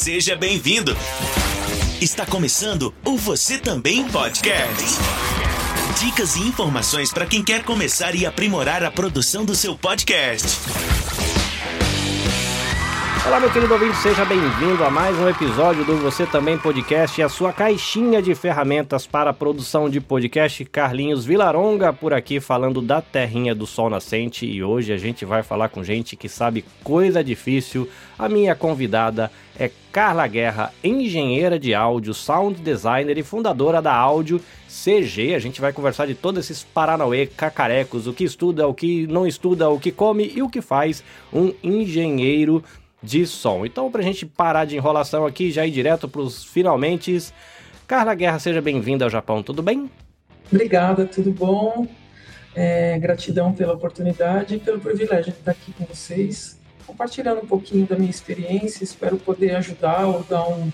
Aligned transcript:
Seja 0.00 0.34
bem-vindo. 0.34 0.96
Está 2.00 2.24
começando 2.24 2.94
o 3.04 3.18
Você 3.18 3.58
Também 3.58 4.08
Podcast. 4.08 4.98
Dicas 6.00 6.36
e 6.36 6.40
informações 6.40 7.12
para 7.12 7.26
quem 7.26 7.44
quer 7.44 7.62
começar 7.64 8.14
e 8.14 8.24
aprimorar 8.24 8.82
a 8.82 8.90
produção 8.90 9.44
do 9.44 9.54
seu 9.54 9.76
podcast. 9.76 10.48
Olá, 13.30 13.38
meu 13.38 13.52
querido 13.52 13.72
ouvinte, 13.72 13.96
seja 13.98 14.24
bem-vindo 14.24 14.82
a 14.82 14.90
mais 14.90 15.16
um 15.16 15.28
episódio 15.28 15.84
do 15.84 15.96
Você 15.98 16.26
Também 16.26 16.58
Podcast 16.58 17.20
e 17.20 17.22
a 17.22 17.28
sua 17.28 17.52
caixinha 17.52 18.20
de 18.20 18.34
ferramentas 18.34 19.06
para 19.06 19.30
a 19.30 19.32
produção 19.32 19.88
de 19.88 20.00
podcast. 20.00 20.64
Carlinhos 20.64 21.24
Vilaronga 21.24 21.92
por 21.92 22.12
aqui 22.12 22.40
falando 22.40 22.82
da 22.82 23.00
terrinha 23.00 23.54
do 23.54 23.68
sol 23.68 23.88
nascente 23.88 24.44
e 24.44 24.64
hoje 24.64 24.92
a 24.92 24.96
gente 24.96 25.24
vai 25.24 25.44
falar 25.44 25.68
com 25.68 25.84
gente 25.84 26.16
que 26.16 26.28
sabe 26.28 26.64
coisa 26.82 27.22
difícil. 27.22 27.88
A 28.18 28.28
minha 28.28 28.56
convidada 28.56 29.30
é 29.56 29.70
Carla 29.92 30.26
Guerra, 30.26 30.72
engenheira 30.82 31.58
de 31.58 31.72
áudio, 31.72 32.12
sound 32.14 32.60
designer 32.60 33.16
e 33.16 33.22
fundadora 33.22 33.80
da 33.80 33.94
Áudio 33.94 34.40
CG. 34.68 35.34
A 35.34 35.38
gente 35.38 35.60
vai 35.60 35.72
conversar 35.72 36.06
de 36.06 36.14
todos 36.14 36.44
esses 36.44 36.64
paranauê 36.64 37.26
cacarecos, 37.26 38.06
o 38.06 38.12
que 38.12 38.24
estuda, 38.24 38.66
o 38.66 38.74
que 38.74 39.06
não 39.06 39.26
estuda, 39.26 39.68
o 39.68 39.78
que 39.78 39.92
come 39.92 40.32
e 40.34 40.42
o 40.42 40.48
que 40.48 40.60
faz 40.60 41.04
um 41.32 41.52
engenheiro 41.62 42.64
de 43.02 43.26
som. 43.26 43.64
Então, 43.64 43.90
para 43.90 44.00
a 44.00 44.04
gente 44.04 44.26
parar 44.26 44.64
de 44.64 44.76
enrolação 44.76 45.26
aqui, 45.26 45.50
já 45.50 45.66
ir 45.66 45.70
direto 45.70 46.08
para 46.08 46.20
os 46.20 46.44
finalmente. 46.44 47.18
Carla 47.86 48.14
Guerra, 48.14 48.38
seja 48.38 48.60
bem-vinda 48.60 49.04
ao 49.04 49.10
Japão, 49.10 49.42
tudo 49.42 49.62
bem? 49.62 49.90
Obrigada, 50.52 51.06
tudo 51.06 51.30
bom? 51.32 51.86
É, 52.54 52.98
gratidão 52.98 53.52
pela 53.52 53.74
oportunidade 53.74 54.56
e 54.56 54.58
pelo 54.58 54.80
privilégio 54.80 55.32
de 55.32 55.38
estar 55.38 55.52
aqui 55.52 55.72
com 55.72 55.84
vocês, 55.84 56.58
compartilhando 56.86 57.42
um 57.42 57.46
pouquinho 57.46 57.86
da 57.86 57.96
minha 57.96 58.10
experiência. 58.10 58.84
Espero 58.84 59.16
poder 59.16 59.56
ajudar 59.56 60.06
ou 60.06 60.22
dar 60.24 60.46
um, 60.48 60.70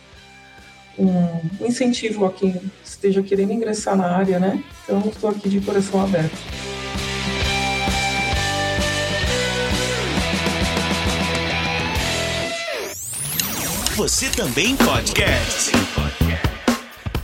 um 0.98 1.66
incentivo 1.66 2.24
a 2.24 2.32
quem 2.32 2.60
esteja 2.84 3.22
querendo 3.22 3.52
ingressar 3.52 3.96
na 3.96 4.10
área, 4.10 4.38
né? 4.38 4.62
Então, 4.84 5.00
estou 5.06 5.30
aqui 5.30 5.48
de 5.48 5.60
coração 5.60 6.02
aberto. 6.02 6.75
Você 13.96 14.30
também 14.30 14.76
podcast. 14.76 15.72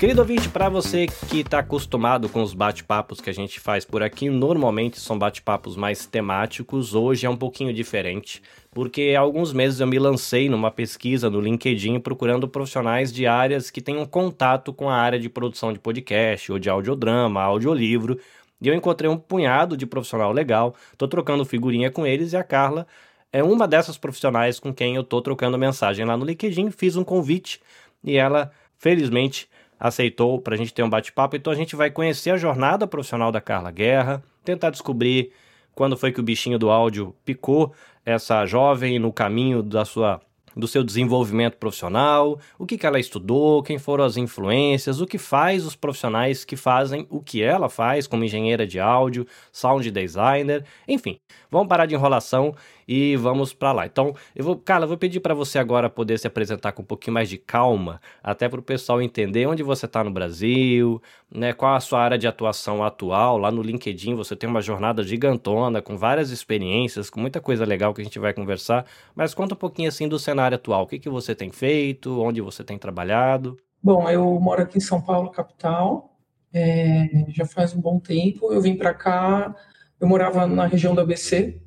Querido 0.00 0.22
ouvinte, 0.22 0.48
para 0.48 0.70
você 0.70 1.06
que 1.28 1.40
está 1.40 1.58
acostumado 1.58 2.30
com 2.30 2.42
os 2.42 2.54
bate-papos 2.54 3.20
que 3.20 3.28
a 3.28 3.34
gente 3.34 3.60
faz 3.60 3.84
por 3.84 4.02
aqui, 4.02 4.30
normalmente 4.30 4.98
são 4.98 5.18
bate-papos 5.18 5.76
mais 5.76 6.06
temáticos, 6.06 6.94
hoje 6.94 7.26
é 7.26 7.28
um 7.28 7.36
pouquinho 7.36 7.74
diferente, 7.74 8.42
porque 8.70 9.12
há 9.14 9.20
alguns 9.20 9.52
meses 9.52 9.80
eu 9.80 9.86
me 9.86 9.98
lancei 9.98 10.48
numa 10.48 10.70
pesquisa 10.70 11.28
no 11.28 11.42
LinkedIn 11.42 12.00
procurando 12.00 12.48
profissionais 12.48 13.12
de 13.12 13.26
áreas 13.26 13.68
que 13.68 13.82
tenham 13.82 14.06
contato 14.06 14.72
com 14.72 14.88
a 14.88 14.96
área 14.96 15.20
de 15.20 15.28
produção 15.28 15.74
de 15.74 15.78
podcast, 15.78 16.50
ou 16.50 16.58
de 16.58 16.70
audiodrama, 16.70 17.42
audiolivro, 17.42 18.18
e 18.62 18.68
eu 18.68 18.74
encontrei 18.74 19.10
um 19.10 19.18
punhado 19.18 19.76
de 19.76 19.84
profissional 19.84 20.32
legal, 20.32 20.74
tô 20.96 21.06
trocando 21.06 21.44
figurinha 21.44 21.90
com 21.90 22.06
eles 22.06 22.32
e 22.32 22.36
a 22.38 22.42
Carla 22.42 22.86
é 23.32 23.42
uma 23.42 23.66
dessas 23.66 23.96
profissionais 23.96 24.60
com 24.60 24.72
quem 24.72 24.94
eu 24.94 25.02
tô 25.02 25.22
trocando 25.22 25.56
mensagem 25.56 26.04
lá 26.04 26.16
no 26.16 26.24
LinkedIn, 26.24 26.70
fiz 26.70 26.96
um 26.96 27.04
convite 27.04 27.60
e 28.04 28.16
ela, 28.16 28.52
felizmente, 28.76 29.48
aceitou 29.80 30.40
para 30.40 30.54
a 30.54 30.58
gente 30.58 30.74
ter 30.74 30.82
um 30.82 30.90
bate-papo. 30.90 31.34
Então 31.34 31.52
a 31.52 31.56
gente 31.56 31.74
vai 31.74 31.90
conhecer 31.90 32.30
a 32.30 32.36
jornada 32.36 32.86
profissional 32.86 33.32
da 33.32 33.40
Carla 33.40 33.70
Guerra, 33.70 34.22
tentar 34.44 34.70
descobrir 34.70 35.32
quando 35.74 35.96
foi 35.96 36.12
que 36.12 36.20
o 36.20 36.22
bichinho 36.22 36.58
do 36.58 36.70
áudio 36.70 37.16
picou 37.24 37.72
essa 38.04 38.44
jovem 38.44 38.98
no 38.98 39.12
caminho 39.12 39.62
da 39.62 39.84
sua 39.84 40.20
do 40.56 40.68
seu 40.68 40.84
desenvolvimento 40.84 41.56
profissional, 41.56 42.38
o 42.58 42.66
que, 42.66 42.76
que 42.76 42.86
ela 42.86 43.00
estudou, 43.00 43.62
quem 43.62 43.78
foram 43.78 44.04
as 44.04 44.16
influências, 44.16 45.00
o 45.00 45.06
que 45.06 45.18
faz 45.18 45.64
os 45.64 45.74
profissionais 45.74 46.44
que 46.44 46.56
fazem 46.56 47.06
o 47.10 47.22
que 47.22 47.42
ela 47.42 47.68
faz 47.68 48.06
como 48.06 48.24
engenheira 48.24 48.66
de 48.66 48.78
áudio, 48.78 49.26
sound 49.50 49.90
designer, 49.90 50.64
enfim. 50.86 51.18
Vamos 51.50 51.68
parar 51.68 51.86
de 51.86 51.94
enrolação 51.94 52.54
e 52.86 53.16
vamos 53.16 53.52
para 53.52 53.72
lá. 53.72 53.86
Então, 53.86 54.14
eu 54.34 54.44
vou, 54.44 54.56
Carla, 54.56 54.84
eu 54.84 54.88
vou 54.88 54.96
pedir 54.96 55.20
para 55.20 55.34
você 55.34 55.58
agora 55.58 55.88
poder 55.88 56.18
se 56.18 56.26
apresentar 56.26 56.72
com 56.72 56.82
um 56.82 56.84
pouquinho 56.84 57.14
mais 57.14 57.28
de 57.28 57.38
calma, 57.38 58.00
até 58.22 58.48
para 58.48 58.60
o 58.60 58.62
pessoal 58.62 59.00
entender 59.00 59.46
onde 59.46 59.62
você 59.62 59.86
está 59.86 60.02
no 60.02 60.10
Brasil, 60.10 61.00
né, 61.30 61.52
qual 61.52 61.74
a 61.74 61.80
sua 61.80 62.00
área 62.00 62.18
de 62.18 62.26
atuação 62.26 62.84
atual. 62.84 63.38
Lá 63.38 63.50
no 63.50 63.62
LinkedIn 63.62 64.14
você 64.14 64.36
tem 64.36 64.48
uma 64.48 64.60
jornada 64.60 65.02
gigantona, 65.02 65.80
com 65.80 65.96
várias 65.96 66.30
experiências, 66.30 67.08
com 67.10 67.20
muita 67.20 67.40
coisa 67.40 67.64
legal 67.64 67.94
que 67.94 68.00
a 68.00 68.04
gente 68.04 68.18
vai 68.18 68.32
conversar. 68.32 68.84
Mas 69.14 69.34
conta 69.34 69.54
um 69.54 69.58
pouquinho 69.58 69.88
assim 69.88 70.08
do 70.08 70.18
cenário 70.18 70.54
atual. 70.56 70.84
O 70.84 70.86
que, 70.86 70.98
que 70.98 71.08
você 71.08 71.34
tem 71.34 71.50
feito, 71.50 72.20
onde 72.20 72.40
você 72.40 72.62
tem 72.62 72.78
trabalhado? 72.78 73.56
Bom, 73.82 74.08
eu 74.08 74.38
moro 74.38 74.62
aqui 74.62 74.78
em 74.78 74.80
São 74.80 75.00
Paulo, 75.00 75.30
capital, 75.30 76.16
é, 76.52 77.26
já 77.28 77.44
faz 77.44 77.74
um 77.74 77.80
bom 77.80 77.98
tempo. 77.98 78.52
Eu 78.52 78.60
vim 78.60 78.76
para 78.76 78.94
cá, 78.94 79.54
eu 80.00 80.06
morava 80.06 80.46
na 80.46 80.66
região 80.66 80.94
do 80.94 81.00
ABC, 81.00 81.60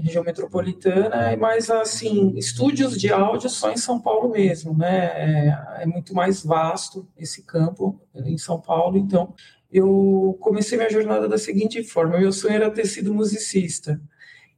região 0.00 0.24
metropolitana, 0.24 1.36
mas 1.38 1.70
assim, 1.70 2.34
estúdios 2.36 2.98
de 2.98 3.12
áudio 3.12 3.48
só 3.48 3.70
em 3.70 3.76
São 3.76 4.00
Paulo 4.00 4.30
mesmo, 4.30 4.76
né? 4.76 5.06
É, 5.06 5.82
é, 5.82 5.86
muito 5.86 6.14
mais 6.14 6.42
vasto 6.42 7.08
esse 7.16 7.42
campo 7.42 8.00
em 8.14 8.38
São 8.38 8.60
Paulo, 8.60 8.98
então 8.98 9.34
eu 9.70 10.36
comecei 10.40 10.76
minha 10.76 10.90
jornada 10.90 11.28
da 11.28 11.38
seguinte 11.38 11.82
forma: 11.82 12.18
meu 12.18 12.32
sonho 12.32 12.54
era 12.54 12.70
ter 12.70 12.86
sido 12.86 13.14
musicista. 13.14 14.00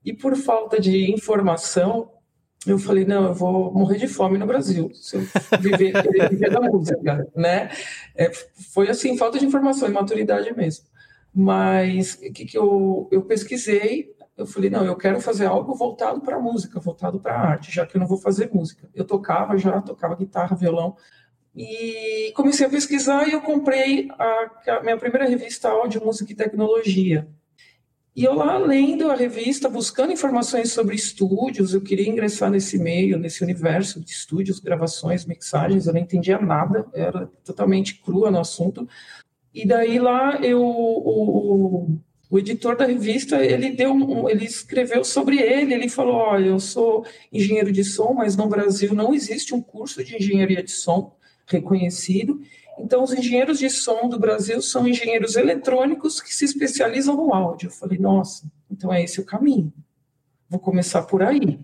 E 0.05 0.13
por 0.13 0.37
falta 0.37 0.81
de 0.81 1.13
informação, 1.13 2.11
eu 2.67 2.79
falei, 2.79 3.05
não, 3.05 3.27
eu 3.27 3.35
vou 3.35 3.73
morrer 3.73 3.99
de 3.99 4.07
fome 4.07 4.39
no 4.39 4.47
Brasil, 4.47 4.91
se 4.95 5.17
eu 5.17 5.23
viver, 5.61 5.93
viver 6.31 6.51
da 6.51 6.61
música, 6.61 7.29
né? 7.35 7.71
É, 8.15 8.31
foi 8.73 8.89
assim, 8.89 9.17
falta 9.17 9.39
de 9.39 9.47
informação 9.47 9.89
e 9.89 9.93
maturidade 9.93 10.55
mesmo. 10.57 10.87
Mas 11.35 12.15
o 12.15 12.33
que, 12.33 12.45
que 12.45 12.59
eu, 12.59 13.09
eu 13.11 13.23
pesquisei 13.23 14.12
eu 14.37 14.47
falei, 14.47 14.70
não, 14.70 14.84
eu 14.84 14.97
quero 14.97 15.20
fazer 15.20 15.47
algo 15.47 15.75
voltado 15.75 16.20
para 16.20 16.38
música, 16.38 16.81
voltado 16.81 17.20
para 17.20 17.38
arte, 17.38 17.70
já 17.70 17.87
que 17.87 17.97
eu 17.97 18.00
não 18.00 18.06
vou 18.06 18.19
fazer 18.19 18.50
música. 18.53 18.88
Eu 18.94 19.04
tocava 19.04 19.59
já, 19.59 19.81
tocava 19.81 20.16
guitarra, 20.16 20.56
violão, 20.56 20.97
e 21.54 22.32
comecei 22.34 22.66
a 22.66 22.70
pesquisar 22.70 23.28
e 23.28 23.32
eu 23.32 23.43
comprei 23.43 24.09
a, 24.19 24.76
a 24.78 24.82
minha 24.82 24.97
primeira 24.97 25.28
revista 25.28 25.69
Áudio, 25.69 26.03
Música 26.04 26.32
e 26.32 26.37
Tecnologia. 26.37 27.28
E 28.15 28.25
eu 28.25 28.34
lá 28.34 28.59
lendo 28.59 29.10
a 29.10 29.15
revista, 29.15 29.70
buscando 29.70 30.12
informações 30.12 30.70
sobre 30.70 30.94
estúdios, 30.94 31.72
eu 31.72 31.81
queria 31.81 32.09
ingressar 32.09 32.50
nesse 32.50 32.78
meio, 32.78 33.19
nesse 33.19 33.43
universo 33.43 34.00
de 34.00 34.10
estúdios, 34.10 34.60
gravações, 34.60 35.25
mixagens, 35.25 35.87
eu 35.87 35.94
não 35.94 36.00
entendia 36.00 36.38
nada, 36.38 36.87
era 36.93 37.26
totalmente 37.43 38.00
crua 38.03 38.31
no 38.31 38.41
assunto. 38.41 38.87
E 39.53 39.66
daí 39.66 39.99
lá 39.99 40.37
eu, 40.43 40.62
o, 40.62 41.99
o 42.32 42.38
editor 42.38 42.75
da 42.75 42.87
revista 42.87 43.44
ele 43.44 43.72
deu 43.72 43.93
um, 43.93 44.26
ele 44.26 44.47
escreveu 44.47 45.04
sobre 45.04 45.38
ele 45.38 45.75
ele 45.75 45.87
falou 45.87 46.15
olha 46.15 46.47
eu 46.47 46.59
sou 46.59 47.04
engenheiro 47.31 47.70
de 47.70 47.84
som 47.84 48.15
mas 48.15 48.34
no 48.34 48.48
Brasil 48.48 48.94
não 48.94 49.12
existe 49.12 49.54
um 49.54 49.60
curso 49.60 50.03
de 50.03 50.16
engenharia 50.16 50.62
de 50.62 50.70
som 50.70 51.15
reconhecido. 51.47 52.41
Então 52.78 53.04
os 53.04 53.12
engenheiros 53.12 53.59
de 53.59 53.69
som 53.69 54.09
do 54.09 54.19
Brasil 54.19 54.62
são 54.62 54.88
engenheiros 54.88 55.37
eletrônicos 55.37 56.22
que 56.22 56.34
se 56.34 56.47
especializam 56.47 57.15
no 57.15 57.34
áudio. 57.34 57.66
Eu 57.66 57.70
falei 57.70 57.98
nossa 57.98 58.50
então 58.70 58.91
é 58.91 59.03
esse 59.04 59.20
o 59.20 59.26
caminho. 59.26 59.70
Vou 60.49 60.59
começar 60.59 61.03
por 61.03 61.22
aí. 61.22 61.60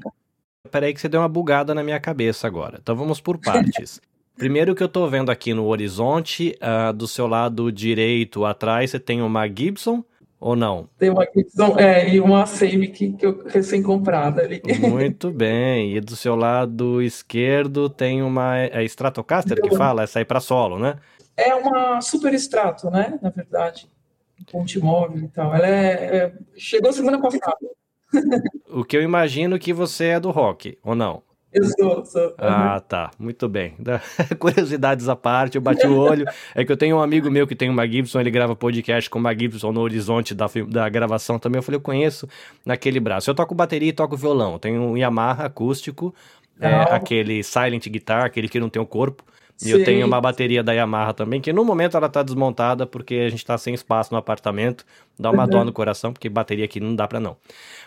Peraí 0.70 0.92
que 0.92 1.00
você 1.00 1.08
deu 1.08 1.22
uma 1.22 1.28
bugada 1.28 1.74
na 1.74 1.82
minha 1.82 1.98
cabeça 1.98 2.46
agora. 2.46 2.78
Então 2.82 2.94
vamos 2.94 3.22
por 3.22 3.38
partes. 3.38 4.02
Primeiro 4.36 4.74
que 4.74 4.82
eu 4.82 4.88
tô 4.88 5.08
vendo 5.08 5.30
aqui 5.30 5.54
no 5.54 5.64
horizonte, 5.64 6.56
uh, 6.62 6.92
do 6.92 7.08
seu 7.08 7.26
lado 7.26 7.72
direito 7.72 8.44
atrás, 8.44 8.90
você 8.90 9.00
tem 9.00 9.20
uma 9.20 9.48
Gibson, 9.48 10.04
ou 10.41 10.54
não? 10.54 10.88
Tem 10.99 11.10
uma 11.10 11.26
Gibson 11.34 11.76
é, 11.78 12.09
e 12.09 12.21
uma 12.21 12.47
Samick 12.47 13.12
que 13.12 13.26
eu 13.26 13.44
recém-comprada 13.47 14.43
ali. 14.43 14.62
Muito 14.81 15.31
bem. 15.32 15.97
E 15.97 16.01
do 16.01 16.15
seu 16.15 16.36
lado 16.36 17.03
esquerdo 17.03 17.89
tem 17.89 18.22
uma 18.22 18.57
é 18.57 18.84
Stratocaster 18.84 19.60
que 19.60 19.77
fala? 19.77 20.03
Essa 20.03 20.21
aí 20.21 20.24
para 20.24 20.41
solo, 20.41 20.78
né? 20.78 20.97
É 21.36 21.54
uma 21.54 22.01
super 22.01 22.34
extrato, 22.34 22.91
né? 22.91 23.18
Na 23.21 23.30
verdade. 23.30 23.89
Ponte 24.51 24.78
móvel 24.78 25.24
e 25.24 25.28
tal. 25.28 25.54
Ela 25.54 25.66
é, 25.66 26.16
é... 26.16 26.33
chegou 26.57 26.92
semana 26.92 27.21
passada. 27.21 27.57
o 28.71 28.84
que 28.84 28.97
eu 28.97 29.03
imagino 29.03 29.59
que 29.59 29.72
você 29.72 30.07
é 30.07 30.21
do 30.21 30.30
rock, 30.30 30.78
ou 30.83 30.95
não? 30.95 31.22
Eu 31.59 31.65
sou, 31.65 32.07
sou. 32.07 32.34
Ah, 32.39 32.81
tá. 32.81 33.10
Muito 33.19 33.49
bem. 33.49 33.75
Curiosidades 34.39 35.09
à 35.09 35.16
parte, 35.16 35.57
eu 35.57 35.60
bati 35.60 35.87
o 35.87 35.97
olho. 35.97 36.25
É 36.55 36.65
que 36.65 36.71
eu 36.71 36.77
tenho 36.77 36.97
um 36.97 37.03
amigo 37.03 37.31
meu 37.31 37.47
que 37.47 37.57
tem 37.57 37.69
uma 37.69 37.87
Gibson, 37.87 38.21
ele 38.21 38.31
grava 38.31 38.55
podcast 38.55 39.10
com 39.10 39.19
uma 39.19 39.34
Gibson 39.34 39.72
no 39.72 39.81
horizonte 39.81 40.34
da, 40.34 40.47
da 40.69 40.89
gravação 40.89 41.39
também. 41.39 41.59
Eu 41.59 41.63
falei, 41.63 41.77
eu 41.77 41.83
conheço 41.83 42.28
naquele 42.65 43.01
braço. 43.01 43.28
Eu 43.28 43.34
toco 43.34 43.55
bateria 43.55 43.89
e 43.89 43.93
toco 43.93 44.16
violão. 44.16 44.53
Eu 44.53 44.59
tenho 44.59 44.81
um 44.81 44.97
Yamaha 44.97 45.47
acústico, 45.47 46.15
é, 46.60 46.75
aquele 46.95 47.43
Silent 47.43 47.89
Guitar, 47.89 48.25
aquele 48.25 48.49
que 48.49 48.60
não 48.60 48.69
tem 48.69 48.81
o 48.81 48.87
corpo. 48.87 49.25
E 49.65 49.71
eu 49.71 49.84
tenho 49.84 50.07
uma 50.07 50.21
bateria 50.21 50.63
da 50.63 50.72
Yamaha 50.72 51.13
também, 51.13 51.41
que 51.41 51.53
no 51.53 51.65
momento 51.65 51.97
ela 51.97 52.09
tá 52.09 52.22
desmontada 52.22 52.87
porque 52.87 53.16
a 53.16 53.28
gente 53.28 53.45
tá 53.45 53.59
sem 53.59 53.75
espaço 53.75 54.13
no 54.13 54.19
apartamento. 54.19 54.84
Dá 55.19 55.31
uma 55.31 55.45
uhum. 55.45 55.51
dó 55.51 55.65
no 55.65 55.72
coração, 55.72 56.13
porque 56.13 56.28
bateria 56.28 56.65
aqui 56.65 56.78
não 56.78 56.95
dá 56.95 57.09
para 57.09 57.19
não. 57.19 57.37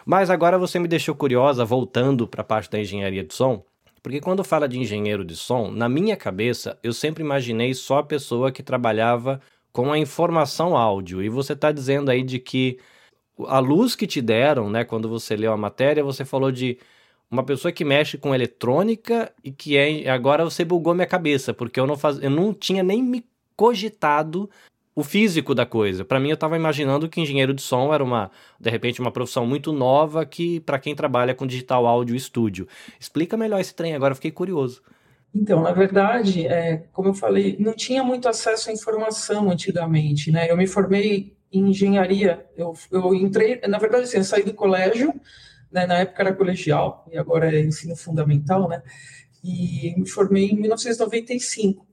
Mas 0.06 0.30
agora 0.30 0.58
você 0.58 0.80
me 0.80 0.88
deixou 0.88 1.16
curiosa, 1.16 1.64
voltando 1.64 2.28
para 2.28 2.42
a 2.42 2.44
parte 2.44 2.70
da 2.70 2.80
engenharia 2.80 3.24
de 3.24 3.34
som, 3.34 3.64
Porque 4.04 4.20
quando 4.20 4.44
fala 4.44 4.68
de 4.68 4.80
engenheiro 4.80 5.24
de 5.24 5.36
som, 5.36 5.72
na 5.72 5.88
minha 5.88 6.18
cabeça, 6.18 6.78
eu 6.84 6.92
sempre 6.92 7.24
imaginei 7.24 7.74
só 7.74 8.00
a 8.00 8.04
pessoa 8.04 8.52
que 8.52 8.64
trabalhava 8.64 9.40
com 9.72 9.92
a 9.92 9.98
informação 9.98 10.76
áudio. 10.76 11.22
E 11.24 11.30
você 11.30 11.54
está 11.54 11.72
dizendo 11.72 12.12
aí 12.12 12.24
de 12.24 12.40
que 12.40 12.80
a 13.48 13.60
luz 13.60 13.96
que 13.96 14.08
te 14.08 14.22
deram, 14.22 14.70
né, 14.70 14.84
quando 14.84 15.08
você 15.10 15.36
leu 15.36 15.54
a 15.54 15.58
matéria, 15.58 16.04
você 16.04 16.26
falou 16.26 16.52
de 16.52 16.78
uma 17.31 17.44
pessoa 17.44 17.72
que 17.72 17.86
mexe 17.86 18.18
com 18.18 18.36
eletrônica 18.36 19.31
e 19.42 19.51
que 19.51 19.78
é. 19.78 20.10
Agora 20.10 20.44
você 20.44 20.66
bugou 20.66 20.94
minha 20.94 21.07
cabeça, 21.07 21.54
porque 21.54 21.80
eu 21.80 21.88
não, 21.88 21.98
faz, 21.98 22.22
eu 22.22 22.30
não 22.30 22.54
tinha 22.54 22.83
nem 22.83 23.01
me 23.01 23.25
cogitado 23.56 24.50
o 24.94 25.04
físico 25.04 25.56
da 25.56 25.66
coisa. 25.66 26.04
Para 26.04 26.19
mim, 26.19 26.30
eu 26.30 26.33
estava 26.33 26.57
imaginando 26.57 27.07
que 27.07 27.22
engenheiro 27.22 27.54
de 27.54 27.62
som 27.62 27.94
era 27.94 28.04
uma, 28.04 28.30
de 28.60 28.69
repente, 28.69 29.00
uma 29.00 29.12
profissão 29.12 29.48
muito 29.48 29.72
nova 29.72 30.25
que 30.25 30.60
para 30.60 30.78
quem 30.78 30.94
trabalha 30.94 31.33
com 31.33 31.48
digital 31.48 31.88
áudio 31.88 32.16
estúdio. 32.16 32.68
Explica 33.00 33.38
melhor 33.38 33.62
esse 33.62 33.74
trem 33.74 33.95
agora, 33.95 34.13
fiquei 34.13 34.31
curioso. 34.31 34.81
Então, 35.34 35.62
na 35.62 35.72
verdade, 35.72 36.45
é, 36.45 36.84
como 36.92 37.10
eu 37.10 37.13
falei, 37.13 37.56
não 37.57 37.74
tinha 37.74 38.04
muito 38.04 38.27
acesso 38.27 38.69
à 38.69 38.74
informação 38.74 39.50
antigamente, 39.50 40.30
né? 40.30 40.51
Eu 40.51 40.57
me 40.57 40.68
formei 40.68 41.34
em 41.54 41.69
engenharia, 41.69 42.45
eu, 42.57 42.74
eu 42.92 43.13
entrei, 43.16 43.62
na 43.68 43.77
verdade, 43.77 44.04
assim, 44.04 44.18
eu 44.18 44.24
saí 44.25 44.44
do 44.44 44.54
colégio, 44.54 45.13
né, 45.72 45.86
na 45.86 46.00
época 46.00 46.22
era 46.22 46.34
colegial, 46.34 47.08
e 47.12 47.18
agora 47.18 47.56
é 47.56 47.62
ensino 47.62 47.96
fundamental, 47.96 48.68
né? 48.68 48.82
E 49.44 49.94
me 49.98 50.08
formei 50.08 50.50
em 50.50 50.56
1995. 50.56 51.86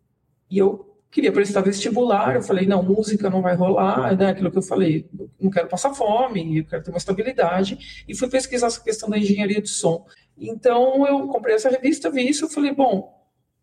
E 0.51 0.59
eu 0.59 0.89
queria 1.11 1.33
prestar 1.33 1.63
vestibular, 1.63 2.35
eu 2.35 2.43
falei, 2.43 2.67
não, 2.67 2.83
música 2.83 3.31
não 3.31 3.41
vai 3.41 3.55
rolar, 3.55 4.17
né, 4.17 4.31
aquilo 4.31 4.51
que 4.51 4.59
eu 4.59 4.63
falei, 4.63 5.09
não 5.41 5.51
quero 5.51 5.69
passar 5.69 5.95
fome, 5.95 6.59
eu 6.59 6.65
quero 6.65 6.83
ter 6.83 6.91
uma 6.91 6.99
estabilidade, 6.99 8.05
e 8.07 8.15
fui 8.15 8.29
pesquisar 8.29 8.67
essa 8.67 8.83
questão 8.83 9.09
da 9.09 9.17
engenharia 9.17 9.61
de 9.63 9.69
som. 9.69 10.05
Então, 10.37 11.07
eu 11.07 11.27
comprei 11.29 11.55
essa 11.55 11.71
revista, 11.71 12.11
vi 12.11 12.29
isso, 12.29 12.45
eu 12.45 12.49
falei, 12.49 12.75
bom, 12.75 13.19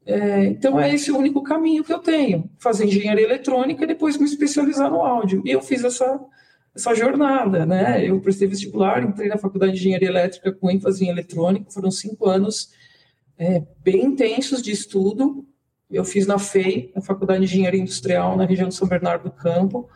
é, 0.06 0.46
então 0.46 0.80
é 0.80 0.94
esse 0.94 1.12
o 1.12 1.18
único 1.18 1.42
caminho 1.42 1.84
que 1.84 1.92
eu 1.92 2.00
tenho, 2.00 2.50
fazer 2.60 2.86
engenharia 2.86 3.26
eletrônica 3.26 3.84
e 3.84 3.88
depois 3.88 4.18
me 4.18 4.26
especializar 4.26 4.90
no 4.90 5.02
áudio. 5.02 5.42
E 5.46 5.52
eu 5.52 5.62
fiz 5.62 5.84
essa, 5.84 6.20
essa 6.75 6.94
jornada, 6.94 7.66
né, 7.66 8.06
eu 8.06 8.19
prestei 8.19 8.48
vestibular, 8.48 9.01
entrei 9.01 9.30
na 9.30 9.38
faculdade 9.38 9.74
de 9.74 9.80
engenharia 9.80 10.10
elétrica 10.10 10.51
com 10.51 10.69
ênfase 10.69 11.06
em 11.06 11.10
eletrônica, 11.10 11.72
foram 11.72 11.89
cinco 11.89 12.27
anos 12.27 12.72
é, 13.38 13.63
bem 13.81 14.04
intensos 14.06 14.62
de 14.62 14.72
estudo, 14.72 15.45
eu 15.89 16.04
fiz 16.04 16.25
na 16.25 16.39
FEI, 16.39 16.92
na 16.95 17.01
Faculdade 17.01 17.45
de 17.45 17.54
Engenharia 17.54 17.80
Industrial, 17.80 18.36
na 18.36 18.45
região 18.45 18.68
de 18.68 18.75
São 18.75 18.88
Bernardo 18.88 19.25
do 19.25 19.31
Campo. 19.31 19.88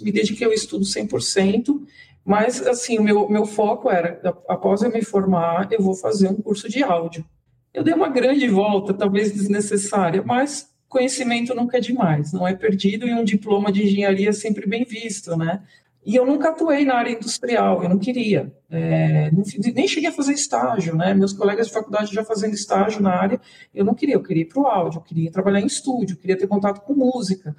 Me 0.00 0.12
dediquei 0.12 0.46
ao 0.46 0.52
estudo 0.52 0.84
100%, 0.84 1.82
mas, 2.24 2.64
assim, 2.66 2.98
o 2.98 3.02
meu, 3.02 3.28
meu 3.28 3.44
foco 3.44 3.90
era, 3.90 4.20
após 4.48 4.82
eu 4.82 4.90
me 4.90 5.02
formar, 5.02 5.68
eu 5.72 5.82
vou 5.82 5.94
fazer 5.94 6.28
um 6.28 6.36
curso 6.36 6.68
de 6.68 6.82
áudio. 6.82 7.24
Eu 7.72 7.82
dei 7.82 7.92
uma 7.92 8.08
grande 8.08 8.48
volta, 8.48 8.94
talvez 8.94 9.32
desnecessária, 9.32 10.22
mas 10.24 10.72
conhecimento 10.88 11.54
nunca 11.54 11.78
é 11.78 11.80
demais, 11.80 12.32
não 12.32 12.46
é 12.46 12.54
perdido 12.54 13.06
e 13.06 13.12
um 13.12 13.24
diploma 13.24 13.72
de 13.72 13.82
engenharia 13.82 14.28
é 14.28 14.32
sempre 14.32 14.64
bem 14.64 14.84
visto, 14.84 15.36
né? 15.36 15.60
E 16.04 16.16
eu 16.16 16.26
nunca 16.26 16.50
atuei 16.50 16.84
na 16.84 16.96
área 16.96 17.12
industrial, 17.12 17.82
eu 17.82 17.88
não 17.88 17.98
queria. 17.98 18.52
É, 18.70 19.30
nem 19.74 19.88
cheguei 19.88 20.10
a 20.10 20.12
fazer 20.12 20.34
estágio, 20.34 20.94
né? 20.94 21.14
Meus 21.14 21.32
colegas 21.32 21.68
de 21.68 21.72
faculdade 21.72 22.12
já 22.12 22.22
fazendo 22.22 22.52
estágio 22.52 23.00
na 23.00 23.10
área, 23.10 23.40
eu 23.74 23.84
não 23.84 23.94
queria, 23.94 24.14
eu 24.14 24.22
queria 24.22 24.42
ir 24.42 24.46
para 24.46 24.60
o 24.60 24.66
áudio, 24.66 24.98
eu 24.98 25.02
queria 25.02 25.30
trabalhar 25.30 25.60
em 25.60 25.66
estúdio, 25.66 26.14
eu 26.14 26.18
queria 26.18 26.36
ter 26.36 26.46
contato 26.46 26.82
com 26.82 26.92
música. 26.92 27.56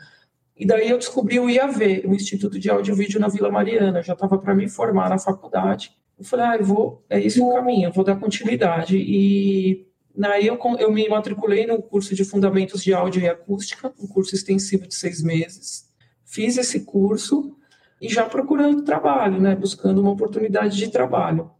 E 0.55 0.65
daí 0.65 0.89
eu 0.89 0.97
descobri 0.97 1.39
o 1.39 1.49
IAV, 1.49 2.05
o 2.05 2.13
Instituto 2.13 2.59
de 2.59 2.69
Áudio 2.69 2.93
e 2.93 2.97
Vídeo 2.97 3.19
na 3.19 3.27
Vila 3.27 3.51
Mariana, 3.51 4.01
já 4.01 4.13
estava 4.13 4.37
para 4.37 4.53
me 4.53 4.69
formar 4.69 5.09
na 5.09 5.17
faculdade. 5.17 5.91
Eu 6.17 6.23
falei, 6.23 6.45
ah, 6.45 6.55
eu 6.55 6.63
vou, 6.63 7.03
é 7.09 7.19
esse 7.19 7.41
o 7.41 7.51
caminho, 7.51 7.89
eu 7.89 7.91
vou 7.91 8.05
dar 8.05 8.15
continuidade. 8.15 8.95
E 8.97 9.85
daí 10.15 10.47
eu, 10.47 10.57
eu 10.79 10.91
me 10.91 11.09
matriculei 11.09 11.65
no 11.65 11.81
curso 11.81 12.15
de 12.15 12.23
Fundamentos 12.23 12.83
de 12.83 12.93
Áudio 12.93 13.21
e 13.21 13.27
Acústica, 13.27 13.93
um 13.99 14.07
curso 14.07 14.33
extensivo 14.33 14.87
de 14.87 14.95
seis 14.95 15.21
meses. 15.21 15.89
Fiz 16.23 16.57
esse 16.57 16.85
curso, 16.85 17.57
e 18.01 18.09
já 18.09 18.25
procurando 18.25 18.83
trabalho, 18.83 19.39
né, 19.39 19.55
buscando 19.55 20.01
uma 20.01 20.11
oportunidade 20.11 20.77
de 20.77 20.89
trabalho. 20.89 21.51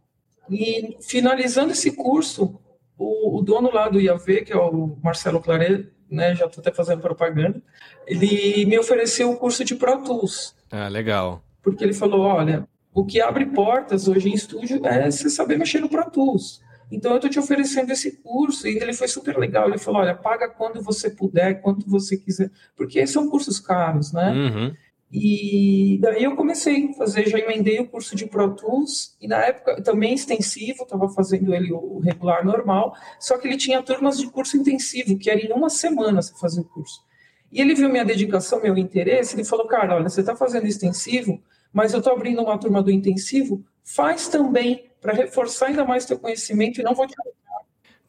E 0.48 0.96
finalizando 1.00 1.72
esse 1.72 1.92
curso, 1.92 2.60
o, 2.98 3.38
o 3.38 3.42
dono 3.42 3.70
lá 3.72 3.88
do 3.88 4.00
IAV, 4.00 4.44
que 4.44 4.52
é 4.52 4.56
o 4.56 4.96
Marcelo 5.02 5.40
Claret, 5.40 5.88
né, 6.10 6.34
já 6.34 6.46
estou 6.46 6.60
até 6.60 6.72
fazendo 6.72 7.00
propaganda, 7.00 7.60
ele 8.06 8.64
me 8.66 8.78
ofereceu 8.78 9.30
o 9.30 9.36
curso 9.36 9.64
de 9.64 9.74
Pro 9.74 10.02
Tools. 10.02 10.54
Ah, 10.70 10.88
legal. 10.88 11.42
Porque 11.62 11.82
ele 11.82 11.94
falou, 11.94 12.20
olha, 12.20 12.66
o 12.94 13.04
que 13.04 13.20
abre 13.20 13.46
portas 13.46 14.06
hoje 14.06 14.28
em 14.28 14.34
estúdio 14.34 14.80
é 14.86 15.10
você 15.10 15.28
saber 15.28 15.58
mexer 15.58 15.80
no 15.80 15.88
Pro 15.88 16.10
Tools. 16.10 16.64
Então 16.90 17.10
eu 17.10 17.16
estou 17.16 17.30
te 17.30 17.38
oferecendo 17.38 17.92
esse 17.92 18.22
curso 18.22 18.68
e 18.68 18.76
ele 18.76 18.92
foi 18.92 19.08
super 19.08 19.36
legal. 19.36 19.68
Ele 19.68 19.78
falou, 19.78 20.02
olha, 20.02 20.14
paga 20.14 20.48
quando 20.48 20.80
você 20.80 21.10
puder, 21.10 21.60
quanto 21.60 21.88
você 21.90 22.16
quiser, 22.16 22.50
porque 22.76 23.04
são 23.06 23.28
cursos 23.28 23.58
caros, 23.58 24.12
né? 24.12 24.30
Uhum. 24.30 24.74
E 25.10 25.98
daí 26.00 26.24
eu 26.24 26.34
comecei 26.34 26.90
a 26.90 26.92
fazer, 26.94 27.28
já 27.28 27.38
emendei 27.38 27.78
o 27.78 27.88
curso 27.88 28.16
de 28.16 28.26
Pro 28.26 28.54
Tools, 28.54 29.16
e 29.20 29.28
na 29.28 29.38
época 29.38 29.80
também 29.82 30.14
extensivo, 30.14 30.82
estava 30.82 31.08
fazendo 31.08 31.54
ele 31.54 31.72
o 31.72 32.00
regular 32.00 32.44
normal, 32.44 32.92
só 33.20 33.38
que 33.38 33.46
ele 33.46 33.56
tinha 33.56 33.82
turmas 33.82 34.18
de 34.18 34.28
curso 34.28 34.56
intensivo, 34.56 35.16
que 35.16 35.30
era 35.30 35.40
em 35.40 35.52
uma 35.52 35.70
semana 35.70 36.20
você 36.20 36.34
fazia 36.38 36.62
o 36.62 36.64
curso. 36.64 37.04
E 37.52 37.60
ele 37.60 37.74
viu 37.74 37.88
minha 37.88 38.04
dedicação, 38.04 38.60
meu 38.60 38.76
interesse, 38.76 39.36
ele 39.36 39.44
falou, 39.44 39.66
cara, 39.66 39.94
olha, 39.94 40.08
você 40.08 40.20
está 40.20 40.34
fazendo 40.34 40.66
extensivo, 40.66 41.40
mas 41.72 41.92
eu 41.92 42.00
estou 42.00 42.12
abrindo 42.12 42.42
uma 42.42 42.58
turma 42.58 42.82
do 42.82 42.90
intensivo, 42.90 43.64
faz 43.84 44.28
também, 44.28 44.90
para 45.00 45.12
reforçar 45.12 45.66
ainda 45.66 45.84
mais 45.84 46.04
teu 46.04 46.18
conhecimento 46.18 46.80
e 46.80 46.84
não 46.84 46.94
vou 46.94 47.06
te 47.06 47.14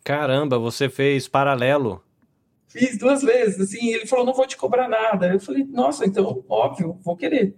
Caramba, 0.03 0.57
você 0.57 0.89
fez 0.89 1.27
paralelo. 1.27 2.01
Fiz 2.67 2.97
duas 2.97 3.21
vezes, 3.21 3.59
assim, 3.59 3.93
ele 3.93 4.05
falou, 4.05 4.25
não 4.25 4.33
vou 4.33 4.45
te 4.45 4.57
cobrar 4.57 4.89
nada. 4.89 5.33
Eu 5.33 5.39
falei, 5.39 5.63
nossa, 5.63 6.05
então, 6.05 6.43
óbvio, 6.49 6.97
vou 7.01 7.15
querer. 7.15 7.55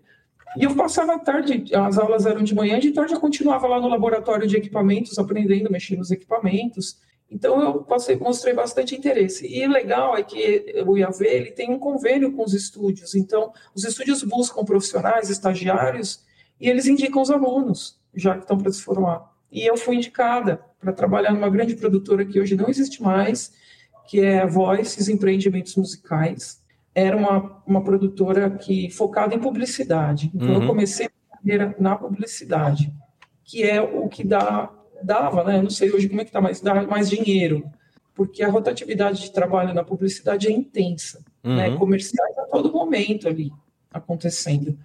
E 0.57 0.63
eu 0.63 0.75
passava 0.75 1.15
a 1.15 1.19
tarde, 1.19 1.63
as 1.75 1.97
aulas 1.97 2.25
eram 2.25 2.44
de 2.44 2.56
manhã, 2.56 2.79
de 2.79 2.91
tarde 2.91 3.13
eu 3.13 3.19
continuava 3.19 3.67
lá 3.67 3.79
no 3.79 3.88
laboratório 3.88 4.47
de 4.47 4.57
equipamentos, 4.57 5.17
aprendendo, 5.17 5.71
mexendo 5.71 6.00
nos 6.00 6.11
equipamentos. 6.11 6.97
Então 7.31 7.61
eu 7.61 7.83
passei, 7.83 8.15
mostrei 8.15 8.53
bastante 8.53 8.95
interesse. 8.95 9.47
E 9.47 9.65
o 9.65 9.69
legal 9.69 10.17
é 10.17 10.23
que 10.23 10.83
o 10.85 10.97
IAV 10.97 11.21
ele 11.21 11.51
tem 11.51 11.71
um 11.71 11.77
convênio 11.77 12.31
com 12.33 12.44
os 12.44 12.53
estúdios. 12.53 13.13
Então, 13.13 13.53
os 13.75 13.83
estúdios 13.83 14.23
buscam 14.23 14.63
profissionais, 14.63 15.29
estagiários, 15.29 16.25
e 16.59 16.67
eles 16.67 16.88
indicam 16.88 17.21
os 17.21 17.29
alunos, 17.29 18.00
já 18.15 18.33
que 18.33 18.41
estão 18.41 18.57
para 18.57 18.71
se 18.71 18.81
formar. 18.81 19.31
E 19.51 19.65
eu 19.65 19.77
fui 19.77 19.95
indicada 19.95 20.61
para 20.79 20.91
trabalhar 20.91 21.31
numa 21.31 21.50
grande 21.50 21.75
produtora 21.75 22.25
que 22.25 22.39
hoje 22.39 22.56
não 22.56 22.67
existe 22.67 23.01
mais, 23.01 23.54
que 24.09 24.21
é 24.21 24.39
a 24.39 24.47
Voices 24.47 25.07
Empreendimentos 25.07 25.75
Musicais. 25.75 26.59
Era 26.95 27.16
uma, 27.16 27.61
uma 27.68 27.83
produtora 27.83 28.49
que 28.49 28.89
focada 28.89 29.35
em 29.35 29.39
publicidade. 29.39 30.31
Então, 30.33 30.47
uhum. 30.47 30.61
eu 30.63 30.68
comecei 30.68 31.06
a 31.06 31.37
carreira 31.37 31.75
na 31.80 31.95
publicidade, 31.95 32.92
que 33.44 33.61
é 33.61 33.80
o 33.80 34.09
que 34.09 34.23
dá, 34.23 34.71
dava, 35.04 35.44
né? 35.44 35.61
não 35.61 35.69
sei 35.69 35.92
hoje 35.92 36.09
como 36.09 36.21
é 36.21 36.23
que 36.23 36.30
está, 36.30 36.42
mas 36.42 36.59
dá 36.59 36.81
mais 36.87 37.07
dinheiro, 37.07 37.63
porque 38.16 38.42
a 38.42 38.49
rotatividade 38.49 39.21
de 39.21 39.31
trabalho 39.31 39.75
na 39.75 39.83
publicidade 39.83 40.47
é 40.47 40.51
intensa. 40.51 41.23
Né? 41.44 41.51
Uhum. 41.51 41.56
Né? 41.56 41.78
Comerciais 41.78 42.37
a 42.39 42.45
todo 42.45 42.73
momento 42.73 43.28
ali 43.28 43.51
acontecendo. 43.94 44.75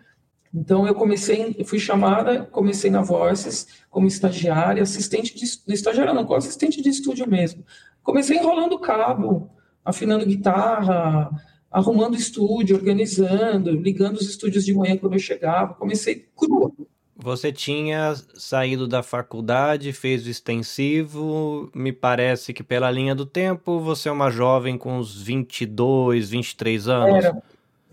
Então 0.54 0.86
eu 0.86 0.94
comecei, 0.94 1.56
eu 1.58 1.64
fui 1.64 1.80
chamada, 1.80 2.44
comecei 2.44 2.88
na 2.88 3.02
Voices 3.02 3.66
como 3.90 4.06
estagiária, 4.06 4.82
assistente 4.82 5.34
de 5.34 5.44
estagiária 5.74 6.14
não, 6.14 6.24
como 6.24 6.38
assistente 6.38 6.80
de 6.80 6.88
estúdio 6.88 7.28
mesmo. 7.28 7.64
Comecei 8.04 8.38
enrolando 8.38 8.78
cabo, 8.78 9.50
afinando 9.84 10.24
guitarra, 10.24 11.30
arrumando 11.70 12.14
estúdio, 12.14 12.76
organizando, 12.76 13.72
ligando 13.72 14.16
os 14.16 14.28
estúdios 14.28 14.64
de 14.64 14.72
manhã 14.72 14.96
quando 14.96 15.14
eu 15.14 15.18
chegava. 15.18 15.74
Comecei 15.74 16.28
crua. 16.36 16.70
Você 17.16 17.52
tinha 17.52 18.14
saído 18.34 18.86
da 18.86 19.02
faculdade, 19.02 19.92
fez 19.92 20.26
o 20.26 20.30
extensivo, 20.30 21.70
me 21.74 21.92
parece 21.92 22.52
que 22.52 22.62
pela 22.62 22.90
linha 22.90 23.14
do 23.14 23.24
tempo, 23.24 23.80
você 23.80 24.08
é 24.08 24.12
uma 24.12 24.30
jovem 24.30 24.76
com 24.76 24.98
uns 24.98 25.20
22, 25.20 26.30
23 26.30 26.88
anos. 26.88 27.24
Era, 27.24 27.42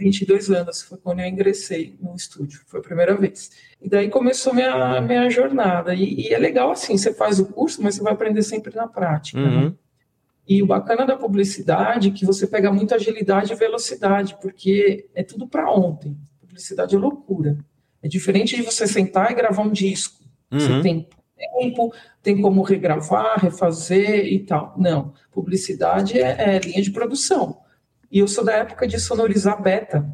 22 0.01 0.50
anos, 0.50 0.81
foi 0.81 0.98
quando 0.98 1.20
eu 1.20 1.27
ingressei 1.27 1.96
no 2.01 2.15
estúdio, 2.15 2.62
foi 2.65 2.79
a 2.79 2.84
primeira 2.84 3.15
vez. 3.15 3.51
E 3.81 3.88
daí 3.88 4.10
começou 4.10 4.53
minha, 4.53 5.00
minha 5.01 5.29
jornada. 5.29 5.93
E, 5.93 6.27
e 6.27 6.34
é 6.34 6.38
legal 6.38 6.72
assim, 6.72 6.98
você 6.98 7.13
faz 7.13 7.39
o 7.39 7.46
curso, 7.46 7.81
mas 7.81 7.96
você 7.96 8.03
vai 8.03 8.13
aprender 8.13 8.41
sempre 8.41 8.75
na 8.75 8.88
prática. 8.88 9.39
Né? 9.39 9.48
Uhum. 9.48 9.65
Né? 9.65 9.74
E 10.48 10.63
o 10.63 10.65
bacana 10.65 11.05
da 11.05 11.15
publicidade 11.15 12.10
é 12.10 12.12
que 12.12 12.25
você 12.25 12.48
pega 12.48 12.72
muita 12.72 12.96
agilidade 12.96 13.53
e 13.53 13.55
velocidade, 13.55 14.36
porque 14.41 15.08
é 15.13 15.24
tudo 15.24 15.48
para 15.48 15.72
ontem. 15.72 16.17
Publicidade 16.39 16.96
é 16.96 17.00
loucura. 17.00 17.58
É 18.01 18.08
diferente 18.08 18.55
de 18.55 18.63
você 18.63 18.88
sentar 18.88 19.31
e 19.31 19.36
gravar 19.36 19.62
um 19.62 19.72
disco. 19.72 20.20
Uhum. 20.51 20.60
Você 20.60 20.81
tem 20.81 21.08
tempo, 21.38 21.93
tem 22.22 22.41
como 22.41 22.62
regravar, 22.63 23.39
refazer 23.39 24.25
e 24.25 24.39
tal. 24.39 24.74
Não, 24.77 25.13
publicidade 25.31 26.20
é, 26.20 26.55
é 26.55 26.60
linha 26.60 26.81
de 26.81 26.91
produção. 26.91 27.61
E 28.12 28.20
eu 28.20 28.27
sou 28.27 28.44
da 28.44 28.53
época 28.53 28.86
de 28.86 29.00
sonorizar 29.00 29.62
beta. 29.62 30.06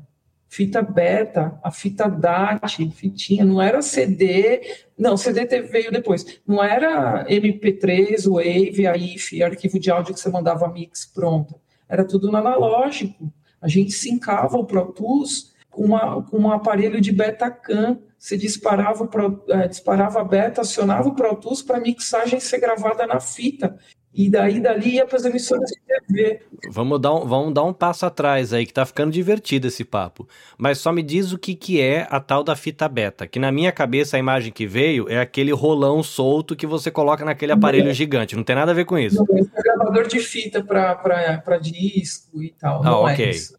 fita 0.48 0.82
beta, 0.82 1.60
a 1.64 1.72
fita 1.72 2.08
DAT, 2.08 2.90
fitinha, 2.92 3.44
não 3.44 3.62
era 3.62 3.82
CD, 3.82 4.62
não, 4.98 5.18
CD 5.18 5.46
veio 5.64 5.92
depois, 5.92 6.40
não 6.48 6.64
era 6.64 7.26
MP3, 7.28 8.30
Wave, 8.30 8.88
AIF, 8.88 9.44
arquivo 9.44 9.78
de 9.78 9.92
áudio 9.92 10.14
que 10.14 10.20
você 10.20 10.30
mandava 10.30 10.72
mix 10.72 11.06
pronta, 11.06 11.56
era 11.90 12.06
tudo 12.06 12.32
no 12.32 12.38
analógico, 12.38 13.32
a 13.62 13.68
gente 13.68 13.92
sincava 13.92 14.56
o 14.58 14.66
Pro 14.66 14.94
Tools 14.94 15.54
com, 15.70 15.84
uma, 15.84 16.24
com 16.24 16.40
um 16.40 16.52
aparelho 16.52 17.02
de 17.02 17.12
Betacam, 17.12 18.00
você 18.18 18.38
disparava, 18.38 19.06
pro, 19.06 19.44
é, 19.50 19.68
disparava 19.68 20.24
beta, 20.24 20.62
acionava 20.62 21.10
o 21.10 21.16
Pro 21.16 21.36
Tools 21.36 21.62
para 21.62 21.80
mixagem 21.80 22.40
ser 22.40 22.60
gravada 22.60 23.06
na 23.06 23.20
fita, 23.20 23.78
e 24.14 24.30
daí 24.30 24.60
dali 24.60 24.96
ia 24.96 25.06
para 25.06 25.18
as 25.18 25.26
emissoras 25.26 25.70
de 25.70 25.80
TV. 26.08 26.42
Vamos 26.72 27.00
dar, 27.00 27.14
um, 27.14 27.26
vamos 27.26 27.54
dar 27.54 27.64
um 27.64 27.74
passo 27.74 28.06
atrás 28.06 28.52
aí, 28.52 28.66
que 28.66 28.74
tá 28.74 28.86
ficando 28.86 29.12
divertido 29.12 29.68
esse 29.68 29.84
papo. 29.84 30.28
Mas 30.58 30.80
só 30.80 30.92
me 30.92 31.04
diz 31.04 31.32
o 31.32 31.38
que, 31.38 31.54
que 31.54 31.80
é 31.80 32.08
a 32.10 32.20
tal 32.20 32.44
da 32.44 32.56
fita 32.56 32.90
beta, 32.90 33.28
que 33.28 33.38
na 33.38 33.52
minha 33.52 33.72
cabeça 33.72 34.18
a 34.18 34.20
imagem 34.20 34.52
que 34.52 34.66
veio 34.66 35.08
é 35.08 35.20
aquele 35.20 35.52
rolão 35.52 36.02
solto 36.02 36.56
que 36.56 36.66
você 36.66 36.90
coloca 36.90 37.24
naquele 37.24 37.52
aparelho 37.52 37.90
é. 37.90 37.94
gigante, 37.94 38.36
não 38.36 38.44
tem 38.44 38.56
nada 38.56 38.72
a 38.72 38.76
ver 38.76 38.86
com 38.86 38.98
isso. 38.98 39.24
Não, 39.24 39.38
é 39.38 39.62
gravador 39.62 40.08
de 40.08 40.20
fita 40.20 40.64
para 40.64 41.58
disco 41.58 42.42
e 42.42 42.50
tal, 42.60 42.82
ah, 42.82 42.84
não 42.84 43.10
é 43.10 43.14
ok. 43.14 43.26
é 43.26 43.30
isso. 43.30 43.58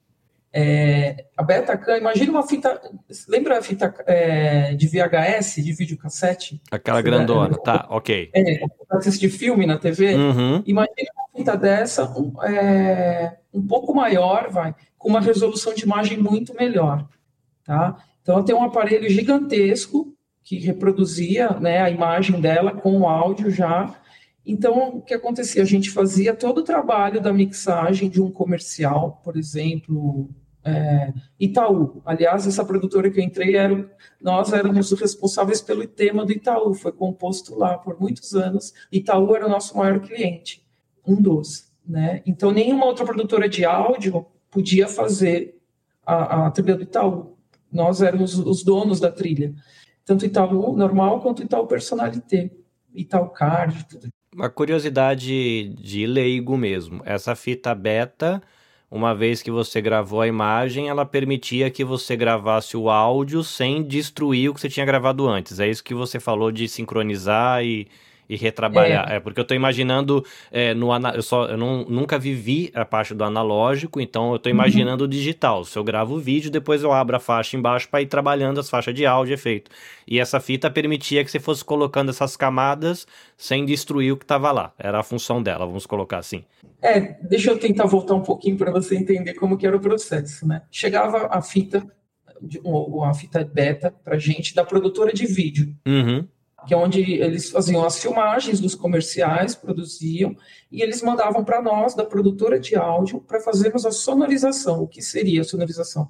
É, 0.53 1.27
a 1.37 1.43
Betacam, 1.43 1.97
imagina 1.97 2.33
uma 2.33 2.47
fita. 2.47 2.81
Lembra 3.29 3.59
a 3.59 3.63
fita 3.63 3.95
é, 4.07 4.75
de 4.75 4.89
VHS, 4.89 5.57
de 5.57 5.73
videocassete? 5.73 6.61
Aquela 6.71 7.03
grandona, 7.03 7.55
é, 7.55 7.63
tá, 7.63 7.87
ok. 7.91 8.31
É, 8.35 8.65
assistir 8.91 9.29
filme 9.29 9.67
na 9.67 9.79
TV. 9.79 10.15
Uhum. 10.15 10.63
Imagina 10.67 11.11
uma 11.15 11.39
fita 11.39 11.57
dessa, 11.57 12.05
um, 12.19 12.43
é, 12.43 13.37
um 13.53 13.67
pouco 13.67 13.95
maior, 13.95 14.49
vai, 14.51 14.75
com 14.97 15.09
uma 15.09 15.21
resolução 15.21 15.75
de 15.75 15.85
imagem 15.85 16.19
muito 16.19 16.55
melhor. 16.55 17.07
Tá? 17.65 17.97
Então, 18.23 18.43
tem 18.43 18.55
um 18.55 18.63
aparelho 18.63 19.09
gigantesco 19.09 20.15
que 20.43 20.59
reproduzia 20.59 21.51
né, 21.61 21.83
a 21.83 21.91
imagem 21.91 22.41
dela 22.41 22.73
com 22.73 23.01
o 23.01 23.07
áudio 23.07 23.51
já. 23.51 23.95
Então, 24.49 24.97
o 24.97 25.03
que 25.03 25.13
acontecia? 25.13 25.61
A 25.61 25.67
gente 25.67 25.91
fazia 25.91 26.35
todo 26.35 26.59
o 26.59 26.65
trabalho 26.65 27.21
da 27.21 27.31
mixagem 27.35 28.09
de 28.09 28.19
um 28.19 28.31
comercial, 28.31 29.21
por 29.23 29.37
exemplo, 29.37 30.31
é, 30.65 31.13
Itaú. 31.39 32.01
Aliás, 32.03 32.47
essa 32.47 32.65
produtora 32.65 33.11
que 33.11 33.21
eu 33.21 33.25
entrei, 33.25 33.57
era, 33.57 33.95
nós 34.19 34.51
éramos 34.55 34.91
os 34.91 34.99
responsáveis 34.99 35.61
pelo 35.61 35.87
tema 35.87 36.25
do 36.25 36.33
Itaú, 36.33 36.73
foi 36.73 36.93
composto 36.93 37.59
lá 37.59 37.77
por 37.77 38.01
muitos 38.01 38.35
anos. 38.35 38.73
Itaú 38.91 39.37
era 39.37 39.47
o 39.47 39.51
nosso 39.51 39.77
maior 39.77 40.01
cliente, 40.01 40.67
um 41.07 41.21
dos. 41.21 41.71
Né? 41.87 42.23
Então, 42.25 42.51
nenhuma 42.51 42.87
outra 42.87 43.05
produtora 43.05 43.51
de 43.51 43.67
áudio 43.67 44.25
podia 44.51 44.89
fazer 44.89 45.61
a, 46.07 46.47
a 46.47 46.51
trilha 46.51 46.75
do 46.75 46.85
Itaú. 46.85 47.37
Nós 47.71 48.01
éramos 48.01 48.39
os 48.39 48.65
donos 48.65 48.99
da 48.99 49.13
trilha. 49.13 49.55
Tanto 50.07 50.25
Itaú 50.25 50.75
normal 50.75 51.21
quanto 51.21 51.43
Itaú 51.43 51.67
Personalité, 51.67 52.51
Itaú 52.95 53.29
Card, 53.29 53.85
tudo. 53.85 54.09
Uma 54.39 54.49
curiosidade 54.49 55.69
de 55.71 56.07
leigo 56.07 56.57
mesmo. 56.57 57.03
Essa 57.05 57.35
fita 57.35 57.75
beta 57.75 58.41
uma 58.89 59.13
vez 59.13 59.43
que 59.43 59.51
você 59.51 59.81
gravou 59.81 60.21
a 60.21 60.29
imagem, 60.29 60.89
ela 60.89 61.05
permitia 61.05 61.69
que 61.73 61.83
você 61.83 62.15
gravasse 62.15 62.77
o 62.77 62.89
áudio 62.89 63.43
sem 63.43 63.83
destruir 63.83 64.49
o 64.49 64.55
que 64.55 64.61
você 64.61 64.69
tinha 64.69 64.87
gravado 64.87 65.27
antes. 65.27 65.59
É 65.59 65.69
isso 65.69 65.83
que 65.83 65.93
você 65.93 66.21
falou 66.21 66.53
de 66.53 66.69
sincronizar 66.69 67.65
e 67.65 67.89
e 68.29 68.37
retrabalhar. 68.37 69.11
É, 69.11 69.17
é 69.17 69.21
porque 69.21 69.41
eu 69.41 69.43
estou 69.43 69.57
imaginando 69.57 70.25
é, 70.51 70.75
no 70.75 70.89
eu 71.15 71.23
só 71.23 71.47
eu 71.47 71.57
não, 71.57 71.85
nunca 71.85 72.19
vivi 72.19 72.71
a 72.75 72.85
parte 72.85 73.15
do 73.15 73.25
analógico, 73.25 74.01
então 74.01 74.31
eu 74.31 74.37
estou 74.37 74.51
uhum. 74.51 74.59
imaginando 74.59 75.05
uhum. 75.05 75.09
o 75.09 75.11
digital. 75.11 75.65
Se 75.65 75.79
eu 75.79 75.85
gravo 75.85 76.17
o 76.17 76.19
vídeo, 76.19 76.51
depois 76.51 76.83
eu 76.83 76.93
abro 76.93 77.17
a 77.17 77.21
faixa 77.21 77.57
embaixo 77.57 77.89
para 77.89 78.03
ir 78.03 78.07
trabalhando 78.07 78.61
as 78.61 78.69
faixas 78.69 78.95
de 78.95 79.07
áudio 79.07 79.35
efeito. 79.35 79.71
E 80.07 80.19
essa 80.19 80.41
fita 80.41 80.71
permitia 80.71 81.25
que 81.25 81.31
você 81.31 81.41
fosse 81.41 81.65
colocando 81.65 82.11
essas 82.11 82.37
camadas 82.37 83.07
sem 83.37 83.65
destruir 83.65 84.13
o 84.13 84.17
que 84.17 84.25
estava 84.25 84.53
lá. 84.53 84.73
Era 84.79 85.01
a 85.01 85.03
função 85.03 85.43
dela, 85.43 85.67
vamos 85.67 85.87
colocar 85.87 86.19
assim. 86.19 86.45
É, 86.83 87.01
deixa 87.23 87.51
eu 87.51 87.59
tentar 87.59 87.87
voltar 87.87 88.15
um 88.15 88.23
pouquinho 88.23 88.57
para 88.57 88.71
você 88.71 88.97
entender 88.97 89.35
como 89.35 89.57
que 89.57 89.67
era 89.67 89.77
o 89.77 89.81
processo, 89.81 90.47
né? 90.47 90.63
Chegava 90.71 91.29
a 91.31 91.43
fita, 91.43 91.85
a 93.05 93.15
fita 93.15 93.45
beta 93.45 93.93
para 94.05 94.19
gente 94.19 94.55
da 94.55 94.65
produtora 94.65 95.13
de 95.13 95.27
vídeo. 95.27 95.75
Uhum 95.87 96.27
que 96.67 96.75
é 96.75 96.77
onde 96.77 97.01
eles 97.01 97.51
faziam 97.51 97.85
as 97.85 97.99
filmagens 97.99 98.61
dos 98.61 98.75
comerciais, 98.75 99.55
produziam, 99.55 100.37
e 100.71 100.83
eles 100.83 101.03
mandavam 101.03 101.45
para 101.45 101.63
nós, 101.63 101.95
da 101.95 102.05
produtora 102.05 102.59
de 102.59 102.77
áudio, 102.77 103.21
para 103.21 103.41
fazermos 103.41 103.87
a 103.87 103.91
sonorização. 103.91 104.83
O 104.83 104.89
que 104.89 105.01
seria 105.01 105.43
a 105.43 105.45
sonorização? 105.45 106.09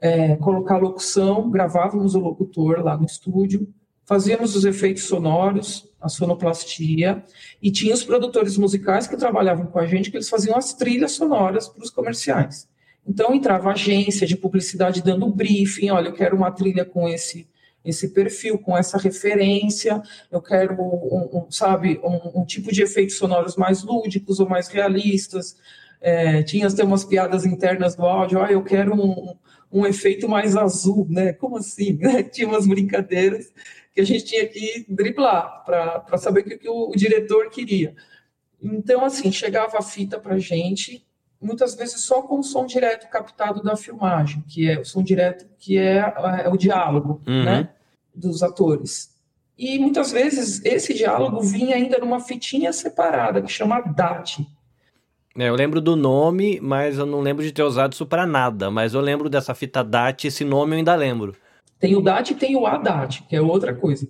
É, 0.00 0.36
colocar 0.36 0.78
locução, 0.78 1.50
gravávamos 1.50 2.14
o 2.14 2.18
locutor 2.18 2.82
lá 2.82 2.96
no 2.96 3.06
estúdio, 3.06 3.68
fazíamos 4.04 4.54
os 4.54 4.64
efeitos 4.64 5.04
sonoros, 5.04 5.88
a 6.00 6.08
sonoplastia, 6.08 7.24
e 7.62 7.70
tinha 7.70 7.94
os 7.94 8.04
produtores 8.04 8.58
musicais 8.58 9.06
que 9.06 9.16
trabalhavam 9.16 9.66
com 9.66 9.78
a 9.78 9.86
gente, 9.86 10.10
que 10.10 10.16
eles 10.16 10.28
faziam 10.28 10.56
as 10.56 10.74
trilhas 10.74 11.12
sonoras 11.12 11.68
para 11.68 11.82
os 11.82 11.90
comerciais. 11.90 12.68
Então 13.06 13.34
entrava 13.34 13.70
a 13.70 13.72
agência 13.72 14.26
de 14.26 14.36
publicidade 14.36 15.02
dando 15.02 15.30
briefing, 15.30 15.90
olha, 15.90 16.08
eu 16.08 16.14
quero 16.14 16.36
uma 16.36 16.50
trilha 16.50 16.84
com 16.84 17.08
esse 17.08 17.46
esse 17.84 18.08
perfil, 18.08 18.58
com 18.58 18.76
essa 18.76 18.96
referência, 18.96 20.02
eu 20.30 20.40
quero, 20.40 20.74
um, 20.80 21.38
um, 21.38 21.50
sabe, 21.50 22.00
um, 22.02 22.40
um, 22.40 22.44
tipo 22.44 22.72
de 22.72 22.82
efeitos 22.82 23.16
sonoros 23.16 23.56
mais 23.56 23.82
lúdicos 23.82 24.40
ou 24.40 24.48
mais 24.48 24.68
realistas. 24.68 25.56
É, 26.00 26.42
tinha 26.42 26.66
até 26.66 26.82
umas 26.82 27.04
piadas 27.04 27.44
internas 27.44 27.94
do 27.94 28.04
áudio, 28.04 28.42
ah, 28.42 28.50
eu 28.50 28.62
quero 28.62 28.94
um, 28.94 29.36
um 29.72 29.86
efeito 29.86 30.28
mais 30.28 30.56
azul, 30.56 31.06
né? 31.10 31.32
Como 31.32 31.56
assim? 31.56 31.98
Tinha 32.32 32.48
umas 32.48 32.66
brincadeiras 32.66 33.52
que 33.94 34.00
a 34.00 34.04
gente 34.04 34.24
tinha 34.24 34.46
que 34.46 34.84
driblar 34.88 35.64
para 35.64 36.18
saber 36.18 36.40
o 36.40 36.44
que, 36.44 36.58
que 36.58 36.68
o, 36.68 36.90
o 36.90 36.96
diretor 36.96 37.48
queria. 37.48 37.94
Então, 38.60 39.04
assim, 39.04 39.30
chegava 39.30 39.78
a 39.78 39.82
fita 39.82 40.18
para 40.18 40.38
gente, 40.38 41.06
muitas 41.44 41.74
vezes 41.74 42.00
só 42.00 42.22
com 42.22 42.38
o 42.38 42.42
som 42.42 42.66
direto 42.66 43.08
captado 43.08 43.62
da 43.62 43.76
filmagem, 43.76 44.42
que 44.48 44.68
é 44.68 44.80
o 44.80 44.84
som 44.84 45.02
direto, 45.02 45.46
que 45.58 45.78
é, 45.78 45.98
é 46.44 46.48
o 46.48 46.56
diálogo, 46.56 47.20
uhum. 47.26 47.44
né, 47.44 47.68
dos 48.14 48.42
atores. 48.42 49.14
E 49.56 49.78
muitas 49.78 50.10
vezes 50.10 50.64
esse 50.64 50.92
diálogo 50.94 51.40
vinha 51.40 51.76
ainda 51.76 51.98
numa 51.98 52.18
fitinha 52.18 52.72
separada, 52.72 53.40
que 53.40 53.52
chama 53.52 53.80
DAT. 53.80 54.44
É, 55.36 55.48
eu 55.48 55.54
lembro 55.54 55.80
do 55.80 55.94
nome, 55.94 56.60
mas 56.60 56.98
eu 56.98 57.06
não 57.06 57.20
lembro 57.20 57.44
de 57.44 57.52
ter 57.52 57.62
usado 57.62 57.92
isso 57.92 58.06
para 58.06 58.26
nada. 58.26 58.70
Mas 58.70 58.94
eu 58.94 59.00
lembro 59.00 59.28
dessa 59.28 59.54
fita 59.54 59.84
DAT, 59.84 60.24
esse 60.24 60.44
nome 60.44 60.72
eu 60.72 60.78
ainda 60.78 60.94
lembro. 60.94 61.36
Tem 61.78 61.94
o 61.94 62.00
DAT 62.00 62.30
e 62.30 62.34
tem 62.34 62.56
o 62.56 62.66
ADAT, 62.66 63.24
que 63.28 63.36
é 63.36 63.42
outra 63.42 63.74
coisa. 63.74 64.08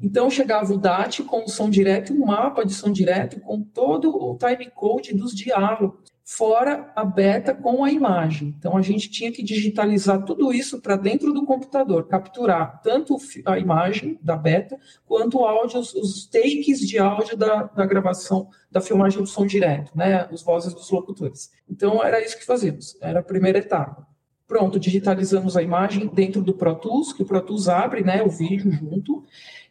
Então 0.00 0.30
chegava 0.30 0.72
o 0.72 0.78
DAT 0.78 1.22
com 1.24 1.44
o 1.44 1.48
som 1.48 1.68
direto, 1.68 2.12
um 2.12 2.26
mapa 2.26 2.64
de 2.64 2.74
som 2.74 2.92
direto 2.92 3.40
com 3.40 3.62
todo 3.62 4.14
o 4.14 4.36
timecode 4.36 5.14
dos 5.14 5.34
diálogos 5.34 5.98
fora 6.28 6.92
a 6.96 7.04
beta 7.04 7.54
com 7.54 7.84
a 7.84 7.92
imagem. 7.92 8.52
Então 8.58 8.76
a 8.76 8.82
gente 8.82 9.08
tinha 9.08 9.30
que 9.30 9.44
digitalizar 9.44 10.24
tudo 10.24 10.52
isso 10.52 10.80
para 10.80 10.96
dentro 10.96 11.32
do 11.32 11.46
computador, 11.46 12.08
capturar 12.08 12.82
tanto 12.82 13.16
a 13.44 13.56
imagem 13.56 14.18
da 14.20 14.36
beta 14.36 14.76
quanto 15.06 15.38
o 15.38 15.46
áudio, 15.46 15.78
os 15.78 16.26
takes 16.26 16.80
de 16.80 16.98
áudio 16.98 17.36
da, 17.36 17.62
da 17.62 17.86
gravação 17.86 18.48
da 18.68 18.80
filmagem 18.80 19.20
do 19.20 19.26
som 19.26 19.46
direto, 19.46 19.96
né, 19.96 20.28
os 20.32 20.42
vozes 20.42 20.74
dos 20.74 20.90
locutores. 20.90 21.52
Então 21.70 22.02
era 22.02 22.20
isso 22.20 22.36
que 22.36 22.44
fazíamos, 22.44 22.98
era 23.00 23.20
a 23.20 23.22
primeira 23.22 23.58
etapa. 23.58 24.04
Pronto, 24.48 24.80
digitalizamos 24.80 25.56
a 25.56 25.62
imagem 25.62 26.08
dentro 26.08 26.42
do 26.42 26.54
Pro 26.54 26.74
Tools, 26.74 27.12
que 27.12 27.22
o 27.22 27.26
Pro 27.26 27.40
Tools 27.40 27.68
abre, 27.68 28.02
né, 28.02 28.24
o 28.24 28.28
vídeo 28.28 28.72
junto, 28.72 29.24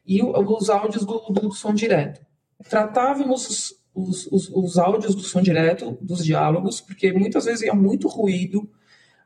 e 0.06 0.24
os 0.24 0.70
áudios 0.70 1.06
do, 1.06 1.20
do 1.32 1.52
som 1.52 1.74
direto. 1.74 2.26
Tratávamos 2.70 3.74
os, 3.96 4.28
os, 4.28 4.50
os, 4.50 4.78
áudios 4.78 5.16
do 5.16 5.22
som 5.22 5.42
direto, 5.42 5.98
dos 6.02 6.24
diálogos, 6.24 6.82
porque 6.82 7.14
muitas 7.14 7.46
vezes 7.46 7.62
ia 7.62 7.74
muito 7.74 8.08
ruído. 8.08 8.70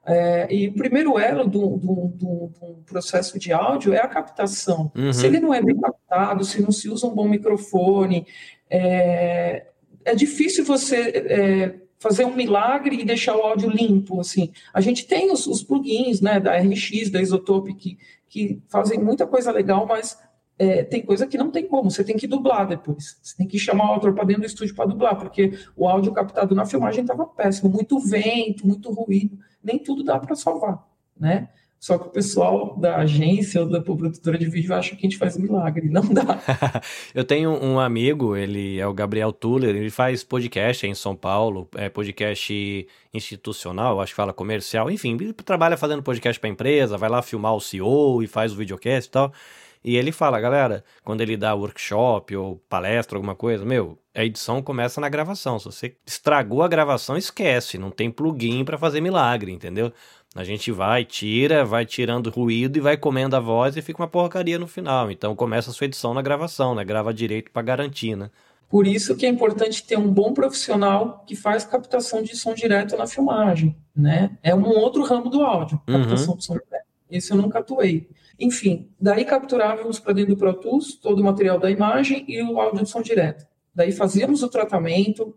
É, 0.05 0.47
e 0.53 0.67
o 0.67 0.73
primeiro 0.73 1.19
elo 1.19 1.45
do, 1.45 1.77
do, 1.77 1.95
do, 2.15 2.51
do, 2.59 2.83
processo 2.85 3.37
de 3.37 3.51
áudio 3.51 3.93
é 3.93 3.99
a 3.99 4.07
captação. 4.07 4.91
Uhum. 4.95 5.11
Se 5.11 5.25
ele 5.25 5.39
não 5.39 5.53
é 5.53 5.61
bem 5.61 5.77
captado, 5.77 6.45
se 6.45 6.61
não 6.61 6.71
se 6.71 6.87
usa 6.89 7.07
um 7.07 7.13
bom 7.13 7.27
microfone, 7.27 8.25
é, 8.69 9.65
é 10.05 10.15
difícil 10.15 10.63
você 10.63 10.95
é, 10.95 11.75
fazer 11.99 12.25
um 12.25 12.35
milagre 12.35 12.95
e 12.95 13.05
deixar 13.05 13.35
o 13.35 13.41
áudio 13.41 13.69
limpo. 13.69 14.19
Assim. 14.19 14.51
A 14.73 14.81
gente 14.81 15.05
tem 15.05 15.31
os, 15.31 15.45
os 15.45 15.63
plugins 15.63 16.21
né, 16.21 16.39
da 16.39 16.57
RX, 16.57 17.09
da 17.09 17.21
Isotope, 17.21 17.73
que, 17.73 17.97
que 18.27 18.61
fazem 18.69 18.99
muita 18.99 19.27
coisa 19.27 19.51
legal, 19.51 19.85
mas 19.85 20.17
é, 20.59 20.83
tem 20.83 21.01
coisa 21.01 21.25
que 21.25 21.37
não 21.37 21.49
tem 21.49 21.65
como, 21.65 21.89
você 21.89 22.03
tem 22.03 22.17
que 22.17 22.27
dublar 22.27 22.67
depois. 22.67 23.17
Você 23.23 23.37
tem 23.37 23.47
que 23.47 23.57
chamar 23.57 23.85
o 23.85 23.93
autor 23.93 24.13
para 24.13 24.25
dentro 24.25 24.41
do 24.41 24.45
estúdio 24.45 24.75
para 24.75 24.89
dublar, 24.89 25.17
porque 25.17 25.57
o 25.75 25.87
áudio 25.87 26.11
captado 26.11 26.53
na 26.53 26.65
filmagem 26.65 27.01
estava 27.01 27.25
péssimo, 27.25 27.69
muito 27.69 27.97
vento, 27.97 28.67
muito 28.67 28.91
ruído, 28.91 29.39
nem 29.63 29.79
tudo 29.79 30.03
dá 30.03 30.19
para 30.19 30.35
salvar, 30.35 30.85
né? 31.17 31.47
Só 31.79 31.97
que 31.97 32.07
o 32.07 32.11
pessoal 32.11 32.75
da 32.77 32.97
agência 32.97 33.61
ou 33.61 33.69
da 33.69 33.79
produtora 33.79 34.37
de 34.37 34.49
vídeo 34.49 34.75
acha 34.75 34.97
que 34.97 34.97
a 34.97 35.09
gente 35.09 35.17
faz 35.17 35.37
milagre. 35.37 35.89
Não 35.89 36.01
dá. 36.01 36.37
eu 37.15 37.23
tenho 37.23 37.51
um 37.51 37.79
amigo, 37.79 38.35
ele 38.35 38.77
é 38.77 38.85
o 38.85 38.93
Gabriel 38.93 39.31
Tuller, 39.31 39.73
ele 39.73 39.89
faz 39.89 40.21
podcast 40.21 40.85
em 40.85 40.93
São 40.93 41.15
Paulo, 41.15 41.69
é 41.75 41.87
podcast 41.87 42.85
institucional, 43.13 44.01
acho 44.01 44.11
que 44.11 44.17
fala 44.17 44.33
comercial, 44.33 44.91
enfim, 44.91 45.13
ele 45.13 45.31
trabalha 45.31 45.77
fazendo 45.77 46.03
podcast 46.03 46.37
para 46.37 46.49
empresa, 46.49 46.97
vai 46.97 47.09
lá 47.09 47.21
filmar 47.21 47.55
o 47.55 47.61
CEO 47.61 48.21
e 48.21 48.27
faz 48.27 48.51
o 48.51 48.57
videocast 48.57 49.07
e 49.07 49.11
tal. 49.11 49.33
E 49.83 49.95
ele 49.95 50.11
fala, 50.11 50.39
galera, 50.41 50.83
quando 51.03 51.21
ele 51.21 51.37
dá 51.37 51.53
workshop 51.53 52.35
ou 52.35 52.57
palestra, 52.67 53.17
alguma 53.17 53.35
coisa, 53.35 53.63
meu, 53.63 53.97
a 54.13 54.25
edição 54.25 54.61
começa 54.61 54.99
na 54.99 55.07
gravação. 55.07 55.57
Se 55.57 55.65
você 55.65 55.95
estragou 56.05 56.61
a 56.61 56.67
gravação, 56.67 57.15
esquece, 57.15 57.77
não 57.77 57.89
tem 57.89 58.11
plugin 58.11 58.65
para 58.65 58.77
fazer 58.77 58.99
milagre, 58.99 59.51
entendeu? 59.51 59.93
A 60.35 60.43
gente 60.43 60.71
vai, 60.71 61.05
tira, 61.05 61.63
vai 61.63 61.85
tirando 61.85 62.29
ruído 62.29 62.77
e 62.77 62.81
vai 62.81 62.97
comendo 62.97 63.35
a 63.35 63.39
voz 63.39 63.77
e 63.77 63.81
fica 63.81 64.01
uma 64.01 64.07
porcaria 64.07 64.59
no 64.59 64.67
final. 64.67 65.09
Então 65.09 65.35
começa 65.35 65.71
a 65.71 65.73
sua 65.73 65.85
edição 65.85 66.13
na 66.13 66.21
gravação, 66.21 66.75
né? 66.75 66.83
Grava 66.83 67.13
direito 67.13 67.49
para 67.51 67.61
garantir, 67.61 68.15
né? 68.15 68.29
Por 68.69 68.85
isso 68.85 69.15
que 69.15 69.25
é 69.25 69.29
importante 69.29 69.83
ter 69.83 69.97
um 69.97 70.11
bom 70.11 70.31
profissional 70.31 71.23
que 71.25 71.35
faz 71.35 71.65
captação 71.65 72.21
de 72.21 72.35
som 72.37 72.53
direto 72.53 72.95
na 72.95 73.07
filmagem, 73.07 73.75
né? 73.95 74.37
É 74.43 74.53
um 74.53 74.67
outro 74.67 75.03
ramo 75.03 75.29
do 75.29 75.41
áudio, 75.41 75.81
uhum. 75.87 76.01
captação 76.01 76.33
uhum. 76.33 76.37
de 76.37 76.45
som 76.45 76.53
direto. 76.53 76.85
Esse 77.09 77.31
eu 77.31 77.37
nunca 77.37 77.59
atuei. 77.59 78.07
Enfim, 78.39 78.89
daí 78.99 79.25
capturávamos 79.25 79.99
para 79.99 80.13
dentro 80.13 80.35
do 80.35 80.39
Pro 80.39 80.53
Tools 80.53 80.95
todo 80.95 81.19
o 81.19 81.23
material 81.23 81.59
da 81.59 81.69
imagem 81.69 82.23
e 82.27 82.41
o 82.41 82.59
áudio 82.59 82.83
de 82.83 82.89
som 82.89 83.01
direto. 83.01 83.45
Daí 83.75 83.91
fazíamos 83.91 84.43
o 84.43 84.49
tratamento, 84.49 85.35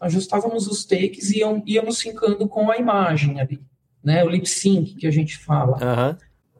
ajustávamos 0.00 0.66
os 0.66 0.84
takes 0.84 1.30
e 1.30 1.42
íamos 1.66 1.98
sincando 1.98 2.48
com 2.48 2.70
a 2.70 2.76
imagem 2.76 3.40
ali 3.40 3.60
né? 4.04 4.22
O 4.22 4.28
lip 4.28 4.46
sync 4.46 4.94
que 4.94 5.06
a 5.06 5.10
gente 5.10 5.38
fala. 5.38 5.78
Uhum. 5.78 6.16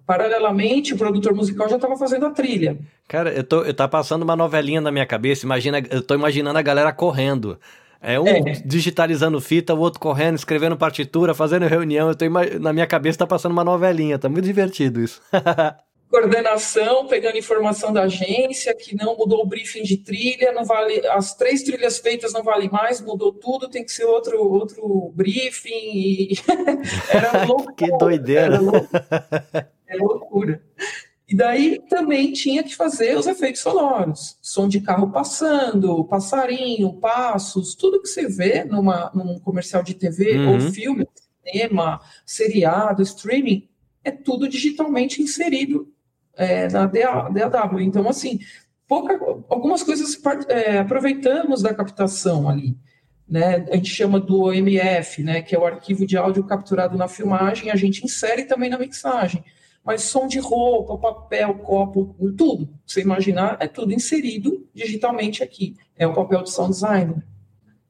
Paralelamente, 0.06 0.94
o 0.94 0.98
produtor 0.98 1.34
musical 1.34 1.68
já 1.68 1.76
estava 1.76 1.96
fazendo 1.96 2.26
a 2.26 2.30
trilha. 2.30 2.78
Cara, 3.06 3.32
eu 3.32 3.44
tô, 3.44 3.62
eu 3.62 3.74
tá 3.74 3.86
passando 3.86 4.22
uma 4.22 4.36
novelinha 4.36 4.80
na 4.80 4.90
minha 4.90 5.06
cabeça. 5.06 5.46
Imagina, 5.46 5.82
eu 5.90 6.02
tô 6.02 6.14
imaginando 6.14 6.58
a 6.58 6.62
galera 6.62 6.92
correndo. 6.92 7.58
É 8.04 8.20
um 8.20 8.26
é. 8.26 8.40
digitalizando 8.64 9.40
fita, 9.40 9.74
o 9.74 9.80
outro 9.80 9.98
correndo, 9.98 10.36
escrevendo 10.36 10.76
partitura, 10.76 11.34
fazendo 11.34 11.66
reunião. 11.66 12.08
Eu 12.08 12.14
tô 12.14 12.26
na 12.60 12.72
minha 12.72 12.86
cabeça 12.86 13.18
tá 13.18 13.26
passando 13.26 13.52
uma 13.52 13.64
novelinha. 13.64 14.18
Tá 14.18 14.28
muito 14.28 14.44
divertido 14.44 15.00
isso. 15.00 15.22
coordenação, 16.14 17.08
pegando 17.08 17.38
informação 17.38 17.92
da 17.92 18.02
agência, 18.02 18.72
que 18.72 18.94
não 18.94 19.16
mudou 19.16 19.42
o 19.42 19.46
briefing 19.46 19.82
de 19.82 19.96
trilha, 19.96 20.52
não 20.52 20.64
vale, 20.64 21.04
as 21.08 21.34
três 21.34 21.64
trilhas 21.64 21.98
feitas 21.98 22.32
não 22.32 22.44
vale 22.44 22.70
mais, 22.70 23.00
mudou 23.00 23.32
tudo, 23.32 23.68
tem 23.68 23.84
que 23.84 23.90
ser 23.90 24.04
outro, 24.04 24.38
outro 24.38 25.10
briefing. 25.12 25.72
E... 25.72 26.34
era 27.10 27.42
loucura. 27.46 27.74
que 27.74 27.98
doideira. 27.98 28.42
Era 28.42 28.60
loucura. 28.60 29.70
Era 29.88 30.04
loucura. 30.04 30.62
E 31.26 31.34
daí 31.34 31.80
também 31.88 32.32
tinha 32.32 32.62
que 32.62 32.76
fazer 32.76 33.16
os 33.16 33.26
efeitos 33.26 33.62
sonoros, 33.62 34.38
som 34.42 34.68
de 34.68 34.80
carro 34.80 35.10
passando, 35.10 36.04
passarinho, 36.04 36.92
passos, 36.94 37.74
tudo 37.74 38.00
que 38.00 38.08
você 38.08 38.28
vê 38.28 38.64
numa, 38.64 39.10
num 39.14 39.38
comercial 39.38 39.82
de 39.82 39.94
TV 39.94 40.36
uhum. 40.36 40.52
ou 40.52 40.60
filme, 40.60 41.08
cinema, 41.42 42.00
seriado, 42.26 43.02
streaming, 43.02 43.66
é 44.04 44.10
tudo 44.10 44.46
digitalmente 44.46 45.22
inserido 45.22 45.88
é, 46.36 46.68
na 46.68 46.86
DAW. 46.86 47.80
Então, 47.80 48.06
assim, 48.06 48.40
pouca, 48.86 49.18
algumas 49.48 49.82
coisas 49.82 50.20
é, 50.48 50.78
aproveitamos 50.78 51.62
da 51.62 51.72
captação 51.72 52.50
ali. 52.50 52.76
Né? 53.26 53.66
A 53.70 53.76
gente 53.76 53.88
chama 53.88 54.20
do 54.20 54.42
OMF, 54.42 55.22
né? 55.22 55.40
que 55.40 55.56
é 55.56 55.58
o 55.58 55.64
arquivo 55.64 56.06
de 56.06 56.18
áudio 56.18 56.44
capturado 56.44 56.98
na 56.98 57.08
filmagem, 57.08 57.70
a 57.70 57.76
gente 57.76 58.04
insere 58.04 58.44
também 58.44 58.68
na 58.68 58.78
mixagem. 58.78 59.42
Mas 59.84 60.02
som 60.02 60.26
de 60.26 60.38
roupa, 60.38 60.96
papel, 60.96 61.54
copo, 61.58 62.16
tudo, 62.36 62.70
você 62.86 63.02
imaginar, 63.02 63.58
é 63.60 63.68
tudo 63.68 63.92
inserido 63.92 64.66
digitalmente 64.72 65.42
aqui. 65.42 65.76
É 65.96 66.06
o 66.06 66.14
papel 66.14 66.42
de 66.42 66.50
sound 66.50 66.72
designer, 66.72 67.22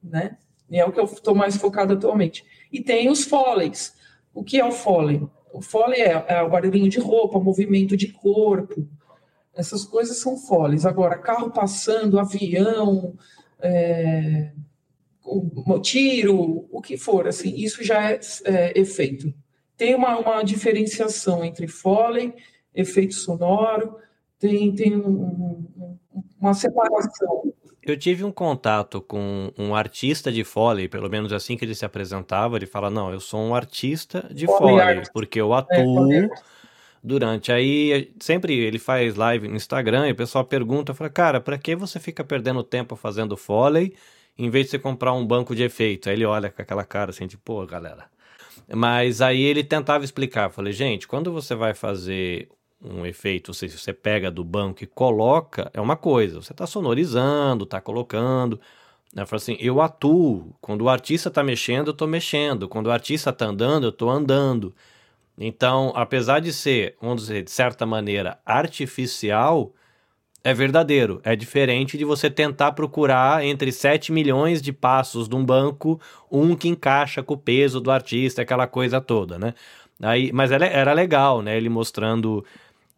né? 0.03 0.37
E 0.69 0.77
é 0.77 0.85
o 0.85 0.91
que 0.91 0.99
eu 0.99 1.05
estou 1.05 1.33
mais 1.33 1.55
focado 1.55 1.93
atualmente. 1.93 2.43
E 2.71 2.81
tem 2.81 3.09
os 3.09 3.23
foleys. 3.23 3.93
O 4.33 4.43
que 4.43 4.59
é 4.59 4.65
o 4.65 4.71
foley? 4.71 5.25
O 5.53 5.61
foley 5.61 6.01
é, 6.01 6.25
é 6.27 6.41
o 6.41 6.49
barulhinho 6.49 6.89
de 6.89 6.99
roupa, 6.99 7.39
movimento 7.39 7.95
de 7.95 8.11
corpo. 8.11 8.85
Essas 9.53 9.85
coisas 9.85 10.17
são 10.17 10.35
foles. 10.35 10.85
Agora, 10.85 11.17
carro 11.17 11.49
passando, 11.49 12.19
avião, 12.19 13.15
é, 13.61 14.51
tiro, 15.81 16.67
o 16.69 16.81
que 16.81 16.97
for, 16.97 17.27
assim, 17.27 17.55
isso 17.55 17.83
já 17.83 18.11
é, 18.11 18.19
é 18.43 18.79
efeito. 18.79 19.33
Tem 19.77 19.95
uma, 19.95 20.17
uma 20.17 20.43
diferenciação 20.43 21.43
entre 21.43 21.67
foley, 21.67 22.33
efeito 22.73 23.13
sonoro, 23.13 23.97
tem, 24.39 24.73
tem 24.73 24.95
um, 24.95 25.07
um, 25.07 25.97
uma 26.39 26.53
separação. 26.53 27.53
Eu 27.81 27.95
tive 27.95 28.23
um 28.23 28.31
contato 28.31 28.99
com 28.99 29.51
um 29.57 29.75
artista 29.75 30.31
de 30.31 30.43
Foley, 30.43 30.87
pelo 30.87 31.07
menos 31.07 31.31
assim 31.31 31.55
que 31.55 31.63
ele 31.63 31.75
se 31.75 31.85
apresentava, 31.85 32.57
ele 32.57 32.65
fala, 32.65 32.89
não, 32.89 33.11
eu 33.11 33.19
sou 33.19 33.39
um 33.39 33.53
artista 33.53 34.27
de 34.33 34.47
Foley, 34.47 34.79
Foley 34.79 35.03
porque 35.13 35.39
eu 35.39 35.53
é, 35.53 35.59
atuo 35.59 36.11
é, 36.11 36.27
durante. 37.03 37.51
Aí, 37.51 38.11
sempre 38.19 38.57
ele 38.57 38.79
faz 38.79 39.15
live 39.15 39.47
no 39.47 39.55
Instagram 39.55 40.07
e 40.07 40.13
o 40.13 40.15
pessoal 40.15 40.43
pergunta, 40.43 40.95
fala, 40.95 41.11
cara, 41.11 41.39
pra 41.39 41.59
que 41.59 41.75
você 41.75 41.99
fica 41.99 42.23
perdendo 42.23 42.63
tempo 42.63 42.95
fazendo 42.95 43.37
Foley 43.37 43.93
em 44.35 44.49
vez 44.49 44.65
de 44.65 44.71
você 44.71 44.79
comprar 44.79 45.13
um 45.13 45.25
banco 45.25 45.55
de 45.55 45.61
efeito? 45.61 46.09
Aí 46.09 46.15
ele 46.15 46.25
olha 46.25 46.49
com 46.49 46.61
aquela 46.61 46.83
cara 46.83 47.11
assim, 47.11 47.27
tipo, 47.27 47.43
pô, 47.43 47.65
galera... 47.67 48.14
Mas 48.73 49.21
aí 49.21 49.41
ele 49.41 49.63
tentava 49.63 50.03
explicar. 50.03 50.49
Falei, 50.49 50.73
gente, 50.73 51.07
quando 51.07 51.31
você 51.31 51.53
vai 51.55 51.73
fazer 51.73 52.49
um 52.81 53.05
efeito, 53.05 53.53
se 53.53 53.67
você 53.69 53.93
pega 53.93 54.29
do 54.29 54.43
banco 54.43 54.83
e 54.83 54.87
coloca, 54.87 55.69
é 55.73 55.81
uma 55.81 55.95
coisa. 55.95 56.41
Você 56.41 56.51
está 56.51 56.67
sonorizando, 56.67 57.63
está 57.63 57.79
colocando. 57.81 58.59
Né? 59.13 59.25
Falo 59.25 59.37
assim, 59.37 59.57
eu 59.59 59.81
atuo. 59.81 60.55
Quando 60.61 60.81
o 60.81 60.89
artista 60.89 61.29
está 61.29 61.43
mexendo, 61.43 61.87
eu 61.87 61.93
estou 61.93 62.07
mexendo. 62.07 62.67
Quando 62.67 62.87
o 62.87 62.91
artista 62.91 63.29
está 63.29 63.45
andando, 63.45 63.85
eu 63.85 63.89
estou 63.89 64.09
andando. 64.09 64.73
Então, 65.37 65.91
apesar 65.95 66.39
de 66.39 66.53
ser, 66.53 66.95
vamos 67.01 67.23
dizer, 67.23 67.43
de 67.43 67.51
certa 67.51 67.85
maneira, 67.85 68.39
artificial, 68.45 69.73
é 70.45 70.53
verdadeiro. 70.53 71.19
É 71.23 71.35
diferente 71.35 71.97
de 71.97 72.05
você 72.05 72.29
tentar 72.29 72.73
procurar 72.73 73.43
entre 73.43 73.71
7 73.71 74.11
milhões 74.11 74.61
de 74.61 74.71
passos 74.71 75.27
de 75.27 75.35
um 75.35 75.43
banco, 75.43 75.99
um 76.31 76.55
que 76.55 76.67
encaixa 76.67 77.23
com 77.23 77.33
o 77.33 77.37
peso 77.37 77.81
do 77.81 77.89
artista, 77.89 78.43
aquela 78.43 78.67
coisa 78.67 79.01
toda, 79.01 79.39
né? 79.39 79.55
Aí, 79.99 80.31
mas 80.31 80.51
era 80.51 80.93
legal, 80.93 81.41
né? 81.41 81.57
Ele 81.57 81.67
mostrando 81.67 82.45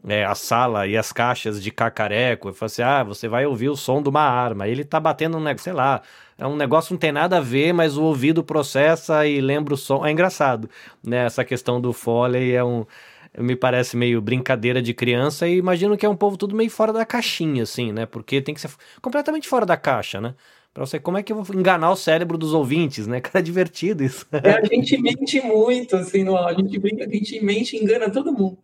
é, 0.05 0.25
a 0.25 0.35
sala 0.35 0.87
e 0.87 0.97
as 0.97 1.13
caixas 1.13 1.63
de 1.63 1.71
cacareco. 1.71 2.49
Eu 2.49 2.53
falei 2.53 2.67
assim: 2.67 2.81
ah, 2.81 3.03
você 3.03 3.29
vai 3.29 3.45
ouvir 3.45 3.69
o 3.69 3.77
som 3.77 4.03
de 4.03 4.09
uma 4.09 4.23
arma. 4.23 4.67
Ele 4.67 4.83
tá 4.83 4.99
batendo 4.99 5.37
um 5.37 5.41
negócio, 5.41 5.63
sei 5.63 5.73
lá, 5.73 6.01
é 6.37 6.45
um 6.45 6.55
negócio 6.57 6.89
que 6.89 6.93
não 6.95 6.99
tem 6.99 7.13
nada 7.13 7.37
a 7.37 7.41
ver, 7.41 7.71
mas 7.73 7.95
o 7.95 8.03
ouvido 8.03 8.43
processa 8.43 9.25
e 9.25 9.39
lembra 9.39 9.73
o 9.73 9.77
som. 9.77 10.05
É 10.05 10.11
engraçado, 10.11 10.69
né? 11.01 11.25
Essa 11.25 11.45
questão 11.45 11.79
do 11.79 11.93
Foley 11.93 12.53
é 12.53 12.63
um. 12.63 12.85
Me 13.37 13.55
parece 13.55 13.97
meio 13.97 14.21
brincadeira 14.21 14.81
de 14.81 14.93
criança 14.93 15.47
e 15.47 15.57
imagino 15.57 15.97
que 15.97 16.05
é 16.05 16.09
um 16.09 16.15
povo 16.15 16.37
tudo 16.37 16.55
meio 16.55 16.69
fora 16.69 16.93
da 16.93 17.05
caixinha, 17.05 17.63
assim, 17.63 17.91
né? 17.91 18.05
Porque 18.05 18.41
tem 18.41 18.53
que 18.53 18.61
ser 18.61 18.69
completamente 19.01 19.47
fora 19.47 19.65
da 19.65 19.77
caixa, 19.77 20.21
né? 20.21 20.35
Pra 20.73 20.85
você, 20.85 20.99
como 20.99 21.17
é 21.17 21.23
que 21.23 21.33
eu 21.33 21.41
vou 21.41 21.59
enganar 21.59 21.89
o 21.89 21.95
cérebro 21.95 22.37
dos 22.37 22.53
ouvintes, 22.53 23.07
né? 23.07 23.19
Cara, 23.21 23.39
é 23.39 23.41
divertido 23.41 24.03
isso. 24.03 24.27
É, 24.31 24.51
a 24.51 24.63
gente 24.63 24.95
mente 25.01 25.41
muito, 25.41 25.95
assim, 25.95 26.23
no, 26.23 26.37
a 26.37 26.53
gente 26.53 26.77
brinca, 26.77 27.05
a 27.05 27.09
gente 27.09 27.43
mente 27.43 27.75
engana 27.75 28.11
todo 28.11 28.31
mundo. 28.31 28.59